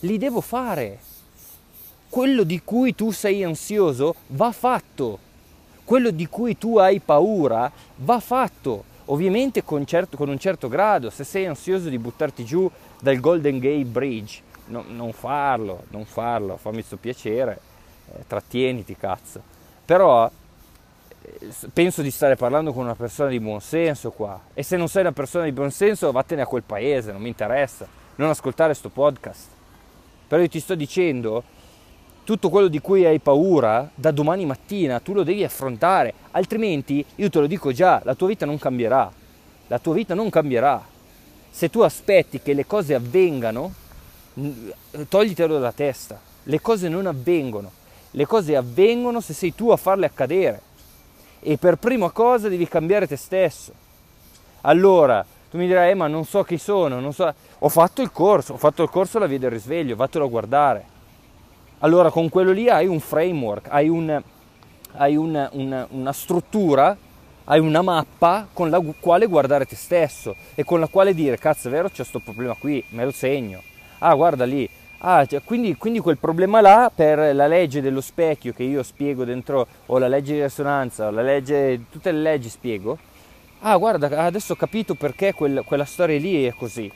li 0.00 0.18
devo 0.18 0.40
fare. 0.40 0.98
Quello 2.14 2.44
di 2.44 2.62
cui 2.62 2.94
tu 2.94 3.10
sei 3.10 3.42
ansioso 3.42 4.14
va 4.28 4.52
fatto, 4.52 5.18
quello 5.82 6.12
di 6.12 6.28
cui 6.28 6.56
tu 6.56 6.78
hai 6.78 7.00
paura 7.00 7.68
va 7.96 8.20
fatto, 8.20 8.84
ovviamente 9.06 9.64
con, 9.64 9.84
certo, 9.84 10.16
con 10.16 10.28
un 10.28 10.38
certo 10.38 10.68
grado, 10.68 11.10
se 11.10 11.24
sei 11.24 11.44
ansioso 11.46 11.88
di 11.88 11.98
buttarti 11.98 12.44
giù 12.44 12.70
dal 13.00 13.18
Golden 13.18 13.58
Gate 13.58 13.84
Bridge, 13.86 14.42
no, 14.66 14.84
non 14.86 15.10
farlo, 15.10 15.86
non 15.88 16.04
farlo, 16.04 16.56
fammi 16.56 16.82
sto 16.82 16.98
piacere, 16.98 17.58
eh, 18.12 18.24
trattieniti 18.28 18.96
cazzo. 18.96 19.42
Però 19.84 20.30
penso 21.72 22.00
di 22.00 22.12
stare 22.12 22.36
parlando 22.36 22.72
con 22.72 22.84
una 22.84 22.94
persona 22.94 23.28
di 23.28 23.40
buon 23.40 23.60
senso 23.60 24.12
qua. 24.12 24.40
E 24.54 24.62
se 24.62 24.76
non 24.76 24.86
sei 24.86 25.02
una 25.02 25.10
persona 25.10 25.46
di 25.46 25.52
buon 25.52 25.72
senso, 25.72 26.12
vattene 26.12 26.42
a 26.42 26.46
quel 26.46 26.62
paese, 26.62 27.10
non 27.10 27.22
mi 27.22 27.26
interessa. 27.26 27.88
Non 28.14 28.28
ascoltare 28.30 28.68
questo 28.68 28.90
podcast. 28.90 29.48
Però 30.28 30.40
io 30.40 30.48
ti 30.48 30.60
sto 30.60 30.76
dicendo, 30.76 31.42
tutto 32.24 32.48
quello 32.48 32.68
di 32.68 32.80
cui 32.80 33.04
hai 33.04 33.20
paura, 33.20 33.88
da 33.94 34.10
domani 34.10 34.46
mattina 34.46 34.98
tu 34.98 35.12
lo 35.12 35.22
devi 35.22 35.44
affrontare. 35.44 36.14
Altrimenti, 36.32 37.04
io 37.16 37.30
te 37.30 37.40
lo 37.40 37.46
dico 37.46 37.72
già, 37.72 38.00
la 38.04 38.14
tua 38.14 38.28
vita 38.28 38.46
non 38.46 38.58
cambierà. 38.58 39.10
La 39.68 39.78
tua 39.78 39.94
vita 39.94 40.14
non 40.14 40.30
cambierà. 40.30 40.82
Se 41.50 41.70
tu 41.70 41.80
aspetti 41.80 42.40
che 42.40 42.54
le 42.54 42.66
cose 42.66 42.94
avvengano, 42.94 43.72
toglitelo 45.08 45.54
dalla 45.54 45.72
testa. 45.72 46.18
Le 46.42 46.60
cose 46.60 46.88
non 46.88 47.06
avvengono. 47.06 47.70
Le 48.10 48.26
cose 48.26 48.56
avvengono 48.56 49.20
se 49.20 49.32
sei 49.32 49.54
tu 49.54 49.70
a 49.70 49.76
farle 49.76 50.06
accadere 50.06 50.72
e 51.46 51.58
per 51.58 51.76
prima 51.76 52.10
cosa 52.10 52.48
devi 52.48 52.66
cambiare 52.66 53.06
te 53.06 53.16
stesso. 53.16 53.72
Allora, 54.62 55.24
tu 55.50 55.58
mi 55.58 55.66
dirai, 55.66 55.90
eh, 55.90 55.94
ma 55.94 56.06
non 56.06 56.24
so 56.24 56.42
chi 56.42 56.56
sono, 56.56 57.00
non 57.00 57.12
so... 57.12 57.32
Ho 57.58 57.68
fatto 57.68 58.00
il 58.00 58.10
corso, 58.10 58.54
ho 58.54 58.56
fatto 58.56 58.82
il 58.82 58.88
corso 58.88 59.18
alla 59.18 59.26
via 59.26 59.38
del 59.38 59.50
risveglio, 59.50 59.94
vattelo 59.94 60.24
a 60.24 60.28
guardare. 60.28 60.86
Allora, 61.80 62.10
con 62.10 62.28
quello 62.28 62.52
lì 62.52 62.68
hai 62.68 62.86
un 62.86 63.00
framework, 63.00 63.66
hai, 63.70 63.88
un, 63.88 64.22
hai 64.96 65.16
un, 65.16 65.48
un, 65.52 65.86
una 65.90 66.12
struttura, 66.12 66.96
hai 67.44 67.60
una 67.60 67.82
mappa 67.82 68.48
con 68.52 68.70
la 68.70 68.80
quale 69.00 69.26
guardare 69.26 69.66
te 69.66 69.76
stesso 69.76 70.34
e 70.54 70.64
con 70.64 70.80
la 70.80 70.86
quale 70.86 71.14
dire, 71.14 71.36
cazzo 71.36 71.68
è 71.68 71.70
vero, 71.70 71.88
c'è 71.88 71.96
questo 71.96 72.20
problema 72.20 72.54
qui, 72.54 72.82
me 72.90 73.04
lo 73.04 73.12
segno. 73.12 73.62
Ah, 73.98 74.14
guarda 74.14 74.44
lì, 74.44 74.68
Ah, 75.06 75.26
cioè, 75.26 75.42
quindi, 75.42 75.76
quindi, 75.76 75.98
quel 75.98 76.16
problema 76.16 76.62
là 76.62 76.90
per 76.92 77.34
la 77.34 77.46
legge 77.46 77.82
dello 77.82 78.00
specchio 78.00 78.54
che 78.54 78.62
io 78.62 78.82
spiego 78.82 79.24
dentro, 79.24 79.66
o 79.86 79.98
la 79.98 80.08
legge 80.08 80.32
di 80.32 80.42
risonanza, 80.42 81.08
o 81.08 81.10
la 81.10 81.20
legge, 81.20 81.84
tutte 81.90 82.10
le 82.10 82.20
leggi 82.20 82.48
spiego. 82.48 82.96
Ah, 83.60 83.76
guarda, 83.76 84.24
adesso 84.24 84.54
ho 84.54 84.56
capito 84.56 84.94
perché 84.94 85.34
quel, 85.34 85.62
quella 85.66 85.84
storia 85.84 86.18
lì 86.18 86.46
è 86.46 86.54
così. 86.54 86.90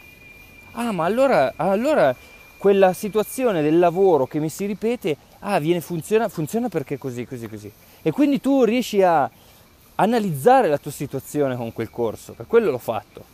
Ah, 0.73 0.91
ma 0.91 1.05
allora, 1.05 1.53
allora 1.57 2.15
quella 2.59 2.93
situazione 2.93 3.63
del 3.63 3.79
lavoro 3.79 4.27
che 4.27 4.39
mi 4.39 4.49
si 4.49 4.67
ripete, 4.67 5.17
ah, 5.41 5.59
viene, 5.59 5.81
funziona, 5.81 6.29
funziona 6.29 6.69
perché 6.69 6.99
così, 6.99 7.25
così, 7.25 7.49
così. 7.49 7.73
E 8.03 8.11
quindi 8.11 8.41
tu 8.41 8.65
riesci 8.65 9.03
a 9.03 9.31
analizzare 9.95 10.69
la 10.69 10.79
tua 10.79 10.91
situazione 10.91 11.57
con 11.57 11.73
quel 11.73 11.91
corso, 11.91 12.33
per 12.33 12.47
quello 12.47 12.71
l'ho 12.71 12.79
fatto. 12.79 13.25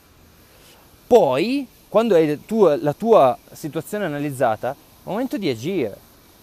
Poi 1.06 1.66
quando 1.94 2.16
hai 2.16 2.44
tu, 2.44 2.64
la 2.64 2.92
tua 2.92 3.38
situazione 3.52 4.04
analizzata, 4.04 4.70
è 4.70 4.74
il 4.74 5.10
momento 5.10 5.38
di 5.38 5.48
agire, 5.48 5.96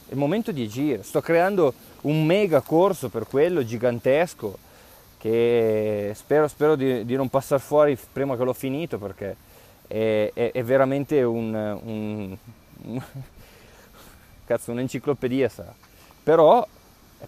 è 0.07 0.11
il 0.11 0.17
momento 0.17 0.53
di 0.53 0.63
agire. 0.63 1.03
Sto 1.03 1.19
creando 1.19 1.73
un 2.03 2.25
mega 2.25 2.61
corso 2.61 3.09
per 3.09 3.27
quello, 3.27 3.65
gigantesco, 3.65 4.57
che 5.17 6.13
spero, 6.15 6.47
spero 6.47 6.75
di, 6.75 7.03
di, 7.05 7.15
non 7.15 7.29
passare 7.29 7.61
fuori 7.61 7.97
prima 8.11 8.37
che 8.37 8.43
l'ho 8.43 8.53
finito 8.53 8.97
perché 8.97 9.35
è, 9.87 10.31
è, 10.33 10.51
è 10.51 10.63
veramente 10.63 11.21
un, 11.21 11.53
un, 11.53 11.79
un 11.83 12.37
cazzo, 14.45 14.71
un'enciclopedia 14.71 15.49
sarà. 15.49 15.73
Però 16.23 16.67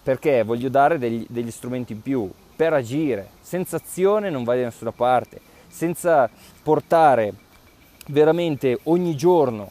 perché 0.02 0.42
voglio 0.42 0.68
dare 0.68 0.98
degli, 0.98 1.24
degli 1.28 1.50
strumenti 1.50 1.92
in 1.92 2.02
più 2.02 2.30
per 2.56 2.72
agire. 2.72 3.28
Senza 3.40 3.76
azione 3.76 4.30
non 4.30 4.44
vai 4.44 4.58
da 4.58 4.64
nessuna 4.64 4.92
parte. 4.92 5.40
Senza 5.68 6.28
portare 6.62 7.32
veramente 8.08 8.78
ogni 8.84 9.16
giorno 9.16 9.70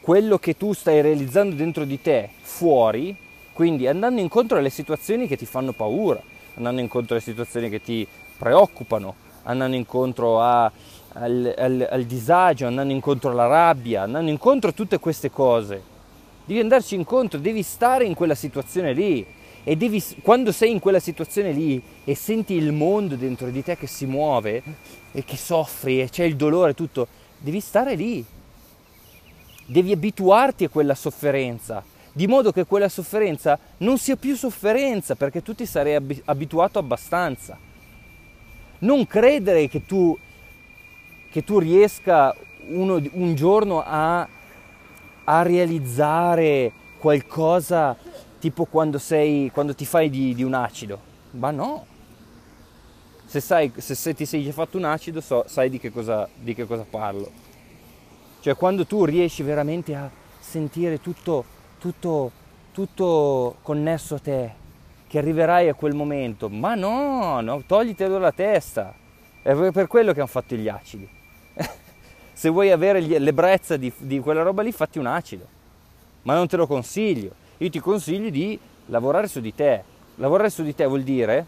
quello 0.00 0.38
che 0.38 0.56
tu 0.56 0.72
stai 0.72 1.00
realizzando 1.00 1.56
dentro 1.56 1.84
di 1.84 2.00
te 2.00 2.30
fuori, 2.40 3.16
quindi 3.52 3.88
andando 3.88 4.20
incontro 4.20 4.58
alle 4.58 4.70
situazioni 4.70 5.26
che 5.26 5.36
ti 5.36 5.46
fanno 5.46 5.72
paura, 5.72 6.20
andando 6.54 6.80
incontro 6.80 7.14
alle 7.14 7.24
situazioni 7.24 7.68
che 7.68 7.82
ti 7.82 8.06
preoccupano, 8.38 9.14
andando 9.42 9.76
incontro 9.76 10.40
a, 10.40 10.70
al, 11.18 11.54
al, 11.56 11.88
al 11.90 12.04
disagio, 12.04 12.66
andando 12.66 12.92
incontro 12.92 13.30
alla 13.30 13.46
rabbia, 13.46 14.02
andando 14.02 14.30
incontro 14.30 14.70
a 14.70 14.72
tutte 14.72 14.98
queste 14.98 15.30
cose. 15.30 15.94
Devi 16.44 16.60
andarci 16.60 16.94
incontro, 16.94 17.38
devi 17.38 17.62
stare 17.62 18.04
in 18.04 18.14
quella 18.14 18.34
situazione 18.34 18.92
lì 18.92 19.26
e 19.64 19.76
devi, 19.76 20.02
quando 20.22 20.52
sei 20.52 20.70
in 20.70 20.78
quella 20.78 21.00
situazione 21.00 21.52
lì 21.52 21.82
e 22.04 22.14
senti 22.14 22.54
il 22.54 22.72
mondo 22.72 23.16
dentro 23.16 23.50
di 23.50 23.64
te 23.64 23.76
che 23.76 23.88
si 23.88 24.06
muove 24.06 24.62
e 25.10 25.24
che 25.24 25.36
soffri 25.36 26.00
e 26.00 26.08
c'è 26.08 26.24
il 26.24 26.36
dolore 26.36 26.74
tutto, 26.74 27.08
devi 27.38 27.58
stare 27.60 27.94
lì, 27.96 28.24
devi 29.66 29.90
abituarti 29.90 30.64
a 30.64 30.68
quella 30.68 30.94
sofferenza, 30.94 31.82
di 32.12 32.28
modo 32.28 32.52
che 32.52 32.64
quella 32.64 32.88
sofferenza 32.88 33.58
non 33.78 33.98
sia 33.98 34.16
più 34.16 34.36
sofferenza 34.36 35.16
perché 35.16 35.42
tu 35.42 35.54
ti 35.54 35.66
sarei 35.66 36.22
abituato 36.26 36.78
abbastanza. 36.78 37.58
Non 38.78 39.06
credere 39.06 39.68
che 39.68 39.84
tu, 39.84 40.16
che 41.36 41.44
tu 41.44 41.58
riesca 41.58 42.34
uno, 42.68 42.98
un 43.12 43.34
giorno 43.34 43.82
a, 43.84 44.26
a, 45.24 45.42
realizzare 45.42 46.72
qualcosa 46.96 47.94
tipo 48.38 48.64
quando, 48.64 48.98
sei, 48.98 49.50
quando 49.52 49.74
ti 49.74 49.84
fai 49.84 50.08
di, 50.08 50.34
di 50.34 50.42
un 50.42 50.54
acido. 50.54 50.98
Ma 51.32 51.50
no, 51.50 51.84
se, 53.26 53.40
sai, 53.40 53.70
se, 53.76 53.94
se 53.94 54.14
ti 54.14 54.24
sei 54.24 54.50
fatto 54.50 54.78
un 54.78 54.84
acido 54.84 55.20
so, 55.20 55.44
sai 55.46 55.68
di 55.68 55.78
che, 55.78 55.92
cosa, 55.92 56.26
di 56.34 56.54
che 56.54 56.64
cosa 56.64 56.86
parlo. 56.88 57.30
Cioè 58.40 58.54
quando 58.54 58.86
tu 58.86 59.04
riesci 59.04 59.42
veramente 59.42 59.94
a 59.94 60.08
sentire 60.40 61.02
tutto, 61.02 61.44
tutto, 61.78 62.30
tutto 62.72 63.56
connesso 63.60 64.14
a 64.14 64.20
te, 64.20 64.52
che 65.06 65.18
arriverai 65.18 65.68
a 65.68 65.74
quel 65.74 65.94
momento, 65.94 66.48
ma 66.48 66.74
no, 66.74 67.42
no 67.42 67.62
toglitelo 67.66 68.14
dalla 68.14 68.32
testa. 68.32 68.94
È 69.42 69.54
per 69.70 69.86
quello 69.86 70.14
che 70.14 70.20
hanno 70.20 70.28
fatto 70.28 70.54
gli 70.54 70.66
acidi. 70.66 71.15
Se 72.36 72.50
vuoi 72.50 72.70
avere 72.70 73.00
l'ebbrezza 73.00 73.78
di, 73.78 73.90
di 73.96 74.20
quella 74.20 74.42
roba 74.42 74.60
lì, 74.60 74.70
fatti 74.70 74.98
un 74.98 75.06
acido. 75.06 75.46
Ma 76.24 76.34
non 76.34 76.46
te 76.46 76.58
lo 76.58 76.66
consiglio. 76.66 77.30
Io 77.56 77.70
ti 77.70 77.80
consiglio 77.80 78.28
di 78.28 78.60
lavorare 78.86 79.26
su 79.26 79.40
di 79.40 79.54
te. 79.54 79.82
Lavorare 80.16 80.50
su 80.50 80.62
di 80.62 80.74
te 80.74 80.84
vuol 80.84 81.02
dire 81.02 81.46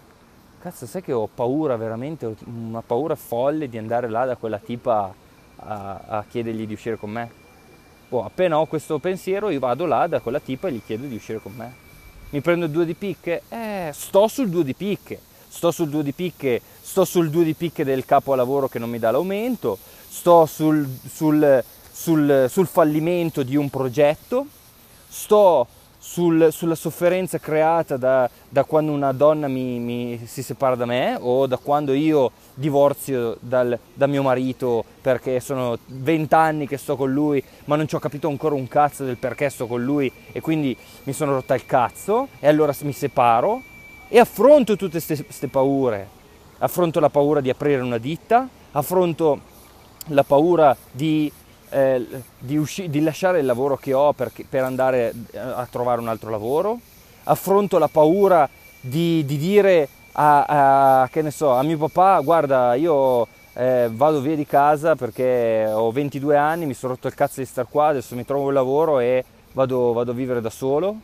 cazzo 0.62 0.86
sai 0.86 1.02
che 1.02 1.12
ho 1.12 1.28
paura 1.32 1.76
veramente, 1.76 2.34
una 2.46 2.80
paura 2.80 3.14
folle 3.14 3.68
di 3.68 3.76
andare 3.76 4.08
là 4.08 4.24
da 4.24 4.36
quella 4.36 4.58
tipa 4.58 5.14
a, 5.56 6.00
a 6.06 6.24
chiedergli 6.26 6.66
di 6.66 6.72
uscire 6.72 6.96
con 6.96 7.10
me. 7.10 7.30
Boh, 8.08 8.24
appena 8.24 8.58
ho 8.58 8.64
questo 8.64 8.98
pensiero 8.98 9.50
io 9.50 9.58
vado 9.58 9.84
là 9.84 10.06
da 10.06 10.20
quella 10.20 10.40
tipa 10.40 10.68
e 10.68 10.72
gli 10.72 10.82
chiedo 10.82 11.06
di 11.06 11.16
uscire 11.16 11.38
con 11.38 11.52
me. 11.54 11.86
Mi 12.30 12.40
prendo 12.40 12.66
due 12.66 12.86
di 12.86 12.94
picche? 12.94 13.42
Eh, 13.50 13.90
sto 13.92 14.26
sul 14.26 14.48
due 14.48 14.64
di 14.64 14.74
picche. 14.74 15.20
Sto 15.50 15.70
sul 15.70 15.88
due 15.88 16.02
di 16.02 16.12
picche, 16.12 16.60
sto 16.80 17.04
sul 17.04 17.30
due 17.30 17.42
di 17.42 17.54
picche 17.54 17.82
del 17.82 18.04
capo 18.04 18.32
a 18.32 18.36
lavoro 18.36 18.68
che 18.68 18.78
non 18.78 18.90
mi 18.90 18.98
dà 18.98 19.10
l'aumento, 19.10 19.78
sto 20.18 20.46
sul, 20.46 20.84
sul, 21.08 21.62
sul, 21.92 22.46
sul 22.48 22.66
fallimento 22.66 23.44
di 23.44 23.54
un 23.54 23.70
progetto, 23.70 24.46
sto 25.06 25.64
sul, 25.96 26.48
sulla 26.50 26.74
sofferenza 26.74 27.38
creata 27.38 27.96
da, 27.96 28.28
da 28.48 28.64
quando 28.64 28.90
una 28.90 29.12
donna 29.12 29.46
mi, 29.46 29.78
mi, 29.78 30.20
si 30.26 30.42
separa 30.42 30.74
da 30.74 30.86
me 30.86 31.16
o 31.20 31.46
da 31.46 31.56
quando 31.56 31.92
io 31.92 32.32
divorzio 32.54 33.36
dal, 33.38 33.78
da 33.94 34.08
mio 34.08 34.22
marito 34.22 34.84
perché 35.00 35.38
sono 35.38 35.78
vent'anni 35.86 36.66
che 36.66 36.78
sto 36.78 36.96
con 36.96 37.12
lui 37.12 37.42
ma 37.66 37.76
non 37.76 37.86
ci 37.86 37.94
ho 37.94 38.00
capito 38.00 38.26
ancora 38.26 38.56
un 38.56 38.66
cazzo 38.66 39.04
del 39.04 39.18
perché 39.18 39.48
sto 39.50 39.68
con 39.68 39.84
lui 39.84 40.10
e 40.32 40.40
quindi 40.40 40.76
mi 41.04 41.12
sono 41.12 41.34
rotta 41.34 41.54
il 41.54 41.64
cazzo 41.64 42.26
e 42.40 42.48
allora 42.48 42.74
mi 42.82 42.92
separo 42.92 43.62
e 44.08 44.18
affronto 44.18 44.74
tutte 44.74 45.00
queste 45.00 45.46
paure. 45.46 46.16
Affronto 46.58 46.98
la 46.98 47.08
paura 47.08 47.40
di 47.40 47.50
aprire 47.50 47.80
una 47.82 47.98
ditta, 47.98 48.48
affronto 48.72 49.56
la 50.06 50.22
paura 50.22 50.76
di 50.90 51.30
eh, 51.70 52.06
di, 52.38 52.56
usci- 52.56 52.88
di, 52.88 53.00
lasciare 53.02 53.40
il 53.40 53.46
lavoro 53.46 53.76
che 53.76 53.92
ho 53.92 54.12
per, 54.12 54.32
per, 54.48 54.62
andare 54.62 55.12
eh, 55.30 55.38
a 55.38 55.66
trovare 55.70 56.00
un 56.00 56.08
altro 56.08 56.30
lavoro, 56.30 56.80
affronto 57.24 57.78
la 57.78 57.88
paura 57.88 58.48
di, 58.80 59.24
di 59.24 59.36
dire 59.36 59.88
a, 60.12 61.04
a, 61.04 61.30
so, 61.30 61.52
a, 61.52 61.62
mio 61.62 61.76
papà 61.78 62.20
guarda 62.20 62.74
io 62.74 63.26
eh, 63.54 63.88
vado 63.92 64.20
via 64.20 64.36
di 64.36 64.46
casa 64.46 64.96
perché 64.96 65.68
ho 65.70 65.90
22 65.90 66.36
anni, 66.36 66.66
mi 66.66 66.74
sono 66.74 66.94
rotto 66.94 67.08
il 67.08 67.14
cazzo 67.14 67.40
di 67.40 67.46
star 67.46 67.66
qua, 67.68 67.88
adesso 67.88 68.14
mi 68.14 68.24
trovo 68.24 68.46
un 68.46 68.54
lavoro 68.54 69.00
e 69.00 69.24
vado, 69.52 69.92
vado 69.92 70.12
a 70.12 70.14
vivere 70.14 70.40
da 70.40 70.50
solo. 70.50 70.96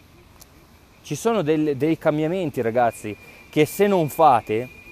Ci 1.03 1.17
sono 1.17 1.43
del, 1.43 1.77
dei 1.77 1.99
cambiamenti 1.99 2.63
ragazzi 2.63 3.15
che 3.51 3.67
se 3.67 3.87
non 3.87 4.09
fate 4.09 4.83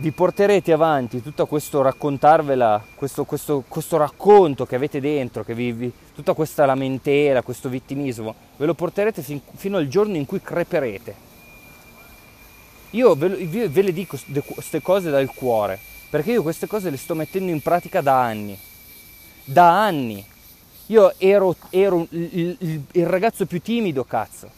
vi 0.00 0.12
porterete 0.12 0.72
avanti 0.72 1.22
tutto 1.22 1.46
questo 1.46 1.82
raccontarvela, 1.82 2.84
questo, 2.94 3.24
questo, 3.24 3.64
questo 3.66 3.96
racconto 3.96 4.64
che 4.64 4.76
avete 4.76 5.00
dentro, 5.00 5.42
che 5.42 5.54
vi, 5.54 5.72
vi, 5.72 5.92
tutta 6.14 6.34
questa 6.34 6.64
lamentela, 6.64 7.42
questo 7.42 7.68
vittimismo, 7.68 8.34
ve 8.56 8.66
lo 8.66 8.74
porterete 8.74 9.22
fin, 9.22 9.40
fino 9.56 9.76
al 9.76 9.88
giorno 9.88 10.16
in 10.16 10.24
cui 10.24 10.40
creperete. 10.40 11.26
Io 12.90 13.14
ve, 13.16 13.68
ve 13.68 13.82
le 13.82 13.92
dico 13.92 14.16
queste 14.46 14.80
cose 14.80 15.10
dal 15.10 15.32
cuore, 15.34 15.78
perché 16.08 16.30
io 16.30 16.42
queste 16.42 16.68
cose 16.68 16.90
le 16.90 16.96
sto 16.96 17.14
mettendo 17.14 17.50
in 17.50 17.60
pratica 17.60 18.00
da 18.00 18.20
anni. 18.22 18.56
Da 19.44 19.84
anni. 19.84 20.24
Io 20.86 21.12
ero, 21.18 21.56
ero 21.70 22.06
il, 22.10 22.56
il, 22.60 22.82
il 22.92 23.06
ragazzo 23.06 23.46
più 23.46 23.60
timido, 23.60 24.04
cazzo. 24.04 24.48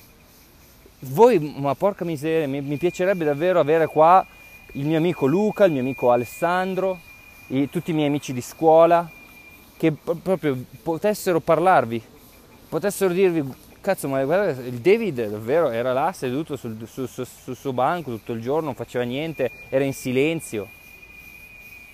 Voi, 1.01 1.39
ma 1.57 1.75
porca 1.75 2.05
miseria, 2.05 2.47
mi, 2.47 2.61
mi 2.61 2.77
piacerebbe 2.77 3.25
davvero 3.25 3.59
avere 3.59 3.87
qua 3.87 4.25
il 4.73 4.87
mio 4.87 4.99
amico 4.99 5.27
Luca, 5.27 5.65
il 5.65 5.73
mio 5.73 5.81
amico 5.81 6.11
Alessandro, 6.13 6.99
tutti 7.71 7.91
i 7.91 7.95
miei 7.95 8.07
amici 8.07 8.33
di 8.33 8.41
scuola, 8.41 9.09
che 9.77 9.93
proprio 9.93 10.57
potessero 10.83 11.41
parlarvi, 11.41 12.03
potessero 12.69 13.13
dirvi, 13.13 13.43
cazzo 13.81 14.09
ma 14.09 14.23
guarda, 14.25 14.63
il 14.63 14.79
David 14.79 15.29
davvero 15.29 15.71
era 15.71 15.93
là 15.93 16.13
seduto 16.13 16.57
sul, 16.57 16.77
sul, 16.87 17.09
sul, 17.09 17.27
sul 17.27 17.57
suo 17.57 17.73
banco 17.73 18.11
tutto 18.11 18.33
il 18.33 18.41
giorno, 18.41 18.67
non 18.67 18.75
faceva 18.75 19.05
niente, 19.05 19.51
era 19.69 19.85
in 19.85 19.95
silenzio. 19.95 20.69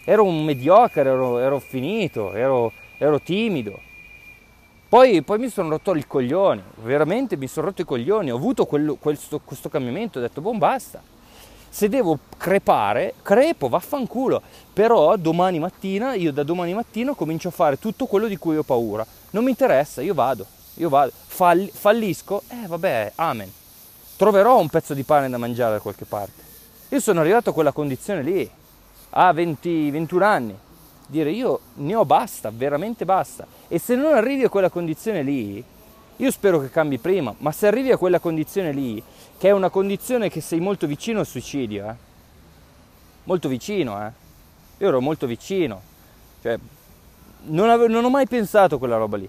Ero 0.04 0.24
un 0.24 0.44
mediocre, 0.44 1.08
ero, 1.08 1.38
ero 1.38 1.58
finito, 1.58 2.32
ero, 2.32 2.72
ero 2.98 3.20
timido. 3.20 3.80
Poi, 4.88 5.22
poi, 5.22 5.38
mi 5.38 5.48
sono 5.48 5.68
rotto 5.70 5.94
i 5.96 6.06
coglioni, 6.06 6.62
veramente 6.82 7.36
mi 7.36 7.48
sono 7.48 7.66
rotto 7.66 7.82
i 7.82 7.84
coglioni, 7.84 8.30
ho 8.30 8.36
avuto 8.36 8.66
quello, 8.66 8.94
questo, 8.94 9.40
questo 9.40 9.68
cambiamento, 9.68 10.18
ho 10.18 10.22
detto, 10.22 10.40
boh, 10.40 10.52
basta 10.52 11.02
se 11.68 11.88
devo 11.88 12.18
crepare, 12.36 13.14
crepo, 13.22 13.68
vaffanculo. 13.68 14.42
Però 14.72 15.16
domani 15.16 15.58
mattina, 15.58 16.14
io 16.14 16.32
da 16.32 16.42
domani 16.42 16.74
mattina 16.74 17.14
comincio 17.14 17.48
a 17.48 17.52
fare 17.52 17.78
tutto 17.78 18.06
quello 18.06 18.26
di 18.26 18.36
cui 18.36 18.56
ho 18.56 18.62
paura. 18.62 19.06
Non 19.30 19.44
mi 19.44 19.50
interessa, 19.50 20.02
io 20.02 20.14
vado, 20.14 20.46
io 20.74 20.88
vado. 20.88 21.12
Fall, 21.26 21.68
fallisco, 21.70 22.42
eh 22.48 22.66
vabbè, 22.66 23.12
amen. 23.16 23.52
Troverò 24.16 24.58
un 24.58 24.68
pezzo 24.68 24.94
di 24.94 25.02
pane 25.02 25.28
da 25.28 25.36
mangiare 25.36 25.74
da 25.74 25.80
qualche 25.80 26.04
parte. 26.04 26.42
Io 26.88 27.00
sono 27.00 27.20
arrivato 27.20 27.50
a 27.50 27.52
quella 27.52 27.72
condizione 27.72 28.22
lì, 28.22 28.48
a 29.10 29.32
20, 29.32 29.90
21 29.90 30.24
anni. 30.24 30.58
Dire 31.08 31.30
io 31.30 31.60
ne 31.74 31.94
ho 31.94 32.04
basta, 32.04 32.50
veramente 32.52 33.04
basta. 33.04 33.46
E 33.68 33.78
se 33.78 33.94
non 33.94 34.14
arrivi 34.14 34.44
a 34.44 34.48
quella 34.48 34.70
condizione 34.70 35.22
lì, 35.22 35.62
io 36.18 36.30
spero 36.30 36.60
che 36.60 36.70
cambi 36.70 36.98
prima, 36.98 37.34
ma 37.38 37.52
se 37.52 37.66
arrivi 37.66 37.92
a 37.92 37.98
quella 37.98 38.18
condizione 38.18 38.72
lì, 38.72 39.02
che 39.38 39.48
è 39.48 39.52
una 39.52 39.70
condizione 39.70 40.30
che 40.30 40.40
sei 40.40 40.60
molto 40.60 40.86
vicino 40.86 41.20
al 41.20 41.26
suicidio, 41.26 41.88
eh? 41.88 41.94
molto 43.24 43.48
vicino, 43.48 44.04
eh? 44.04 44.10
io 44.78 44.88
ero 44.88 45.00
molto 45.00 45.26
vicino, 45.26 45.80
cioè, 46.42 46.58
non, 47.44 47.68
avevo, 47.68 47.92
non 47.92 48.04
ho 48.04 48.10
mai 48.10 48.26
pensato 48.26 48.76
a 48.76 48.78
quella 48.78 48.96
roba 48.96 49.16
lì, 49.16 49.28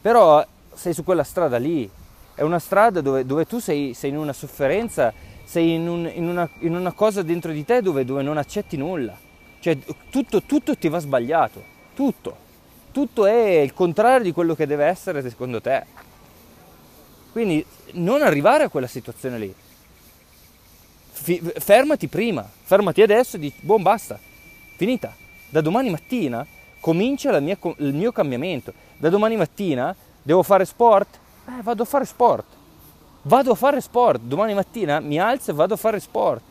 però 0.00 0.44
sei 0.74 0.92
su 0.92 1.04
quella 1.04 1.24
strada 1.24 1.58
lì, 1.58 1.88
è 2.34 2.42
una 2.42 2.58
strada 2.58 3.00
dove, 3.00 3.24
dove 3.24 3.46
tu 3.46 3.58
sei, 3.58 3.94
sei, 3.94 4.10
in 4.10 4.16
una 4.16 4.32
sofferenza, 4.32 5.12
sei 5.44 5.74
in, 5.74 5.88
un, 5.88 6.10
in, 6.12 6.28
una, 6.28 6.48
in, 6.60 6.74
una, 6.74 6.92
cosa 6.92 7.22
dentro 7.22 7.52
di 7.52 7.64
te 7.64 7.82
dove, 7.82 8.04
dove 8.04 8.22
non 8.22 8.38
accetti 8.38 8.76
nulla, 8.76 9.16
cioè 9.60 9.78
tutto, 10.10 10.42
tutto 10.42 10.76
ti 10.76 10.88
va 10.88 10.98
sbagliato, 10.98 11.62
tutto 11.94 12.48
tutto 12.92 13.26
è 13.26 13.58
il 13.58 13.72
contrario 13.72 14.24
di 14.24 14.32
quello 14.32 14.54
che 14.54 14.66
deve 14.66 14.86
essere 14.86 15.22
secondo 15.28 15.60
te. 15.60 15.84
Quindi 17.32 17.64
non 17.92 18.22
arrivare 18.22 18.64
a 18.64 18.68
quella 18.68 18.86
situazione 18.86 19.38
lì. 19.38 19.54
F- 21.12 21.60
fermati 21.60 22.08
prima, 22.08 22.48
fermati 22.62 23.02
adesso 23.02 23.36
e 23.36 23.40
dici, 23.40 23.58
boh, 23.60 23.78
basta, 23.78 24.18
finita. 24.76 25.14
Da 25.48 25.60
domani 25.60 25.90
mattina 25.90 26.46
comincia 26.80 27.38
mia, 27.40 27.58
il 27.78 27.94
mio 27.94 28.12
cambiamento. 28.12 28.72
Da 28.96 29.08
domani 29.08 29.36
mattina 29.36 29.94
devo 30.22 30.42
fare 30.42 30.64
sport? 30.64 31.18
Eh, 31.46 31.62
vado 31.62 31.82
a 31.82 31.86
fare 31.86 32.04
sport. 32.04 32.44
Vado 33.22 33.52
a 33.52 33.54
fare 33.54 33.80
sport. 33.80 34.20
Domani 34.22 34.54
mattina 34.54 35.00
mi 35.00 35.18
alzo 35.18 35.50
e 35.50 35.54
vado 35.54 35.74
a 35.74 35.76
fare 35.76 36.00
sport. 36.00 36.42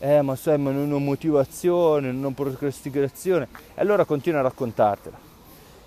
Eh, 0.00 0.22
ma 0.22 0.34
sai, 0.34 0.58
ma 0.58 0.70
non 0.70 0.90
ho 0.92 0.98
motivazione, 0.98 2.10
non 2.10 2.24
ho 2.24 2.30
procrastinazione. 2.30 3.48
E 3.74 3.80
allora 3.80 4.04
continua 4.04 4.40
a 4.40 4.44
raccontartela. 4.44 5.18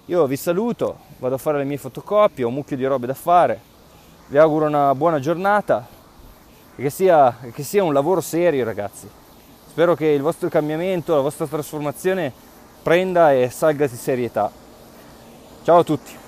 Io 0.05 0.25
vi 0.27 0.35
saluto, 0.35 0.99
vado 1.23 1.35
a 1.35 1.37
fare 1.37 1.57
le 1.57 1.63
mie 1.63 1.77
fotocopie, 1.77 2.43
ho 2.43 2.49
un 2.49 2.53
mucchio 2.53 2.75
di 2.75 2.85
robe 2.85 3.07
da 3.07 3.13
fare. 3.13 3.57
Vi 4.27 4.37
auguro 4.37 4.65
una 4.65 4.93
buona 4.93 5.19
giornata 5.21 5.87
e 6.75 6.81
che 6.81 6.89
sia, 6.89 7.37
che 7.53 7.63
sia 7.63 7.81
un 7.81 7.93
lavoro 7.93 8.19
serio, 8.19 8.65
ragazzi. 8.65 9.09
Spero 9.69 9.95
che 9.95 10.07
il 10.07 10.21
vostro 10.21 10.49
cambiamento, 10.49 11.15
la 11.15 11.21
vostra 11.21 11.47
trasformazione 11.47 12.31
prenda 12.81 13.31
e 13.31 13.49
salga 13.49 13.87
di 13.87 13.95
serietà. 13.95 14.51
Ciao 15.63 15.79
a 15.79 15.83
tutti. 15.83 16.22